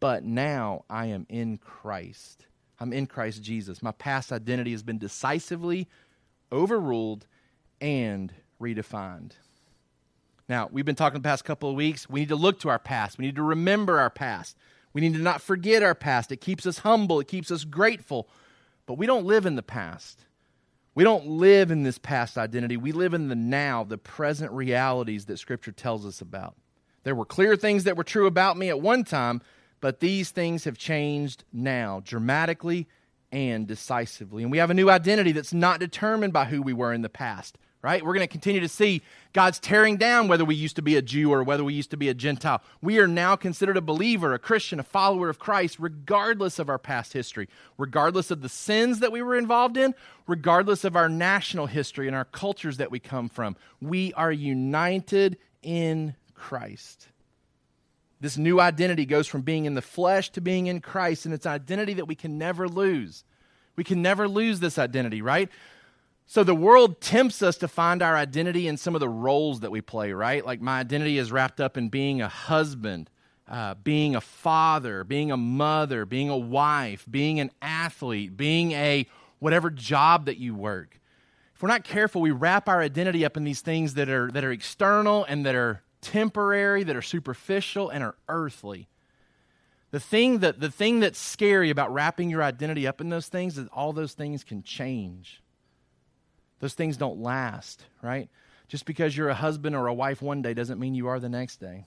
But 0.00 0.24
now 0.24 0.84
I 0.88 1.06
am 1.06 1.26
in 1.28 1.58
Christ. 1.58 2.46
I'm 2.80 2.92
in 2.92 3.06
Christ 3.06 3.42
Jesus. 3.42 3.82
My 3.82 3.92
past 3.92 4.32
identity 4.32 4.72
has 4.72 4.82
been 4.82 4.98
decisively 4.98 5.88
overruled 6.52 7.26
and 7.80 8.32
redefined. 8.60 9.32
Now, 10.48 10.68
we've 10.72 10.84
been 10.84 10.94
talking 10.94 11.20
the 11.20 11.28
past 11.28 11.44
couple 11.44 11.68
of 11.68 11.76
weeks. 11.76 12.08
We 12.08 12.20
need 12.20 12.30
to 12.30 12.36
look 12.36 12.60
to 12.60 12.70
our 12.70 12.78
past. 12.78 13.18
We 13.18 13.26
need 13.26 13.36
to 13.36 13.42
remember 13.42 13.98
our 13.98 14.10
past. 14.10 14.56
We 14.98 15.08
need 15.08 15.14
to 15.16 15.22
not 15.22 15.40
forget 15.40 15.84
our 15.84 15.94
past. 15.94 16.32
It 16.32 16.40
keeps 16.40 16.66
us 16.66 16.78
humble, 16.78 17.20
it 17.20 17.28
keeps 17.28 17.52
us 17.52 17.62
grateful. 17.62 18.28
But 18.84 18.94
we 18.94 19.06
don't 19.06 19.26
live 19.26 19.46
in 19.46 19.54
the 19.54 19.62
past. 19.62 20.24
We 20.96 21.04
don't 21.04 21.24
live 21.28 21.70
in 21.70 21.84
this 21.84 21.98
past 21.98 22.36
identity. 22.36 22.76
We 22.76 22.90
live 22.90 23.14
in 23.14 23.28
the 23.28 23.36
now, 23.36 23.84
the 23.84 23.96
present 23.96 24.50
realities 24.50 25.26
that 25.26 25.38
Scripture 25.38 25.70
tells 25.70 26.04
us 26.04 26.20
about. 26.20 26.56
There 27.04 27.14
were 27.14 27.24
clear 27.24 27.54
things 27.54 27.84
that 27.84 27.96
were 27.96 28.02
true 28.02 28.26
about 28.26 28.56
me 28.56 28.70
at 28.70 28.80
one 28.80 29.04
time, 29.04 29.40
but 29.80 30.00
these 30.00 30.32
things 30.32 30.64
have 30.64 30.76
changed 30.76 31.44
now 31.52 32.02
dramatically 32.04 32.88
and 33.30 33.68
decisively. 33.68 34.42
And 34.42 34.50
we 34.50 34.58
have 34.58 34.70
a 34.70 34.74
new 34.74 34.90
identity 34.90 35.30
that's 35.30 35.54
not 35.54 35.78
determined 35.78 36.32
by 36.32 36.46
who 36.46 36.60
we 36.60 36.72
were 36.72 36.92
in 36.92 37.02
the 37.02 37.08
past, 37.08 37.56
right? 37.82 38.04
We're 38.04 38.14
going 38.14 38.26
to 38.26 38.32
continue 38.32 38.60
to 38.60 38.68
see 38.68 39.02
God's 39.32 39.58
tearing 39.58 39.96
down 39.96 40.26
whether 40.26 40.44
we 40.44 40.54
used 40.54 40.76
to 40.76 40.82
be 40.82 40.96
a 40.96 41.02
Jew 41.02 41.32
or 41.32 41.44
whether 41.44 41.62
we 41.62 41.74
used 41.74 41.90
to 41.92 41.96
be 41.96 42.08
a 42.08 42.14
Gentile. 42.14 42.60
We 42.82 42.98
are 42.98 43.06
now 43.06 43.36
considered 43.36 43.76
a 43.76 43.82
believer, 43.82 44.34
a 44.34 44.38
Christian, 44.38 44.80
a 44.80 44.82
follower 44.82 45.28
of 45.28 45.38
Christ, 45.38 45.78
regardless 45.78 46.58
of 46.58 46.68
our 46.68 46.78
past 46.78 47.12
history, 47.12 47.48
regardless 47.76 48.30
of 48.30 48.42
the 48.42 48.48
sins 48.48 49.00
that 49.00 49.12
we 49.12 49.22
were 49.22 49.36
involved 49.36 49.76
in, 49.76 49.94
regardless 50.26 50.84
of 50.84 50.96
our 50.96 51.08
national 51.08 51.66
history 51.66 52.08
and 52.08 52.16
our 52.16 52.24
cultures 52.24 52.78
that 52.78 52.90
we 52.90 52.98
come 52.98 53.28
from. 53.28 53.54
We 53.80 54.12
are 54.14 54.32
united 54.32 55.38
in 55.62 56.16
Christ. 56.34 57.08
This 58.20 58.36
new 58.36 58.60
identity 58.60 59.06
goes 59.06 59.28
from 59.28 59.42
being 59.42 59.64
in 59.64 59.74
the 59.74 59.82
flesh 59.82 60.30
to 60.30 60.40
being 60.40 60.66
in 60.66 60.80
Christ, 60.80 61.24
and 61.24 61.32
it's 61.32 61.46
an 61.46 61.52
identity 61.52 61.94
that 61.94 62.06
we 62.06 62.16
can 62.16 62.38
never 62.38 62.68
lose. 62.68 63.22
We 63.76 63.84
can 63.84 64.02
never 64.02 64.26
lose 64.26 64.58
this 64.58 64.76
identity, 64.76 65.22
right? 65.22 65.48
So 66.30 66.44
the 66.44 66.54
world 66.54 67.00
tempts 67.00 67.40
us 67.40 67.56
to 67.56 67.68
find 67.68 68.02
our 68.02 68.14
identity 68.14 68.68
in 68.68 68.76
some 68.76 68.94
of 68.94 69.00
the 69.00 69.08
roles 69.08 69.60
that 69.60 69.70
we 69.70 69.80
play, 69.80 70.12
right? 70.12 70.44
Like 70.44 70.60
my 70.60 70.78
identity 70.78 71.16
is 71.16 71.32
wrapped 71.32 71.58
up 71.58 71.78
in 71.78 71.88
being 71.88 72.20
a 72.20 72.28
husband, 72.28 73.08
uh, 73.48 73.76
being 73.82 74.14
a 74.14 74.20
father, 74.20 75.04
being 75.04 75.32
a 75.32 75.38
mother, 75.38 76.04
being 76.04 76.28
a 76.28 76.36
wife, 76.36 77.06
being 77.10 77.40
an 77.40 77.50
athlete, 77.62 78.36
being 78.36 78.72
a 78.72 79.06
whatever 79.38 79.70
job 79.70 80.26
that 80.26 80.36
you 80.36 80.54
work. 80.54 81.00
If 81.54 81.62
we're 81.62 81.70
not 81.70 81.84
careful, 81.84 82.20
we 82.20 82.30
wrap 82.30 82.68
our 82.68 82.82
identity 82.82 83.24
up 83.24 83.38
in 83.38 83.44
these 83.44 83.62
things 83.62 83.94
that 83.94 84.10
are, 84.10 84.30
that 84.32 84.44
are 84.44 84.52
external 84.52 85.24
and 85.24 85.46
that 85.46 85.54
are 85.54 85.82
temporary, 86.02 86.84
that 86.84 86.94
are 86.94 87.00
superficial, 87.00 87.88
and 87.88 88.04
are 88.04 88.16
earthly. 88.28 88.86
The 89.92 90.00
thing, 90.00 90.40
that, 90.40 90.60
the 90.60 90.70
thing 90.70 91.00
that's 91.00 91.18
scary 91.18 91.70
about 91.70 91.90
wrapping 91.90 92.28
your 92.28 92.42
identity 92.42 92.86
up 92.86 93.00
in 93.00 93.08
those 93.08 93.28
things 93.28 93.56
is 93.56 93.66
all 93.72 93.94
those 93.94 94.12
things 94.12 94.44
can 94.44 94.62
change. 94.62 95.42
Those 96.60 96.74
things 96.74 96.96
don't 96.96 97.20
last, 97.20 97.84
right? 98.02 98.28
Just 98.68 98.84
because 98.84 99.16
you're 99.16 99.28
a 99.28 99.34
husband 99.34 99.74
or 99.74 99.86
a 99.86 99.94
wife 99.94 100.20
one 100.20 100.42
day 100.42 100.54
doesn't 100.54 100.78
mean 100.78 100.94
you 100.94 101.08
are 101.08 101.20
the 101.20 101.28
next 101.28 101.56
day. 101.56 101.84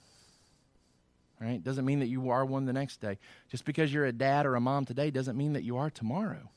Right? 1.40 1.62
Doesn't 1.62 1.84
mean 1.84 2.00
that 2.00 2.06
you 2.06 2.30
are 2.30 2.44
one 2.44 2.66
the 2.66 2.72
next 2.72 3.00
day. 3.00 3.18
Just 3.50 3.64
because 3.64 3.92
you're 3.92 4.06
a 4.06 4.12
dad 4.12 4.46
or 4.46 4.54
a 4.54 4.60
mom 4.60 4.84
today 4.84 5.10
doesn't 5.10 5.36
mean 5.36 5.54
that 5.54 5.64
you 5.64 5.76
are 5.76 5.90
tomorrow. 5.90 6.50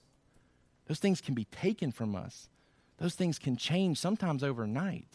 Those 0.88 1.00
things 1.00 1.22
can 1.22 1.34
be 1.34 1.46
taken 1.46 1.92
from 1.92 2.16
us. 2.16 2.50
Those 2.98 3.16
things 3.16 3.40
can 3.40 3.58
change 3.58 3.98
sometimes 3.98 4.44
overnight. 4.44 5.10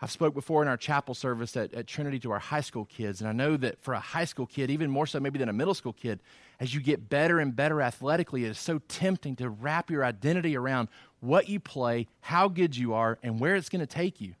I've 0.00 0.10
spoke 0.10 0.34
before 0.34 0.60
in 0.60 0.68
our 0.68 0.76
chapel 0.76 1.14
service 1.14 1.56
at, 1.56 1.72
at, 1.72 1.86
Trinity 1.86 2.18
to 2.20 2.32
our 2.32 2.38
high 2.38 2.60
school 2.60 2.84
kids, 2.84 3.20
and 3.20 3.28
I 3.28 3.32
know 3.32 3.56
that 3.56 3.80
for 3.80 3.94
a 3.94 4.00
high 4.00 4.26
school 4.26 4.44
kid, 4.44 4.70
even 4.70 4.90
more 4.90 5.06
so 5.06 5.18
maybe 5.20 5.38
than 5.38 5.48
a 5.48 5.54
middle 5.54 5.72
school 5.72 5.94
kid, 5.94 6.20
as 6.60 6.74
you 6.74 6.80
get 6.82 7.08
better 7.08 7.40
and 7.40 7.56
better 7.56 7.80
athletically, 7.80 8.44
it 8.44 8.50
is 8.50 8.58
so 8.58 8.80
tempting 8.88 9.36
to 9.36 9.48
wrap 9.48 9.90
your 9.90 10.04
identity 10.04 10.54
around 10.54 10.88
what 11.20 11.48
you 11.48 11.60
play, 11.60 12.06
how 12.20 12.48
good 12.48 12.76
you 12.76 12.94
are, 12.94 13.18
and 13.22 13.40
where 13.40 13.54
it's 13.54 13.68
going 13.68 13.80
to 13.80 13.86
take 13.86 14.20
you. 14.20 14.34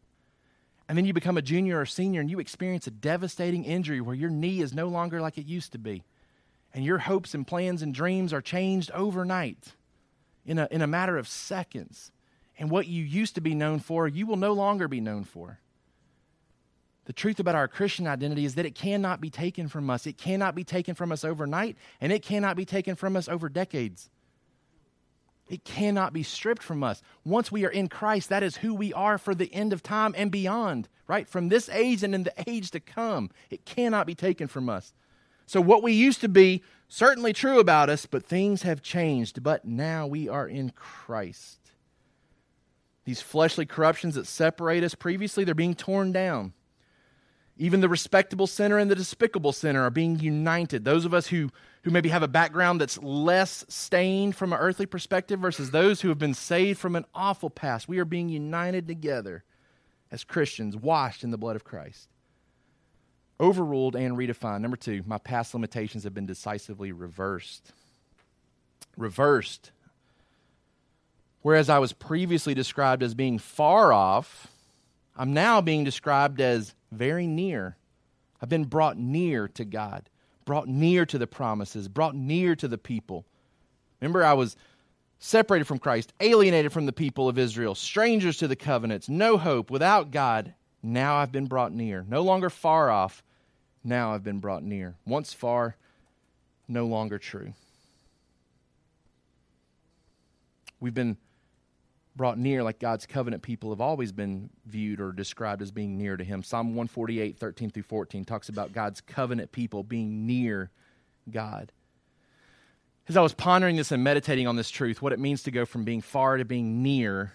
And 0.88 0.96
then 0.96 1.04
you 1.04 1.12
become 1.12 1.36
a 1.36 1.42
junior 1.42 1.80
or 1.80 1.86
senior 1.86 2.20
and 2.20 2.30
you 2.30 2.38
experience 2.38 2.86
a 2.86 2.92
devastating 2.92 3.64
injury 3.64 4.00
where 4.00 4.14
your 4.14 4.30
knee 4.30 4.60
is 4.60 4.72
no 4.72 4.86
longer 4.86 5.20
like 5.20 5.36
it 5.36 5.46
used 5.46 5.72
to 5.72 5.78
be. 5.78 6.04
And 6.72 6.84
your 6.84 6.98
hopes 6.98 7.34
and 7.34 7.46
plans 7.46 7.82
and 7.82 7.92
dreams 7.92 8.32
are 8.32 8.42
changed 8.42 8.90
overnight 8.92 9.74
in 10.44 10.58
a, 10.58 10.68
in 10.70 10.82
a 10.82 10.86
matter 10.86 11.18
of 11.18 11.26
seconds 11.26 12.12
and 12.58 12.70
what 12.70 12.86
you 12.86 13.02
used 13.02 13.34
to 13.34 13.40
be 13.40 13.54
known 13.54 13.80
for, 13.80 14.08
you 14.08 14.26
will 14.26 14.36
no 14.36 14.52
longer 14.52 14.88
be 14.88 15.00
known 15.00 15.24
for. 15.24 15.58
The 17.04 17.12
truth 17.12 17.38
about 17.38 17.54
our 17.54 17.68
Christian 17.68 18.06
identity 18.06 18.44
is 18.44 18.56
that 18.56 18.66
it 18.66 18.74
cannot 18.74 19.20
be 19.20 19.30
taken 19.30 19.68
from 19.68 19.90
us. 19.90 20.06
It 20.06 20.18
cannot 20.18 20.54
be 20.54 20.64
taken 20.64 20.94
from 20.94 21.12
us 21.12 21.24
overnight, 21.24 21.76
and 22.00 22.12
it 22.12 22.22
cannot 22.22 22.56
be 22.56 22.64
taken 22.64 22.96
from 22.96 23.16
us 23.16 23.28
over 23.28 23.48
decades. 23.48 24.10
It 25.48 25.64
cannot 25.64 26.12
be 26.12 26.22
stripped 26.22 26.62
from 26.62 26.82
us. 26.82 27.02
Once 27.24 27.52
we 27.52 27.64
are 27.64 27.70
in 27.70 27.88
Christ, 27.88 28.28
that 28.30 28.42
is 28.42 28.56
who 28.56 28.74
we 28.74 28.92
are 28.92 29.16
for 29.16 29.34
the 29.34 29.52
end 29.54 29.72
of 29.72 29.82
time 29.82 30.14
and 30.16 30.30
beyond, 30.30 30.88
right? 31.06 31.28
From 31.28 31.48
this 31.48 31.68
age 31.68 32.02
and 32.02 32.14
in 32.14 32.24
the 32.24 32.34
age 32.48 32.70
to 32.72 32.80
come. 32.80 33.30
It 33.50 33.64
cannot 33.64 34.06
be 34.06 34.14
taken 34.14 34.48
from 34.48 34.68
us. 34.68 34.92
So, 35.46 35.60
what 35.60 35.84
we 35.84 35.92
used 35.92 36.20
to 36.22 36.28
be, 36.28 36.62
certainly 36.88 37.32
true 37.32 37.60
about 37.60 37.88
us, 37.88 38.06
but 38.06 38.24
things 38.24 38.62
have 38.62 38.82
changed. 38.82 39.44
But 39.44 39.64
now 39.64 40.06
we 40.06 40.28
are 40.28 40.48
in 40.48 40.70
Christ. 40.70 41.60
These 43.04 43.22
fleshly 43.22 43.66
corruptions 43.66 44.16
that 44.16 44.26
separate 44.26 44.82
us 44.82 44.96
previously, 44.96 45.44
they're 45.44 45.54
being 45.54 45.76
torn 45.76 46.10
down. 46.10 46.52
Even 47.58 47.80
the 47.80 47.88
respectable 47.88 48.46
sinner 48.46 48.76
and 48.76 48.90
the 48.90 48.94
despicable 48.94 49.52
sinner 49.52 49.82
are 49.82 49.90
being 49.90 50.18
united. 50.18 50.84
Those 50.84 51.06
of 51.06 51.14
us 51.14 51.28
who, 51.28 51.50
who 51.82 51.90
maybe 51.90 52.10
have 52.10 52.22
a 52.22 52.28
background 52.28 52.80
that's 52.80 52.98
less 52.98 53.64
stained 53.68 54.36
from 54.36 54.52
an 54.52 54.58
earthly 54.58 54.84
perspective 54.84 55.40
versus 55.40 55.70
those 55.70 56.02
who 56.02 56.08
have 56.08 56.18
been 56.18 56.34
saved 56.34 56.78
from 56.78 56.96
an 56.96 57.06
awful 57.14 57.48
past, 57.48 57.88
we 57.88 57.98
are 57.98 58.04
being 58.04 58.28
united 58.28 58.86
together 58.86 59.42
as 60.10 60.22
Christians, 60.22 60.76
washed 60.76 61.24
in 61.24 61.30
the 61.30 61.38
blood 61.38 61.56
of 61.56 61.64
Christ. 61.64 62.08
Overruled 63.40 63.96
and 63.96 64.16
redefined. 64.16 64.60
Number 64.60 64.76
two, 64.76 65.02
my 65.06 65.18
past 65.18 65.54
limitations 65.54 66.04
have 66.04 66.14
been 66.14 66.26
decisively 66.26 66.92
reversed. 66.92 67.72
Reversed. 68.96 69.72
Whereas 71.42 71.68
I 71.68 71.78
was 71.78 71.92
previously 71.92 72.54
described 72.54 73.02
as 73.02 73.14
being 73.14 73.38
far 73.38 73.92
off, 73.92 74.48
I'm 75.16 75.32
now 75.32 75.60
being 75.60 75.84
described 75.84 76.40
as 76.40 76.74
very 76.92 77.26
near. 77.26 77.76
I've 78.40 78.48
been 78.48 78.64
brought 78.64 78.98
near 78.98 79.48
to 79.48 79.64
God, 79.64 80.08
brought 80.44 80.68
near 80.68 81.06
to 81.06 81.18
the 81.18 81.26
promises, 81.26 81.88
brought 81.88 82.14
near 82.14 82.54
to 82.56 82.68
the 82.68 82.78
people. 82.78 83.24
Remember, 84.00 84.24
I 84.24 84.34
was 84.34 84.56
separated 85.18 85.64
from 85.64 85.78
Christ, 85.78 86.12
alienated 86.20 86.72
from 86.72 86.86
the 86.86 86.92
people 86.92 87.28
of 87.28 87.38
Israel, 87.38 87.74
strangers 87.74 88.36
to 88.38 88.48
the 88.48 88.56
covenants, 88.56 89.08
no 89.08 89.38
hope, 89.38 89.70
without 89.70 90.10
God. 90.10 90.54
Now 90.82 91.16
I've 91.16 91.32
been 91.32 91.46
brought 91.46 91.72
near. 91.72 92.04
No 92.08 92.22
longer 92.22 92.50
far 92.50 92.90
off, 92.90 93.22
now 93.82 94.14
I've 94.14 94.24
been 94.24 94.40
brought 94.40 94.62
near. 94.62 94.94
Once 95.06 95.32
far, 95.32 95.76
no 96.68 96.86
longer 96.86 97.18
true. 97.18 97.54
We've 100.78 100.94
been 100.94 101.16
brought 102.16 102.38
near 102.38 102.62
like 102.62 102.78
God's 102.78 103.06
covenant 103.06 103.42
people 103.42 103.70
have 103.70 103.80
always 103.80 104.10
been 104.10 104.50
viewed 104.64 105.00
or 105.00 105.12
described 105.12 105.62
as 105.62 105.70
being 105.70 105.98
near 105.98 106.16
to 106.16 106.24
Him. 106.24 106.42
Psalm 106.42 106.68
148, 106.68 107.36
13 107.36 107.70
through 107.70 107.82
14 107.82 108.24
talks 108.24 108.48
about 108.48 108.72
God's 108.72 109.00
covenant 109.00 109.52
people 109.52 109.82
being 109.82 110.26
near 110.26 110.70
God. 111.30 111.72
As 113.08 113.16
I 113.16 113.20
was 113.20 113.34
pondering 113.34 113.76
this 113.76 113.92
and 113.92 114.02
meditating 114.02 114.46
on 114.46 114.56
this 114.56 114.70
truth, 114.70 115.00
what 115.00 115.12
it 115.12 115.20
means 115.20 115.44
to 115.44 115.50
go 115.50 115.64
from 115.64 115.84
being 115.84 116.00
far 116.00 116.38
to 116.38 116.44
being 116.44 116.82
near, 116.82 117.32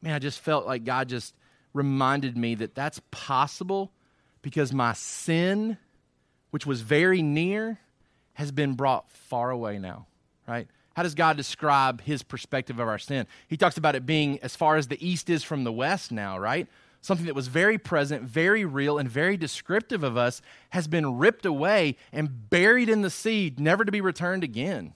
man, 0.00 0.14
I 0.14 0.18
just 0.18 0.40
felt 0.40 0.66
like 0.66 0.84
God 0.84 1.08
just 1.08 1.34
reminded 1.74 2.36
me 2.36 2.54
that 2.56 2.74
that's 2.74 3.00
possible 3.10 3.92
because 4.40 4.72
my 4.72 4.92
sin, 4.94 5.76
which 6.50 6.64
was 6.66 6.80
very 6.80 7.22
near, 7.22 7.78
has 8.34 8.52
been 8.52 8.74
brought 8.74 9.10
far 9.10 9.50
away 9.50 9.78
now, 9.78 10.06
right? 10.46 10.68
How 10.94 11.02
does 11.02 11.14
God 11.14 11.36
describe 11.36 12.02
his 12.02 12.22
perspective 12.22 12.78
of 12.78 12.88
our 12.88 12.98
sin? 12.98 13.26
He 13.48 13.56
talks 13.56 13.76
about 13.76 13.94
it 13.94 14.06
being 14.06 14.38
as 14.40 14.56
far 14.56 14.76
as 14.76 14.88
the 14.88 15.06
east 15.06 15.30
is 15.30 15.42
from 15.42 15.64
the 15.64 15.72
west 15.72 16.12
now, 16.12 16.38
right? 16.38 16.66
Something 17.00 17.26
that 17.26 17.34
was 17.34 17.48
very 17.48 17.78
present, 17.78 18.22
very 18.22 18.64
real, 18.64 18.98
and 18.98 19.08
very 19.08 19.36
descriptive 19.36 20.04
of 20.04 20.16
us 20.16 20.40
has 20.70 20.86
been 20.86 21.18
ripped 21.18 21.46
away 21.46 21.96
and 22.12 22.48
buried 22.48 22.88
in 22.88 23.02
the 23.02 23.10
sea, 23.10 23.52
never 23.58 23.84
to 23.84 23.90
be 23.90 24.00
returned 24.00 24.44
again. 24.44 24.94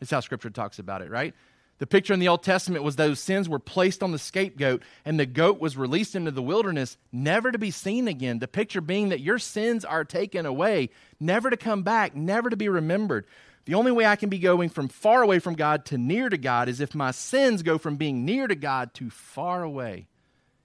That's 0.00 0.10
how 0.10 0.20
Scripture 0.20 0.50
talks 0.50 0.78
about 0.78 1.02
it, 1.02 1.10
right? 1.10 1.34
The 1.78 1.86
picture 1.86 2.14
in 2.14 2.20
the 2.20 2.28
Old 2.28 2.42
Testament 2.42 2.84
was 2.84 2.96
those 2.96 3.18
sins 3.18 3.48
were 3.48 3.58
placed 3.58 4.02
on 4.02 4.12
the 4.12 4.18
scapegoat 4.18 4.82
and 5.04 5.18
the 5.18 5.26
goat 5.26 5.60
was 5.60 5.76
released 5.76 6.14
into 6.14 6.30
the 6.30 6.42
wilderness, 6.42 6.96
never 7.12 7.50
to 7.50 7.58
be 7.58 7.70
seen 7.70 8.06
again. 8.06 8.38
The 8.38 8.48
picture 8.48 8.80
being 8.80 9.08
that 9.08 9.20
your 9.20 9.38
sins 9.38 9.84
are 9.84 10.04
taken 10.04 10.46
away, 10.46 10.90
never 11.18 11.50
to 11.50 11.56
come 11.56 11.82
back, 11.82 12.14
never 12.14 12.48
to 12.48 12.56
be 12.56 12.68
remembered. 12.68 13.26
The 13.64 13.74
only 13.74 13.92
way 13.92 14.04
I 14.04 14.16
can 14.16 14.28
be 14.28 14.38
going 14.38 14.68
from 14.68 14.88
far 14.88 15.22
away 15.22 15.38
from 15.38 15.54
God 15.54 15.86
to 15.86 15.98
near 15.98 16.28
to 16.28 16.36
God 16.36 16.68
is 16.68 16.80
if 16.80 16.94
my 16.94 17.12
sins 17.12 17.62
go 17.62 17.78
from 17.78 17.96
being 17.96 18.24
near 18.24 18.46
to 18.46 18.54
God 18.54 18.92
to 18.94 19.08
far 19.10 19.62
away. 19.62 20.06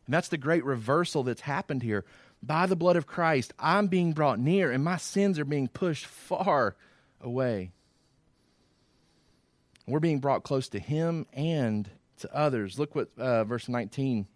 And 0.05 0.13
that's 0.13 0.27
the 0.27 0.37
great 0.37 0.65
reversal 0.65 1.23
that's 1.23 1.41
happened 1.41 1.83
here. 1.83 2.03
By 2.41 2.65
the 2.65 2.75
blood 2.75 2.95
of 2.95 3.07
Christ, 3.07 3.53
I'm 3.59 3.87
being 3.87 4.13
brought 4.13 4.39
near 4.39 4.71
and 4.71 4.83
my 4.83 4.97
sins 4.97 5.39
are 5.39 5.45
being 5.45 5.67
pushed 5.67 6.05
far 6.05 6.75
away. 7.21 7.71
We're 9.87 9.99
being 9.99 10.19
brought 10.19 10.43
close 10.43 10.67
to 10.69 10.79
Him 10.79 11.25
and 11.33 11.89
to 12.19 12.35
others. 12.35 12.77
Look 12.77 12.95
what 12.95 13.09
uh, 13.17 13.43
verse 13.45 13.69
19 13.69 14.27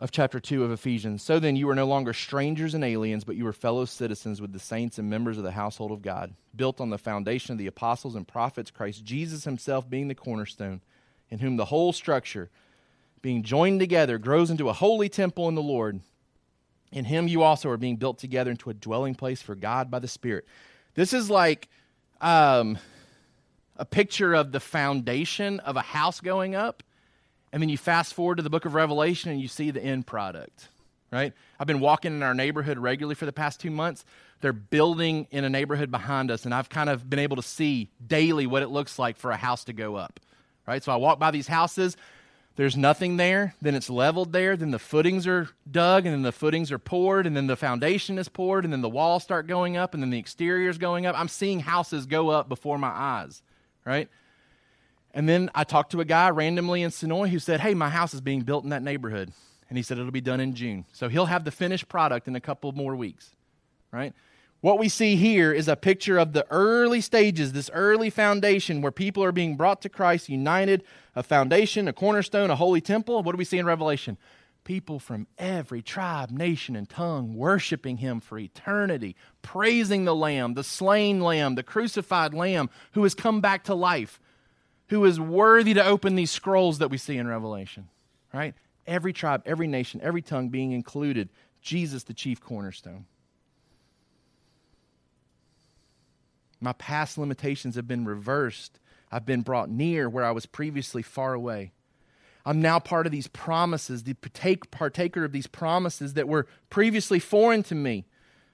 of 0.00 0.10
chapter 0.10 0.40
2 0.40 0.64
of 0.64 0.72
Ephesians. 0.72 1.22
So 1.22 1.38
then, 1.38 1.56
you 1.56 1.68
are 1.68 1.74
no 1.74 1.86
longer 1.86 2.14
strangers 2.14 2.72
and 2.72 2.82
aliens, 2.82 3.22
but 3.22 3.36
you 3.36 3.46
are 3.46 3.52
fellow 3.52 3.84
citizens 3.84 4.40
with 4.40 4.52
the 4.52 4.58
saints 4.58 4.98
and 4.98 5.10
members 5.10 5.36
of 5.36 5.44
the 5.44 5.50
household 5.50 5.92
of 5.92 6.00
God, 6.00 6.32
built 6.56 6.80
on 6.80 6.88
the 6.88 6.96
foundation 6.96 7.52
of 7.52 7.58
the 7.58 7.66
apostles 7.66 8.14
and 8.14 8.26
prophets, 8.26 8.70
Christ 8.70 9.04
Jesus 9.04 9.44
himself 9.44 9.88
being 9.90 10.08
the 10.08 10.14
cornerstone, 10.14 10.80
in 11.28 11.40
whom 11.40 11.56
the 11.56 11.66
whole 11.66 11.92
structure, 11.92 12.48
being 13.20 13.42
joined 13.42 13.78
together, 13.78 14.16
grows 14.16 14.50
into 14.50 14.70
a 14.70 14.72
holy 14.72 15.10
temple 15.10 15.48
in 15.48 15.54
the 15.54 15.62
Lord. 15.62 16.00
In 16.90 17.04
him 17.04 17.28
you 17.28 17.42
also 17.42 17.68
are 17.68 17.76
being 17.76 17.96
built 17.96 18.18
together 18.18 18.50
into 18.50 18.70
a 18.70 18.74
dwelling 18.74 19.14
place 19.14 19.42
for 19.42 19.54
God 19.54 19.90
by 19.90 19.98
the 19.98 20.08
Spirit. 20.08 20.46
This 20.94 21.12
is 21.12 21.28
like 21.28 21.68
um, 22.22 22.78
a 23.76 23.84
picture 23.84 24.32
of 24.32 24.50
the 24.50 24.60
foundation 24.60 25.60
of 25.60 25.76
a 25.76 25.82
house 25.82 26.20
going 26.20 26.54
up 26.54 26.82
and 27.52 27.62
then 27.62 27.68
you 27.68 27.78
fast 27.78 28.14
forward 28.14 28.36
to 28.36 28.42
the 28.42 28.50
book 28.50 28.64
of 28.64 28.74
Revelation 28.74 29.30
and 29.30 29.40
you 29.40 29.48
see 29.48 29.70
the 29.70 29.82
end 29.82 30.06
product, 30.06 30.68
right? 31.12 31.32
I've 31.58 31.66
been 31.66 31.80
walking 31.80 32.12
in 32.12 32.22
our 32.22 32.34
neighborhood 32.34 32.78
regularly 32.78 33.14
for 33.14 33.26
the 33.26 33.32
past 33.32 33.60
two 33.60 33.70
months. 33.70 34.04
They're 34.40 34.52
building 34.52 35.26
in 35.30 35.44
a 35.44 35.50
neighborhood 35.50 35.90
behind 35.90 36.30
us, 36.30 36.44
and 36.44 36.54
I've 36.54 36.68
kind 36.68 36.88
of 36.88 37.08
been 37.10 37.18
able 37.18 37.36
to 37.36 37.42
see 37.42 37.90
daily 38.06 38.46
what 38.46 38.62
it 38.62 38.68
looks 38.68 38.98
like 38.98 39.16
for 39.16 39.30
a 39.30 39.36
house 39.36 39.64
to 39.64 39.72
go 39.72 39.96
up, 39.96 40.20
right? 40.66 40.82
So 40.82 40.92
I 40.92 40.96
walk 40.96 41.18
by 41.18 41.30
these 41.30 41.46
houses. 41.46 41.96
There's 42.56 42.76
nothing 42.76 43.16
there, 43.16 43.54
then 43.62 43.74
it's 43.74 43.88
leveled 43.88 44.32
there, 44.32 44.56
then 44.56 44.70
the 44.70 44.78
footings 44.78 45.26
are 45.26 45.48
dug, 45.70 46.04
and 46.04 46.12
then 46.12 46.22
the 46.22 46.32
footings 46.32 46.72
are 46.72 46.78
poured, 46.78 47.26
and 47.26 47.36
then 47.36 47.46
the 47.46 47.56
foundation 47.56 48.18
is 48.18 48.28
poured, 48.28 48.64
and 48.64 48.72
then 48.72 48.82
the 48.82 48.88
walls 48.88 49.22
start 49.22 49.46
going 49.46 49.76
up, 49.76 49.94
and 49.94 50.02
then 50.02 50.10
the 50.10 50.18
exterior 50.18 50.68
is 50.68 50.76
going 50.76 51.06
up. 51.06 51.18
I'm 51.18 51.28
seeing 51.28 51.60
houses 51.60 52.06
go 52.06 52.28
up 52.28 52.48
before 52.48 52.76
my 52.76 52.88
eyes, 52.88 53.42
right? 53.84 54.08
And 55.12 55.28
then 55.28 55.50
I 55.54 55.64
talked 55.64 55.92
to 55.92 56.00
a 56.00 56.04
guy 56.04 56.30
randomly 56.30 56.82
in 56.82 56.90
Sonoy 56.90 57.28
who 57.28 57.38
said, 57.38 57.60
Hey, 57.60 57.74
my 57.74 57.88
house 57.88 58.14
is 58.14 58.20
being 58.20 58.42
built 58.42 58.64
in 58.64 58.70
that 58.70 58.82
neighborhood. 58.82 59.32
And 59.68 59.76
he 59.76 59.82
said 59.82 59.98
it'll 59.98 60.10
be 60.10 60.20
done 60.20 60.40
in 60.40 60.54
June. 60.54 60.84
So 60.92 61.08
he'll 61.08 61.26
have 61.26 61.44
the 61.44 61.50
finished 61.50 61.88
product 61.88 62.26
in 62.26 62.34
a 62.34 62.40
couple 62.40 62.72
more 62.72 62.96
weeks, 62.96 63.30
right? 63.92 64.12
What 64.60 64.78
we 64.78 64.88
see 64.88 65.16
here 65.16 65.52
is 65.52 65.68
a 65.68 65.76
picture 65.76 66.18
of 66.18 66.32
the 66.32 66.46
early 66.50 67.00
stages, 67.00 67.52
this 67.52 67.70
early 67.72 68.10
foundation 68.10 68.82
where 68.82 68.92
people 68.92 69.24
are 69.24 69.32
being 69.32 69.56
brought 69.56 69.80
to 69.82 69.88
Christ, 69.88 70.28
united, 70.28 70.82
a 71.16 71.22
foundation, 71.22 71.88
a 71.88 71.92
cornerstone, 71.92 72.50
a 72.50 72.56
holy 72.56 72.80
temple. 72.82 73.22
What 73.22 73.32
do 73.32 73.38
we 73.38 73.44
see 73.44 73.58
in 73.58 73.64
Revelation? 73.64 74.18
People 74.64 74.98
from 74.98 75.26
every 75.38 75.80
tribe, 75.80 76.30
nation, 76.30 76.76
and 76.76 76.88
tongue 76.88 77.34
worshiping 77.34 77.98
Him 77.98 78.20
for 78.20 78.38
eternity, 78.38 79.16
praising 79.40 80.04
the 80.04 80.14
Lamb, 80.14 80.52
the 80.52 80.64
slain 80.64 81.20
Lamb, 81.20 81.54
the 81.54 81.62
crucified 81.62 82.34
Lamb 82.34 82.68
who 82.92 83.04
has 83.04 83.14
come 83.14 83.40
back 83.40 83.64
to 83.64 83.74
life 83.74 84.20
who 84.90 85.04
is 85.04 85.20
worthy 85.20 85.72
to 85.72 85.84
open 85.84 86.16
these 86.16 86.32
scrolls 86.32 86.78
that 86.78 86.90
we 86.90 86.98
see 86.98 87.16
in 87.16 87.26
Revelation, 87.26 87.88
right? 88.34 88.54
Every 88.86 89.12
tribe, 89.12 89.42
every 89.46 89.68
nation, 89.68 90.00
every 90.02 90.20
tongue 90.20 90.48
being 90.48 90.72
included. 90.72 91.28
Jesus, 91.62 92.02
the 92.02 92.12
chief 92.12 92.40
cornerstone. 92.40 93.06
My 96.60 96.72
past 96.72 97.16
limitations 97.16 97.76
have 97.76 97.86
been 97.86 98.04
reversed. 98.04 98.80
I've 99.12 99.24
been 99.24 99.42
brought 99.42 99.70
near 99.70 100.08
where 100.08 100.24
I 100.24 100.32
was 100.32 100.44
previously 100.44 101.02
far 101.02 101.34
away. 101.34 101.72
I'm 102.44 102.60
now 102.60 102.80
part 102.80 103.06
of 103.06 103.12
these 103.12 103.28
promises, 103.28 104.02
the 104.02 104.14
partaker 104.14 105.24
of 105.24 105.30
these 105.30 105.46
promises 105.46 106.14
that 106.14 106.28
were 106.28 106.46
previously 106.68 107.20
foreign 107.20 107.62
to 107.64 107.74
me 107.76 108.06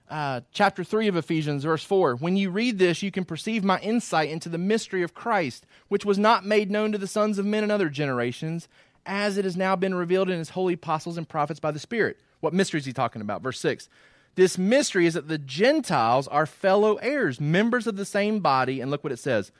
uh, 0.09 0.41
chapter 0.53 0.85
3 0.85 1.09
of 1.09 1.17
Ephesians, 1.17 1.65
verse 1.65 1.83
4. 1.83 2.17
When 2.17 2.37
you 2.37 2.51
read 2.51 2.79
this, 2.79 3.03
you 3.03 3.11
can 3.11 3.25
perceive 3.25 3.65
my 3.65 3.79
insight 3.81 4.31
into 4.31 4.49
the 4.49 4.59
mystery 4.59 5.03
of 5.03 5.15
Christ, 5.15 5.67
which 5.89 6.05
was 6.05 6.19
not 6.19 6.45
made 6.45 6.71
known 6.71 6.93
to 6.93 6.99
the 6.99 7.07
sons 7.07 7.39
of 7.39 7.47
men 7.47 7.65
in 7.65 7.71
other 7.71 7.89
generations, 7.89 8.69
as 9.05 9.37
it 9.37 9.45
has 9.45 9.57
now 9.57 9.77
been 9.77 9.95
revealed 9.95 10.31
in 10.31 10.39
his 10.39 10.51
holy 10.51 10.75
apostles 10.75 11.17
and 11.17 11.29
prophets 11.29 11.61
by 11.61 11.71
the 11.71 11.79
Spirit. 11.79 12.19
What 12.41 12.55
mystery 12.55 12.79
is 12.79 12.87
he 12.87 12.93
talking 12.93 13.23
about? 13.23 13.43
Verse 13.43 13.59
6. 13.61 13.89
This 14.37 14.59
mystery 14.59 15.07
is 15.07 15.15
that 15.15 15.29
the 15.29 15.39
Gentiles 15.39 16.29
are 16.29 16.47
fellow 16.47 16.97
heirs, 16.97 17.41
members 17.41 17.87
of 17.87 17.97
the 17.97 18.05
same 18.05 18.41
body, 18.41 18.81
and 18.81 18.91
look 18.91 19.03
what 19.03 19.13
it 19.13 19.19
says 19.19 19.51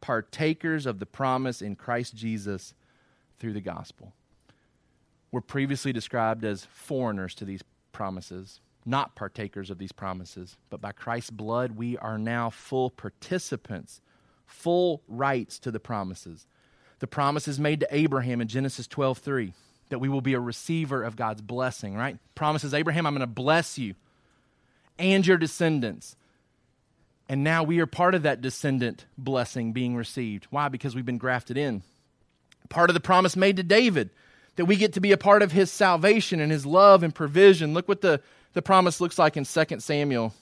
partakers 0.00 0.86
of 0.86 1.00
the 1.00 1.06
promise 1.06 1.60
in 1.60 1.74
Christ 1.74 2.14
Jesus 2.14 2.72
through 3.40 3.52
the 3.52 3.60
gospel. 3.60 4.12
We're 5.32 5.40
previously 5.40 5.92
described 5.92 6.44
as 6.44 6.66
foreigners 6.66 7.34
to 7.36 7.44
these 7.44 7.62
promises 7.90 8.60
not 8.88 9.14
partakers 9.14 9.70
of 9.70 9.78
these 9.78 9.92
promises, 9.92 10.56
but 10.70 10.80
by 10.80 10.92
Christ's 10.92 11.30
blood, 11.30 11.72
we 11.72 11.96
are 11.98 12.18
now 12.18 12.50
full 12.50 12.90
participants, 12.90 14.00
full 14.46 15.02
rights 15.06 15.58
to 15.60 15.70
the 15.70 15.80
promises. 15.80 16.46
The 17.00 17.06
promises 17.06 17.60
made 17.60 17.80
to 17.80 17.88
Abraham 17.94 18.40
in 18.40 18.48
Genesis 18.48 18.86
12 18.86 19.18
3 19.18 19.52
that 19.90 19.98
we 19.98 20.08
will 20.08 20.20
be 20.20 20.34
a 20.34 20.40
receiver 20.40 21.02
of 21.02 21.16
God's 21.16 21.40
blessing, 21.40 21.94
right? 21.94 22.18
Promises 22.34 22.74
Abraham, 22.74 23.06
I'm 23.06 23.14
going 23.14 23.20
to 23.20 23.26
bless 23.26 23.78
you 23.78 23.94
and 24.98 25.26
your 25.26 25.38
descendants. 25.38 26.16
And 27.28 27.44
now 27.44 27.62
we 27.62 27.80
are 27.80 27.86
part 27.86 28.14
of 28.14 28.22
that 28.22 28.40
descendant 28.40 29.06
blessing 29.16 29.72
being 29.72 29.96
received. 29.96 30.46
Why? 30.50 30.68
Because 30.68 30.94
we've 30.94 31.06
been 31.06 31.18
grafted 31.18 31.56
in. 31.56 31.82
Part 32.68 32.90
of 32.90 32.94
the 32.94 33.00
promise 33.00 33.36
made 33.36 33.56
to 33.56 33.62
David 33.62 34.10
that 34.56 34.64
we 34.64 34.76
get 34.76 34.94
to 34.94 35.00
be 35.00 35.12
a 35.12 35.16
part 35.16 35.42
of 35.42 35.52
his 35.52 35.70
salvation 35.70 36.40
and 36.40 36.50
his 36.50 36.66
love 36.66 37.02
and 37.02 37.14
provision. 37.14 37.74
Look 37.74 37.88
what 37.88 38.00
the 38.00 38.20
the 38.58 38.62
promise 38.62 39.00
looks 39.00 39.20
like 39.20 39.36
in 39.36 39.44
2 39.44 39.78
Samuel. 39.78 40.34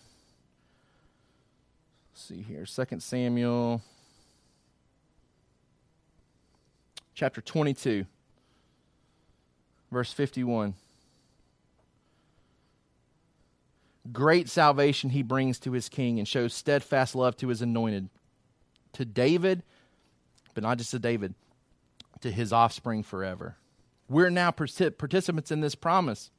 Let's 2.14 2.22
see 2.22 2.40
here, 2.40 2.64
2 2.64 2.98
Samuel 2.98 3.82
chapter 7.14 7.42
22, 7.42 8.06
verse 9.92 10.14
51. 10.14 10.72
Great 14.10 14.48
salvation 14.48 15.10
he 15.10 15.22
brings 15.22 15.58
to 15.58 15.72
his 15.72 15.90
king 15.90 16.18
and 16.18 16.26
shows 16.26 16.54
steadfast 16.54 17.14
love 17.14 17.36
to 17.36 17.48
his 17.48 17.60
anointed. 17.60 18.08
To 18.94 19.04
David, 19.04 19.62
but 20.54 20.62
not 20.62 20.78
just 20.78 20.92
to 20.92 20.98
David, 20.98 21.34
to 22.22 22.30
his 22.30 22.50
offspring 22.50 23.02
forever. 23.02 23.56
We're 24.08 24.30
now 24.30 24.52
participants 24.52 25.50
in 25.50 25.60
this 25.60 25.74
promise 25.74 26.30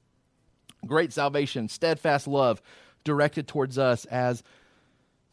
great 0.85 1.13
salvation, 1.13 1.69
steadfast 1.69 2.27
love 2.27 2.61
directed 3.03 3.47
towards 3.47 3.77
us 3.77 4.05
as 4.05 4.43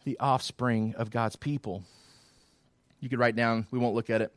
the 0.05 0.19
offspring 0.21 0.95
of 0.97 1.11
God's 1.11 1.37
people. 1.37 1.83
You 3.01 3.09
could 3.09 3.19
write 3.19 3.37
down, 3.37 3.67
we 3.71 3.79
won't 3.79 3.95
look 3.95 4.11
at 4.11 4.23
it. 4.23 4.33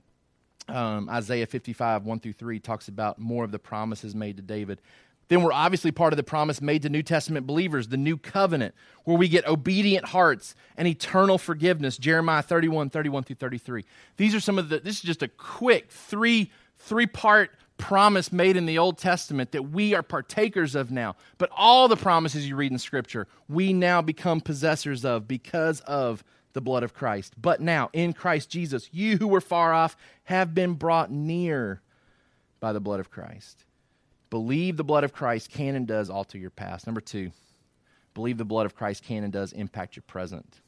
Um, 0.68 1.10
Isaiah 1.10 1.46
55, 1.46 2.06
1 2.06 2.20
through 2.20 2.34
3 2.34 2.60
talks 2.60 2.88
about 2.88 3.20
more 3.20 3.44
of 3.44 3.52
the 3.52 3.60
promises 3.60 4.14
made 4.14 4.38
to 4.38 4.44
David. 4.44 4.82
Then 5.30 5.44
we're 5.44 5.54
obviously 5.54 5.92
part 5.92 6.14
of 6.14 6.18
the 6.18 6.24
promise 6.24 6.62
made 6.62 6.84
to 6.84 6.90
New 6.90 7.04
Testament 7.04 7.46
believers, 7.46 7.90
the 7.90 7.98
new 7.98 8.18
covenant, 8.18 8.74
where 9.04 9.18
we 9.18 9.28
get 9.28 9.48
obedient 9.48 10.06
hearts 10.06 10.56
and 10.78 10.88
eternal 10.88 11.38
forgiveness. 11.38 11.98
Jeremiah 11.98 12.42
31, 12.42 12.90
31 12.90 13.24
through 13.24 13.36
33. 13.36 13.86
These 14.16 14.36
are 14.36 14.40
some 14.40 14.58
of 14.58 14.70
the, 14.70 14.80
this 14.80 14.96
is 14.96 15.02
just 15.02 15.24
a 15.24 15.28
quick 15.28 15.92
three, 15.92 16.52
three 16.80 17.08
part 17.08 17.52
promise 17.78 18.32
made 18.32 18.58
in 18.58 18.66
the 18.66 18.78
Old 18.78 18.98
Testament 18.98 19.52
that 19.52 19.70
we 19.70 19.94
are 19.94 20.04
partakers 20.04 20.76
of 20.76 20.92
now. 20.92 21.16
But 21.38 21.50
all 21.56 21.88
the 21.88 21.96
promises 21.96 22.48
you 22.48 22.56
read 22.56 22.72
in 22.72 22.80
Scripture, 22.80 23.28
we 23.48 23.74
now 23.74 24.02
become 24.02 24.42
possessors 24.42 25.06
of 25.06 25.28
because 25.28 25.82
of 25.82 26.24
the 26.54 26.62
blood 26.62 26.84
of 26.84 26.94
Christ. 26.94 27.34
But 27.40 27.62
now, 27.62 27.90
in 27.94 28.14
Christ 28.14 28.50
Jesus, 28.50 28.90
you 28.92 29.18
who 29.18 29.28
were 29.28 29.42
far 29.42 29.74
off 29.74 29.96
have 30.24 30.56
been 30.56 30.74
brought 30.74 31.12
near 31.12 31.82
by 32.60 32.74
the 32.74 32.80
blood 32.80 33.00
of 33.00 33.12
Christ. 33.12 33.64
Believe 34.30 34.76
the 34.76 34.84
blood 34.84 35.04
of 35.04 35.14
Christ 35.14 35.50
can 35.52 35.76
and 35.76 35.88
does 35.88 36.10
alter 36.10 36.38
your 36.38 36.50
past. 36.50 36.88
Number 36.88 37.02
two, 37.02 37.32
believe 38.14 38.38
the 38.38 38.46
blood 38.46 38.66
of 38.66 38.76
Christ 38.76 39.04
can 39.04 39.24
and 39.24 39.32
does 39.32 39.54
impact 39.54 39.96
your 39.96 40.04
present. 40.08 40.62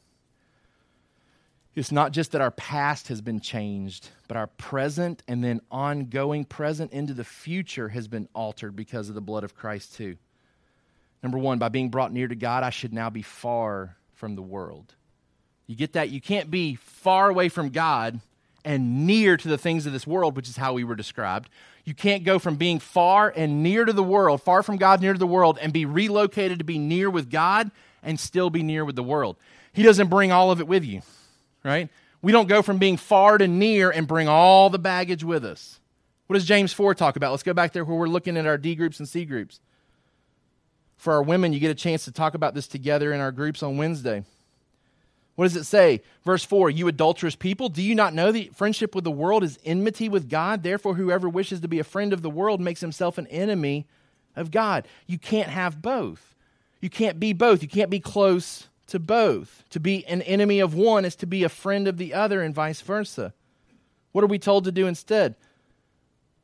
It's 1.75 1.91
not 1.91 2.11
just 2.11 2.31
that 2.31 2.41
our 2.41 2.51
past 2.51 3.07
has 3.09 3.21
been 3.21 3.39
changed, 3.39 4.09
but 4.27 4.35
our 4.35 4.47
present 4.47 5.23
and 5.27 5.43
then 5.43 5.61
ongoing 5.71 6.43
present 6.43 6.91
into 6.91 7.13
the 7.13 7.23
future 7.23 7.89
has 7.89 8.07
been 8.07 8.27
altered 8.33 8.75
because 8.75 9.07
of 9.07 9.15
the 9.15 9.21
blood 9.21 9.43
of 9.43 9.55
Christ, 9.55 9.95
too. 9.95 10.17
Number 11.21 11.37
one, 11.37 11.59
by 11.59 11.69
being 11.69 11.89
brought 11.89 12.11
near 12.11 12.27
to 12.27 12.35
God, 12.35 12.63
I 12.63 12.69
should 12.69 12.93
now 12.93 13.09
be 13.09 13.21
far 13.21 13.97
from 14.15 14.35
the 14.35 14.41
world. 14.41 14.95
You 15.67 15.75
get 15.75 15.93
that? 15.93 16.09
You 16.09 16.19
can't 16.19 16.49
be 16.49 16.75
far 16.75 17.29
away 17.29 17.49
from 17.49 17.69
God 17.69 18.19
and 18.65 19.05
near 19.05 19.37
to 19.37 19.47
the 19.47 19.57
things 19.57 19.85
of 19.85 19.93
this 19.93 20.07
world, 20.07 20.35
which 20.35 20.49
is 20.49 20.57
how 20.57 20.73
we 20.73 20.83
were 20.83 20.95
described. 20.95 21.49
You 21.85 21.93
can't 21.93 22.23
go 22.23 22.39
from 22.39 22.55
being 22.55 22.79
far 22.79 23.31
and 23.35 23.63
near 23.63 23.85
to 23.85 23.93
the 23.93 24.03
world, 24.03 24.41
far 24.41 24.63
from 24.63 24.77
God, 24.77 25.01
near 25.01 25.13
to 25.13 25.19
the 25.19 25.27
world, 25.27 25.57
and 25.61 25.71
be 25.71 25.85
relocated 25.85 26.59
to 26.59 26.65
be 26.65 26.77
near 26.77 27.09
with 27.09 27.29
God 27.29 27.71
and 28.03 28.19
still 28.19 28.49
be 28.49 28.63
near 28.63 28.83
with 28.83 28.95
the 28.95 29.03
world. 29.03 29.37
He 29.71 29.83
doesn't 29.83 30.07
bring 30.07 30.31
all 30.31 30.51
of 30.51 30.59
it 30.59 30.67
with 30.67 30.83
you, 30.83 31.01
right? 31.63 31.89
We 32.21 32.31
don't 32.31 32.47
go 32.47 32.61
from 32.61 32.77
being 32.77 32.97
far 32.97 33.37
to 33.37 33.47
near 33.47 33.89
and 33.89 34.07
bring 34.07 34.27
all 34.27 34.69
the 34.69 34.79
baggage 34.79 35.23
with 35.23 35.45
us. 35.45 35.79
What 36.27 36.35
does 36.35 36.45
James 36.45 36.73
4 36.73 36.93
talk 36.93 37.15
about? 37.15 37.31
Let's 37.31 37.43
go 37.43 37.53
back 37.53 37.73
there 37.73 37.83
where 37.83 37.97
we're 37.97 38.07
looking 38.07 38.37
at 38.37 38.45
our 38.45 38.57
D 38.57 38.75
groups 38.75 38.99
and 38.99 39.07
C 39.07 39.25
groups. 39.25 39.59
For 40.97 41.13
our 41.13 41.23
women, 41.23 41.53
you 41.53 41.59
get 41.59 41.71
a 41.71 41.75
chance 41.75 42.05
to 42.05 42.11
talk 42.11 42.33
about 42.33 42.53
this 42.53 42.67
together 42.67 43.13
in 43.13 43.21
our 43.21 43.31
groups 43.31 43.63
on 43.63 43.77
Wednesday. 43.77 44.23
What 45.35 45.45
does 45.45 45.55
it 45.55 45.63
say? 45.63 46.01
Verse 46.25 46.43
4 46.43 46.69
You 46.69 46.89
adulterous 46.89 47.35
people, 47.35 47.69
do 47.69 47.81
you 47.81 47.95
not 47.95 48.13
know 48.13 48.31
that 48.31 48.55
friendship 48.55 48.93
with 48.93 49.05
the 49.05 49.11
world 49.11 49.43
is 49.43 49.57
enmity 49.63 50.09
with 50.09 50.29
God? 50.29 50.63
Therefore, 50.63 50.95
whoever 50.95 51.29
wishes 51.29 51.61
to 51.61 51.67
be 51.69 51.79
a 51.79 51.85
friend 51.85 52.11
of 52.11 52.21
the 52.21 52.29
world 52.29 52.59
makes 52.59 52.81
himself 52.81 53.17
an 53.17 53.27
enemy 53.27 53.87
of 54.35 54.51
God. 54.51 54.87
You 55.07 55.17
can't 55.17 55.49
have 55.49 55.81
both. 55.81 56.35
You 56.81 56.89
can't 56.89 57.19
be 57.19 57.33
both. 57.33 57.61
You 57.63 57.69
can't 57.69 57.89
be 57.89 57.99
close 57.99 58.67
to 58.89 58.99
both. 58.99 59.63
To 59.71 59.79
be 59.79 60.05
an 60.05 60.21
enemy 60.23 60.59
of 60.59 60.73
one 60.73 61.05
is 61.05 61.15
to 61.17 61.25
be 61.25 61.43
a 61.43 61.49
friend 61.49 61.87
of 61.87 61.97
the 61.97 62.13
other, 62.13 62.41
and 62.41 62.53
vice 62.53 62.81
versa. 62.81 63.33
What 64.11 64.23
are 64.23 64.27
we 64.27 64.39
told 64.39 64.65
to 64.65 64.71
do 64.71 64.87
instead? 64.87 65.35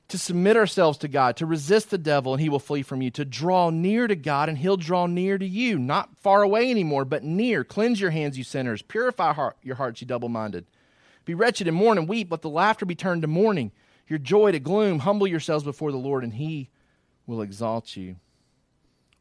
to 0.08 0.18
submit 0.18 0.56
ourselves 0.56 1.00
to 1.00 1.08
God, 1.08 1.36
to 1.38 1.46
resist 1.46 1.90
the 1.90 1.98
devil, 1.98 2.34
and 2.34 2.42
he 2.42 2.50
will 2.50 2.60
flee 2.60 2.84
from 2.84 3.02
you, 3.02 3.10
to 3.12 3.26
draw 3.26 3.72
near 3.72 4.08
to 4.08 4.16
God, 4.16 4.50
and 4.50 4.58
he'll 4.58 4.78
draw 4.78 5.08
near 5.08 5.38
to 5.38 5.46
you. 5.46 5.80
Not 5.80 6.16
far 6.18 6.44
away 6.44 6.70
anymore, 6.70 7.06
but 7.06 7.24
near. 7.24 7.64
Cleanse 7.64 8.00
your 8.00 8.12
hands, 8.12 8.38
you 8.38 8.44
sinners. 8.44 8.84
Purify 8.84 9.34
heart, 9.34 9.58
your 9.64 9.76
hearts, 9.76 10.02
you 10.02 10.08
double 10.08 10.30
minded. 10.30 10.66
Be 11.26 11.34
wretched 11.34 11.68
and 11.68 11.76
mourn 11.76 11.98
and 11.98 12.08
weep. 12.08 12.30
Let 12.30 12.44
the 12.44 12.50
laughter 12.50 12.86
be 12.86 12.94
turned 12.94 13.24
to 13.24 13.28
mourning, 13.28 13.72
your 14.08 14.20
joy 14.20 14.52
to 14.52 14.60
gloom. 14.60 15.00
Humble 15.00 15.26
yourselves 15.26 15.64
before 15.64 15.92
the 15.92 15.98
Lord, 15.98 16.24
and 16.24 16.36
he 16.36 16.70
will 17.26 17.42
exalt 17.42 17.96
you. 17.96 18.18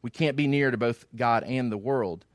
We 0.03 0.11
can't 0.11 0.37
be 0.37 0.45
near 0.45 0.69
to 0.69 0.77
both 0.77 1.05
God 1.15 1.43
and 1.43 1.71
the 1.71 1.77
world. 1.77 2.25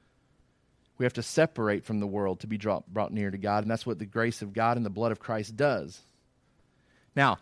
We 1.00 1.06
have 1.06 1.14
to 1.14 1.22
separate 1.22 1.86
from 1.86 1.98
the 1.98 2.06
world 2.06 2.40
to 2.40 2.46
be 2.46 2.58
brought 2.58 3.10
near 3.10 3.30
to 3.30 3.38
God, 3.38 3.64
and 3.64 3.70
that's 3.70 3.86
what 3.86 3.98
the 3.98 4.04
grace 4.04 4.42
of 4.42 4.52
God 4.52 4.76
and 4.76 4.84
the 4.84 4.90
blood 4.90 5.12
of 5.12 5.18
Christ 5.18 5.56
does. 5.56 6.02
Now, 7.16 7.38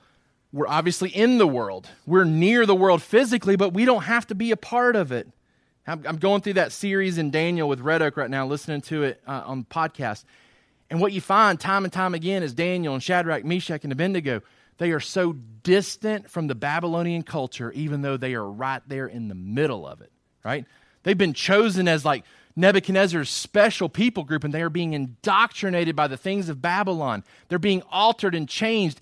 we're 0.52 0.68
obviously 0.68 1.10
in 1.10 1.38
the 1.38 1.46
world. 1.46 1.88
We're 2.06 2.22
near 2.22 2.66
the 2.66 2.76
world 2.76 3.02
physically, 3.02 3.56
but 3.56 3.74
we 3.74 3.84
don't 3.84 4.04
have 4.04 4.28
to 4.28 4.36
be 4.36 4.52
a 4.52 4.56
part 4.56 4.94
of 4.94 5.10
it. 5.10 5.26
I'm, 5.88 6.18
going 6.18 6.40
through 6.40 6.52
that 6.52 6.70
series 6.70 7.18
in 7.18 7.32
Daniel 7.32 7.68
with 7.68 7.80
Red 7.80 8.00
Oak 8.00 8.16
right 8.16 8.30
now, 8.30 8.46
listening 8.46 8.80
to 8.82 9.02
it 9.02 9.20
uh, 9.26 9.42
on 9.44 9.62
the 9.62 9.74
podcast. 9.74 10.22
And 10.88 11.00
what 11.00 11.12
you 11.12 11.20
find 11.20 11.58
time 11.58 11.82
and 11.82 11.92
time 11.92 12.14
again 12.14 12.44
is 12.44 12.54
Daniel 12.54 12.94
and 12.94 13.02
Shadrach, 13.02 13.44
Meshach, 13.44 13.82
and 13.82 13.92
Abednego, 13.92 14.40
they 14.76 14.92
are 14.92 15.00
so 15.00 15.32
distant 15.64 16.30
from 16.30 16.46
the 16.46 16.54
Babylonian 16.54 17.24
culture, 17.24 17.72
even 17.72 18.02
though 18.02 18.16
they 18.16 18.34
are 18.34 18.48
right 18.48 18.82
there 18.86 19.08
in 19.08 19.26
the 19.26 19.34
middle 19.34 19.84
of 19.84 20.00
it, 20.00 20.12
right? 20.44 20.64
They've 21.02 21.18
been 21.18 21.34
chosen 21.34 21.88
as 21.88 22.04
like 22.04 22.22
Nebuchadnezzar's 22.58 23.30
special 23.30 23.88
people 23.88 24.24
group, 24.24 24.42
and 24.42 24.52
they 24.52 24.62
are 24.62 24.68
being 24.68 24.92
indoctrinated 24.92 25.94
by 25.94 26.08
the 26.08 26.16
things 26.16 26.48
of 26.48 26.60
Babylon. 26.60 27.22
They're 27.48 27.58
being 27.60 27.82
altered 27.92 28.34
and 28.34 28.48
changed. 28.48 29.00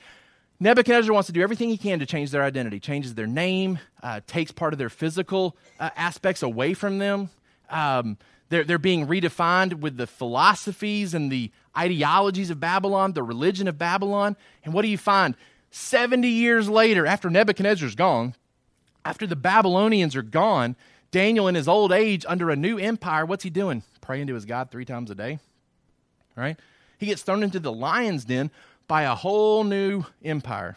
Nebuchadnezzar 0.60 1.12
wants 1.12 1.28
to 1.28 1.32
do 1.32 1.40
everything 1.40 1.70
he 1.70 1.78
can 1.78 1.98
to 2.00 2.06
change 2.06 2.30
their 2.30 2.42
identity, 2.42 2.78
changes 2.78 3.14
their 3.14 3.26
name, 3.26 3.78
uh, 4.02 4.20
takes 4.26 4.52
part 4.52 4.74
of 4.74 4.78
their 4.78 4.90
physical 4.90 5.56
uh, 5.80 5.88
aspects 5.96 6.42
away 6.42 6.74
from 6.74 6.98
them. 6.98 7.30
Um, 7.70 8.18
they're, 8.50 8.62
they're 8.62 8.78
being 8.78 9.06
redefined 9.06 9.80
with 9.80 9.96
the 9.96 10.06
philosophies 10.06 11.14
and 11.14 11.32
the 11.32 11.50
ideologies 11.76 12.50
of 12.50 12.60
Babylon, 12.60 13.14
the 13.14 13.22
religion 13.22 13.68
of 13.68 13.78
Babylon. 13.78 14.36
And 14.64 14.74
what 14.74 14.82
do 14.82 14.88
you 14.88 14.98
find? 14.98 15.34
70 15.70 16.28
years 16.28 16.68
later, 16.68 17.06
after 17.06 17.30
Nebuchadnezzar's 17.30 17.94
gone, 17.94 18.34
after 19.02 19.26
the 19.26 19.36
Babylonians 19.36 20.14
are 20.14 20.22
gone, 20.22 20.76
Daniel, 21.16 21.48
in 21.48 21.54
his 21.54 21.66
old 21.66 21.92
age, 21.92 22.26
under 22.28 22.50
a 22.50 22.56
new 22.56 22.76
empire, 22.76 23.24
what's 23.24 23.42
he 23.42 23.48
doing? 23.48 23.82
Praying 24.02 24.26
to 24.26 24.34
his 24.34 24.44
God 24.44 24.70
three 24.70 24.84
times 24.84 25.10
a 25.10 25.14
day, 25.14 25.38
right? 26.36 26.58
He 26.98 27.06
gets 27.06 27.22
thrown 27.22 27.42
into 27.42 27.58
the 27.58 27.72
lion's 27.72 28.26
den 28.26 28.50
by 28.86 29.04
a 29.04 29.14
whole 29.14 29.64
new 29.64 30.04
empire. 30.22 30.76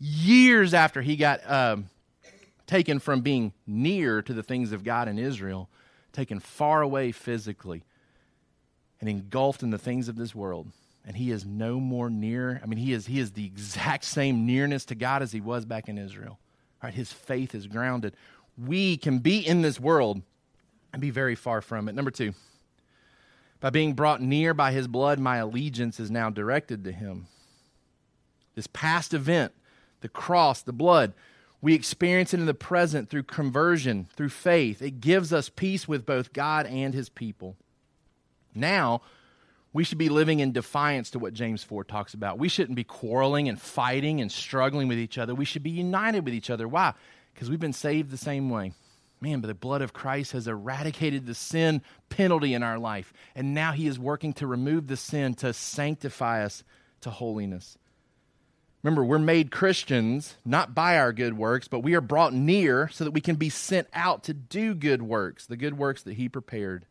Years 0.00 0.74
after 0.74 1.00
he 1.00 1.14
got 1.14 1.48
um, 1.48 1.90
taken 2.66 2.98
from 2.98 3.20
being 3.20 3.52
near 3.68 4.20
to 4.20 4.34
the 4.34 4.42
things 4.42 4.72
of 4.72 4.82
God 4.82 5.06
in 5.06 5.16
Israel, 5.16 5.68
taken 6.12 6.40
far 6.40 6.82
away 6.82 7.12
physically, 7.12 7.84
and 9.00 9.08
engulfed 9.08 9.62
in 9.62 9.70
the 9.70 9.78
things 9.78 10.08
of 10.08 10.16
this 10.16 10.34
world. 10.34 10.72
And 11.06 11.16
he 11.16 11.30
is 11.30 11.46
no 11.46 11.78
more 11.78 12.10
near. 12.10 12.60
I 12.64 12.66
mean, 12.66 12.80
he 12.80 12.92
is, 12.92 13.06
he 13.06 13.20
is 13.20 13.30
the 13.30 13.46
exact 13.46 14.02
same 14.02 14.44
nearness 14.44 14.84
to 14.86 14.96
God 14.96 15.22
as 15.22 15.30
he 15.30 15.40
was 15.40 15.64
back 15.64 15.88
in 15.88 15.98
Israel. 15.98 16.40
Right? 16.82 16.94
His 16.94 17.12
faith 17.12 17.54
is 17.54 17.68
grounded. 17.68 18.14
We 18.58 18.96
can 18.96 19.20
be 19.20 19.38
in 19.38 19.62
this 19.62 19.78
world 19.78 20.22
and 20.92 21.00
be 21.00 21.10
very 21.10 21.34
far 21.34 21.60
from 21.60 21.88
it. 21.88 21.94
Number 21.94 22.10
two, 22.10 22.34
by 23.60 23.70
being 23.70 23.94
brought 23.94 24.20
near 24.20 24.54
by 24.54 24.72
his 24.72 24.88
blood, 24.88 25.18
my 25.18 25.36
allegiance 25.36 26.00
is 26.00 26.10
now 26.10 26.30
directed 26.30 26.84
to 26.84 26.92
him. 26.92 27.26
This 28.54 28.66
past 28.66 29.14
event, 29.14 29.52
the 30.00 30.08
cross, 30.08 30.62
the 30.62 30.72
blood, 30.72 31.12
we 31.60 31.74
experience 31.74 32.32
it 32.32 32.40
in 32.40 32.46
the 32.46 32.54
present 32.54 33.10
through 33.10 33.24
conversion, 33.24 34.08
through 34.16 34.28
faith. 34.28 34.80
It 34.80 35.00
gives 35.00 35.32
us 35.32 35.48
peace 35.48 35.88
with 35.88 36.06
both 36.06 36.32
God 36.32 36.66
and 36.66 36.94
his 36.94 37.08
people. 37.08 37.56
Now, 38.54 39.02
we 39.72 39.84
should 39.84 39.98
be 39.98 40.08
living 40.08 40.40
in 40.40 40.52
defiance 40.52 41.10
to 41.10 41.18
what 41.18 41.34
James 41.34 41.62
4 41.62 41.84
talks 41.84 42.14
about. 42.14 42.38
We 42.38 42.48
shouldn't 42.48 42.76
be 42.76 42.84
quarreling 42.84 43.48
and 43.48 43.60
fighting 43.60 44.20
and 44.20 44.30
struggling 44.30 44.88
with 44.88 44.98
each 44.98 45.18
other. 45.18 45.34
We 45.34 45.44
should 45.44 45.62
be 45.62 45.70
united 45.70 46.24
with 46.24 46.34
each 46.34 46.50
other. 46.50 46.66
Why? 46.66 46.94
Because 47.38 47.50
we've 47.50 47.60
been 47.60 47.72
saved 47.72 48.10
the 48.10 48.16
same 48.16 48.50
way. 48.50 48.72
Man, 49.20 49.38
but 49.40 49.46
the 49.46 49.54
blood 49.54 49.80
of 49.80 49.92
Christ 49.92 50.32
has 50.32 50.48
eradicated 50.48 51.24
the 51.24 51.36
sin 51.36 51.82
penalty 52.08 52.52
in 52.52 52.64
our 52.64 52.80
life. 52.80 53.12
And 53.36 53.54
now 53.54 53.70
he 53.70 53.86
is 53.86 53.96
working 53.96 54.32
to 54.34 54.46
remove 54.48 54.88
the 54.88 54.96
sin 54.96 55.34
to 55.34 55.52
sanctify 55.52 56.44
us 56.44 56.64
to 57.02 57.10
holiness. 57.10 57.78
Remember, 58.82 59.04
we're 59.04 59.20
made 59.20 59.52
Christians 59.52 60.34
not 60.44 60.74
by 60.74 60.98
our 60.98 61.12
good 61.12 61.38
works, 61.38 61.68
but 61.68 61.78
we 61.78 61.94
are 61.94 62.00
brought 62.00 62.34
near 62.34 62.88
so 62.88 63.04
that 63.04 63.12
we 63.12 63.20
can 63.20 63.36
be 63.36 63.50
sent 63.50 63.86
out 63.94 64.24
to 64.24 64.34
do 64.34 64.74
good 64.74 65.02
works, 65.02 65.46
the 65.46 65.56
good 65.56 65.78
works 65.78 66.02
that 66.02 66.14
he 66.14 66.28
prepared 66.28 66.86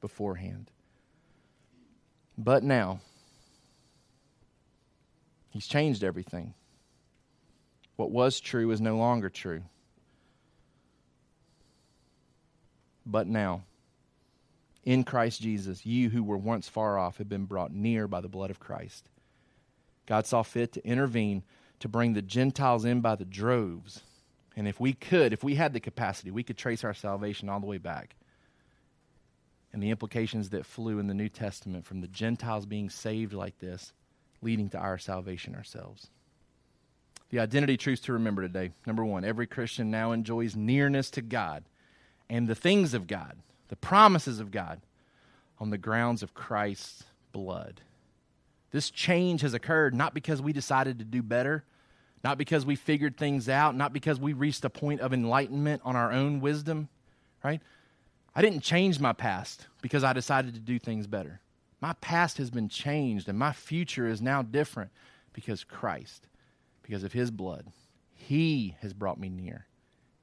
beforehand. 0.00 0.70
But 2.38 2.62
now, 2.62 3.00
he's 5.50 5.66
changed 5.66 6.02
everything. 6.02 6.54
What 7.98 8.10
was 8.10 8.40
true 8.40 8.70
is 8.70 8.80
no 8.80 8.96
longer 8.96 9.28
true. 9.28 9.62
but 13.08 13.26
now. 13.26 13.62
In 14.84 15.02
Christ 15.02 15.42
Jesus, 15.42 15.84
you 15.84 16.10
who 16.10 16.22
were 16.22 16.38
once 16.38 16.68
far 16.68 16.98
off 16.98 17.18
have 17.18 17.28
been 17.28 17.46
brought 17.46 17.72
near 17.72 18.06
by 18.06 18.20
the 18.20 18.28
blood 18.28 18.50
of 18.50 18.60
Christ. 18.60 19.08
God 20.06 20.26
saw 20.26 20.42
fit 20.42 20.72
to 20.74 20.86
intervene 20.86 21.42
to 21.80 21.88
bring 21.88 22.12
the 22.12 22.22
Gentiles 22.22 22.84
in 22.84 23.00
by 23.00 23.16
the 23.16 23.24
droves. 23.24 24.02
And 24.56 24.66
if 24.66 24.80
we 24.80 24.92
could, 24.92 25.32
if 25.32 25.44
we 25.44 25.54
had 25.54 25.72
the 25.72 25.80
capacity, 25.80 26.30
we 26.30 26.42
could 26.42 26.56
trace 26.56 26.84
our 26.84 26.94
salvation 26.94 27.48
all 27.48 27.60
the 27.60 27.66
way 27.66 27.78
back. 27.78 28.16
And 29.72 29.82
the 29.82 29.90
implications 29.90 30.50
that 30.50 30.64
flew 30.64 30.98
in 30.98 31.06
the 31.06 31.14
New 31.14 31.28
Testament 31.28 31.84
from 31.84 32.00
the 32.00 32.08
Gentiles 32.08 32.66
being 32.66 32.88
saved 32.88 33.34
like 33.34 33.58
this, 33.58 33.92
leading 34.40 34.70
to 34.70 34.78
our 34.78 34.98
salvation 34.98 35.54
ourselves. 35.54 36.08
The 37.30 37.40
identity 37.40 37.76
truths 37.76 38.02
to 38.02 38.12
remember 38.14 38.42
today. 38.42 38.70
Number 38.86 39.04
one, 39.04 39.24
every 39.24 39.46
Christian 39.46 39.90
now 39.90 40.12
enjoys 40.12 40.56
nearness 40.56 41.10
to 41.10 41.22
God 41.22 41.64
and 42.30 42.46
the 42.46 42.54
things 42.54 42.94
of 42.94 43.06
God, 43.06 43.36
the 43.68 43.76
promises 43.76 44.40
of 44.40 44.50
God, 44.50 44.80
on 45.58 45.70
the 45.70 45.78
grounds 45.78 46.22
of 46.22 46.34
Christ's 46.34 47.04
blood. 47.32 47.80
This 48.70 48.90
change 48.90 49.40
has 49.40 49.54
occurred 49.54 49.94
not 49.94 50.14
because 50.14 50.42
we 50.42 50.52
decided 50.52 50.98
to 50.98 51.04
do 51.04 51.22
better, 51.22 51.64
not 52.22 52.38
because 52.38 52.66
we 52.66 52.76
figured 52.76 53.16
things 53.16 53.48
out, 53.48 53.74
not 53.74 53.92
because 53.92 54.20
we 54.20 54.32
reached 54.32 54.64
a 54.64 54.70
point 54.70 55.00
of 55.00 55.12
enlightenment 55.12 55.82
on 55.84 55.96
our 55.96 56.12
own 56.12 56.40
wisdom, 56.40 56.88
right? 57.42 57.60
I 58.34 58.42
didn't 58.42 58.60
change 58.60 59.00
my 59.00 59.12
past 59.12 59.66
because 59.82 60.04
I 60.04 60.12
decided 60.12 60.54
to 60.54 60.60
do 60.60 60.78
things 60.78 61.06
better. 61.06 61.40
My 61.80 61.94
past 61.94 62.38
has 62.38 62.50
been 62.50 62.68
changed 62.68 63.28
and 63.28 63.38
my 63.38 63.52
future 63.52 64.06
is 64.06 64.20
now 64.20 64.42
different 64.42 64.90
because 65.32 65.64
Christ, 65.64 66.26
because 66.88 67.04
of 67.04 67.12
his 67.12 67.30
blood, 67.30 67.66
he 68.14 68.74
has 68.80 68.94
brought 68.94 69.20
me 69.20 69.28
near. 69.28 69.66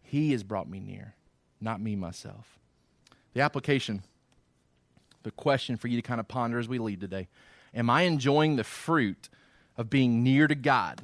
He 0.01 0.31
has 0.31 0.41
brought 0.41 0.67
me 0.67 0.79
near, 0.79 1.13
not 1.61 1.79
me 1.79 1.95
myself. 1.95 2.57
The 3.33 3.41
application, 3.41 4.01
the 5.21 5.29
question 5.29 5.77
for 5.77 5.89
you 5.89 6.01
to 6.01 6.07
kind 6.07 6.19
of 6.19 6.27
ponder 6.27 6.57
as 6.57 6.67
we 6.67 6.79
lead 6.79 7.01
today 7.01 7.27
Am 7.75 7.89
I 7.89 8.03
enjoying 8.03 8.55
the 8.55 8.63
fruit 8.63 9.29
of 9.77 9.89
being 9.89 10.23
near 10.23 10.47
to 10.47 10.55
God 10.55 11.01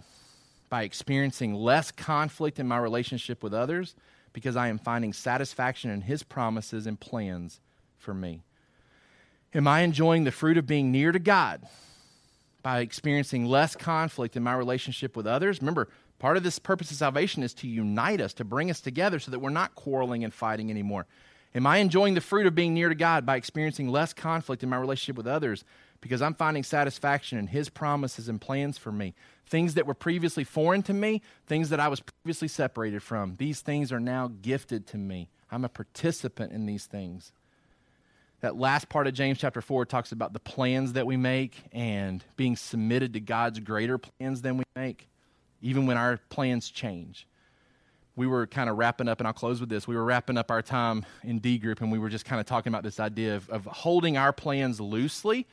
by 0.69 0.83
experiencing 0.83 1.53
less 1.53 1.91
conflict 1.91 2.59
in 2.59 2.67
my 2.67 2.77
relationship 2.77 3.43
with 3.43 3.53
others 3.53 3.93
because 4.33 4.55
I 4.55 4.69
am 4.69 4.79
finding 4.79 5.13
satisfaction 5.13 5.91
in 5.91 6.01
His 6.01 6.23
promises 6.23 6.87
and 6.87 6.99
plans 6.99 7.59
for 7.99 8.13
me? 8.15 8.41
Am 9.53 9.67
I 9.67 9.81
enjoying 9.81 10.23
the 10.23 10.31
fruit 10.31 10.57
of 10.57 10.65
being 10.65 10.91
near 10.91 11.11
to 11.11 11.19
God 11.19 11.67
by 12.63 12.79
experiencing 12.79 13.45
less 13.45 13.75
conflict 13.75 14.35
in 14.35 14.43
my 14.43 14.53
relationship 14.53 15.15
with 15.15 15.27
others? 15.27 15.61
Remember, 15.61 15.89
part 16.19 16.37
of 16.37 16.43
this 16.43 16.59
purpose 16.59 16.91
of 16.91 16.97
salvation 16.97 17.43
is 17.43 17.53
to 17.55 17.67
unite 17.67 18.21
us, 18.21 18.33
to 18.35 18.43
bring 18.43 18.69
us 18.69 18.79
together 18.79 19.19
so 19.19 19.31
that 19.31 19.39
we're 19.39 19.49
not 19.49 19.75
quarreling 19.75 20.23
and 20.23 20.33
fighting 20.33 20.69
anymore. 20.69 21.05
Am 21.53 21.67
I 21.67 21.77
enjoying 21.77 22.13
the 22.13 22.21
fruit 22.21 22.47
of 22.47 22.55
being 22.55 22.73
near 22.73 22.87
to 22.87 22.95
God 22.95 23.25
by 23.25 23.35
experiencing 23.35 23.89
less 23.89 24.13
conflict 24.13 24.63
in 24.63 24.69
my 24.69 24.77
relationship 24.77 25.17
with 25.17 25.27
others 25.27 25.65
because 25.99 26.21
I'm 26.21 26.33
finding 26.33 26.63
satisfaction 26.63 27.37
in 27.37 27.47
His 27.47 27.67
promises 27.69 28.29
and 28.29 28.39
plans 28.39 28.77
for 28.77 28.91
me? 28.91 29.13
Things 29.45 29.73
that 29.73 29.85
were 29.85 29.93
previously 29.93 30.45
foreign 30.45 30.81
to 30.83 30.93
me, 30.93 31.21
things 31.47 31.69
that 31.69 31.79
I 31.81 31.89
was 31.89 31.99
previously 31.99 32.47
separated 32.47 33.03
from, 33.03 33.35
these 33.35 33.59
things 33.59 33.91
are 33.91 33.99
now 33.99 34.31
gifted 34.41 34.87
to 34.87 34.97
me. 34.97 35.29
I'm 35.51 35.65
a 35.65 35.69
participant 35.69 36.53
in 36.53 36.65
these 36.65 36.85
things. 36.85 37.33
That 38.41 38.57
last 38.57 38.89
part 38.89 39.07
of 39.07 39.13
James 39.13 39.37
chapter 39.37 39.61
4 39.61 39.85
talks 39.85 40.11
about 40.11 40.33
the 40.33 40.39
plans 40.39 40.93
that 40.93 41.05
we 41.05 41.15
make 41.15 41.63
and 41.71 42.23
being 42.35 42.55
submitted 42.55 43.13
to 43.13 43.19
God's 43.19 43.59
greater 43.59 43.97
plans 43.97 44.41
than 44.41 44.57
we 44.57 44.63
make, 44.75 45.07
even 45.61 45.85
when 45.85 45.97
our 45.97 46.19
plans 46.29 46.69
change 46.69 47.27
we 48.15 48.27
were 48.27 48.45
kind 48.45 48.69
of 48.69 48.77
wrapping 48.77 49.07
up, 49.07 49.19
and 49.19 49.27
I'll 49.27 49.33
close 49.33 49.59
with 49.59 49.69
this. 49.69 49.87
We 49.87 49.95
were 49.95 50.03
wrapping 50.03 50.37
up 50.37 50.51
our 50.51 50.61
time 50.61 51.05
in 51.23 51.39
D 51.39 51.57
group, 51.57 51.81
and 51.81 51.91
we 51.91 51.99
were 51.99 52.09
just 52.09 52.25
kind 52.25 52.39
of 52.39 52.45
talking 52.45 52.71
about 52.71 52.83
this 52.83 52.99
idea 52.99 53.35
of, 53.35 53.49
of 53.49 53.65
holding 53.65 54.17
our 54.17 54.33
plans 54.33 54.81
loosely. 54.81 55.47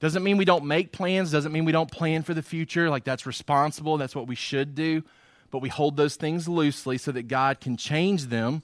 Doesn't 0.00 0.22
mean 0.22 0.36
we 0.36 0.44
don't 0.44 0.64
make 0.64 0.92
plans, 0.92 1.32
doesn't 1.32 1.52
mean 1.52 1.64
we 1.64 1.72
don't 1.72 1.90
plan 1.90 2.22
for 2.22 2.34
the 2.34 2.42
future. 2.42 2.88
Like 2.90 3.04
that's 3.04 3.26
responsible, 3.26 3.96
that's 3.96 4.14
what 4.14 4.26
we 4.26 4.34
should 4.34 4.74
do. 4.74 5.02
But 5.50 5.58
we 5.58 5.68
hold 5.68 5.96
those 5.96 6.16
things 6.16 6.48
loosely 6.48 6.98
so 6.98 7.12
that 7.12 7.28
God 7.28 7.60
can 7.60 7.76
change 7.76 8.24
them, 8.26 8.62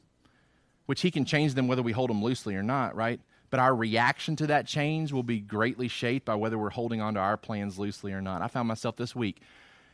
which 0.87 1.03
He 1.03 1.11
can 1.11 1.24
change 1.24 1.55
them 1.55 1.68
whether 1.68 1.83
we 1.83 1.93
hold 1.93 2.11
them 2.11 2.22
loosely 2.22 2.57
or 2.57 2.62
not, 2.62 2.95
right? 2.95 3.20
But 3.51 3.61
our 3.61 3.74
reaction 3.74 4.36
to 4.36 4.46
that 4.48 4.66
change 4.66 5.12
will 5.12 5.24
be 5.24 5.40
greatly 5.40 5.88
shaped 5.88 6.24
by 6.24 6.36
whether 6.36 6.57
we're 6.57 6.70
holding 6.70 7.01
on 7.01 7.14
to 7.14 7.20
our 7.20 7.36
plans 7.36 7.78
loosely 7.78 8.12
or 8.12 8.22
not. 8.22 8.42
I 8.42 8.48
found 8.48 8.68
myself 8.68 8.96
this 8.96 9.14
week 9.14 9.40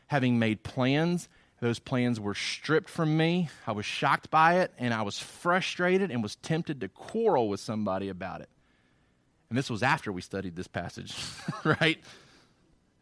having 0.07 0.39
made 0.39 0.63
plans 0.63 1.27
those 1.59 1.79
plans 1.79 2.19
were 2.19 2.35
stripped 2.35 2.89
from 2.89 3.17
me. 3.17 3.49
I 3.65 3.71
was 3.71 3.85
shocked 3.85 4.29
by 4.29 4.59
it, 4.59 4.71
and 4.77 4.93
I 4.93 5.01
was 5.01 5.19
frustrated 5.19 6.11
and 6.11 6.21
was 6.21 6.35
tempted 6.35 6.81
to 6.81 6.89
quarrel 6.89 7.49
with 7.49 7.59
somebody 7.59 8.09
about 8.09 8.41
it. 8.41 8.49
And 9.49 9.57
this 9.57 9.69
was 9.69 9.81
after 9.81 10.11
we 10.11 10.21
studied 10.21 10.55
this 10.55 10.67
passage, 10.67 11.15
right? 11.63 11.99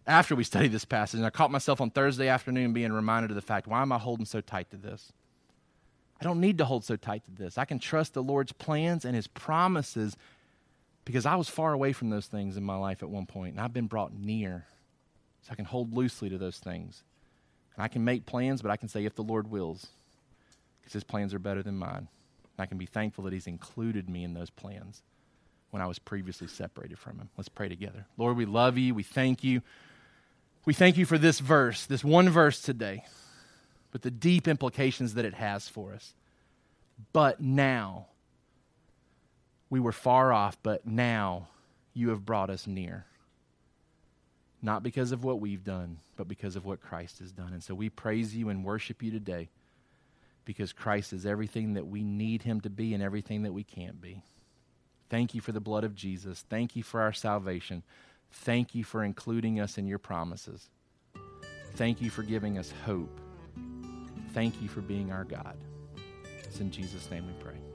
After 0.07 0.35
we 0.35 0.43
studied 0.43 0.71
this 0.71 0.85
passage. 0.85 1.17
And 1.17 1.25
I 1.25 1.31
caught 1.31 1.51
myself 1.51 1.81
on 1.81 1.89
Thursday 1.89 2.29
afternoon 2.29 2.71
being 2.71 2.93
reminded 2.93 3.31
of 3.31 3.35
the 3.35 3.41
fact 3.41 3.67
why 3.67 3.81
am 3.81 3.91
I 3.91 3.97
holding 3.97 4.25
so 4.25 4.41
tight 4.41 4.69
to 4.69 4.77
this? 4.77 5.11
I 6.21 6.23
don't 6.23 6.39
need 6.39 6.59
to 6.59 6.65
hold 6.65 6.85
so 6.85 6.95
tight 6.95 7.25
to 7.25 7.31
this. 7.31 7.57
I 7.57 7.65
can 7.65 7.79
trust 7.79 8.13
the 8.13 8.23
Lord's 8.23 8.53
plans 8.53 9.03
and 9.03 9.15
His 9.15 9.27
promises 9.27 10.15
because 11.05 11.25
I 11.25 11.35
was 11.35 11.47
far 11.47 11.71
away 11.71 11.93
from 11.93 12.09
those 12.09 12.25
things 12.25 12.57
in 12.57 12.63
my 12.63 12.75
life 12.75 13.03
at 13.03 13.09
one 13.09 13.27
point, 13.27 13.53
and 13.53 13.61
I've 13.61 13.73
been 13.73 13.87
brought 13.87 14.13
near. 14.13 14.65
So 15.43 15.49
I 15.51 15.55
can 15.55 15.65
hold 15.65 15.93
loosely 15.93 16.29
to 16.29 16.39
those 16.39 16.57
things. 16.57 17.03
And 17.75 17.83
I 17.83 17.87
can 17.87 18.03
make 18.03 18.25
plans, 18.25 18.61
but 18.61 18.71
I 18.71 18.77
can 18.77 18.89
say, 18.89 19.05
if 19.05 19.15
the 19.15 19.21
Lord 19.21 19.49
wills, 19.49 19.87
because 20.81 20.93
his 20.93 21.03
plans 21.03 21.33
are 21.33 21.39
better 21.39 21.61
than 21.61 21.77
mine. 21.77 22.07
And 22.57 22.63
I 22.63 22.65
can 22.65 22.77
be 22.77 22.87
thankful 22.87 23.25
that 23.25 23.33
he's 23.33 23.47
included 23.47 24.09
me 24.09 24.23
in 24.23 24.33
those 24.33 24.49
plans 24.49 25.03
when 25.69 25.81
I 25.81 25.87
was 25.87 25.99
previously 25.99 26.47
separated 26.47 26.97
from 26.97 27.19
him. 27.19 27.29
Let's 27.37 27.49
pray 27.49 27.69
together. 27.69 28.05
Lord, 28.17 28.37
we 28.37 28.45
love 28.45 28.77
you. 28.77 28.95
We 28.95 29.03
thank 29.03 29.43
you. 29.43 29.61
We 30.63 30.73
thank 30.73 30.97
you 30.97 31.05
for 31.05 31.17
this 31.17 31.39
verse, 31.39 31.85
this 31.85 32.03
one 32.03 32.29
verse 32.29 32.61
today, 32.61 33.03
but 33.91 34.01
the 34.01 34.09
deep 34.09 34.47
implications 34.47 35.13
that 35.13 35.25
it 35.25 35.35
has 35.35 35.67
for 35.67 35.93
us. 35.93 36.13
But 37.13 37.41
now, 37.41 38.07
we 39.75 39.81
were 39.81 39.91
far 39.91 40.31
off, 40.31 40.57
but 40.63 40.87
now 40.87 41.49
you 41.93 42.11
have 42.11 42.25
brought 42.25 42.49
us 42.49 42.65
near 42.65 43.05
not 44.61 44.81
because 44.83 45.11
of 45.11 45.23
what 45.23 45.41
we've 45.41 45.65
done, 45.65 45.99
but 46.15 46.29
because 46.29 46.55
of 46.55 46.65
what 46.65 46.79
Christ 46.79 47.19
has 47.19 47.33
done. 47.33 47.51
And 47.51 47.61
so 47.61 47.75
we 47.75 47.89
praise 47.89 48.33
you 48.33 48.47
and 48.47 48.63
worship 48.63 49.03
you 49.03 49.11
today 49.11 49.49
because 50.45 50.71
Christ 50.71 51.11
is 51.11 51.25
everything 51.25 51.73
that 51.73 51.87
we 51.87 52.03
need 52.03 52.43
him 52.43 52.61
to 52.61 52.69
be 52.69 52.93
and 52.93 53.03
everything 53.03 53.43
that 53.43 53.53
we 53.53 53.63
can't 53.63 54.01
be. 54.01 54.23
Thank 55.09 55.35
you 55.35 55.41
for 55.41 55.51
the 55.51 55.59
blood 55.59 55.83
of 55.83 55.93
Jesus. 55.93 56.45
Thank 56.49 56.75
you 56.75 56.83
for 56.83 57.01
our 57.01 57.11
salvation. 57.11 57.83
Thank 58.31 58.73
you 58.73 58.85
for 58.85 59.03
including 59.03 59.59
us 59.59 59.77
in 59.77 59.87
your 59.87 59.99
promises. 59.99 60.69
Thank 61.75 62.01
you 62.01 62.09
for 62.09 62.23
giving 62.23 62.57
us 62.57 62.73
hope. 62.85 63.19
Thank 64.33 64.61
you 64.61 64.69
for 64.69 64.81
being 64.81 65.11
our 65.11 65.25
God. 65.25 65.57
It's 66.43 66.61
in 66.61 66.71
Jesus' 66.71 67.11
name 67.11 67.27
we 67.27 67.33
pray. 67.43 67.74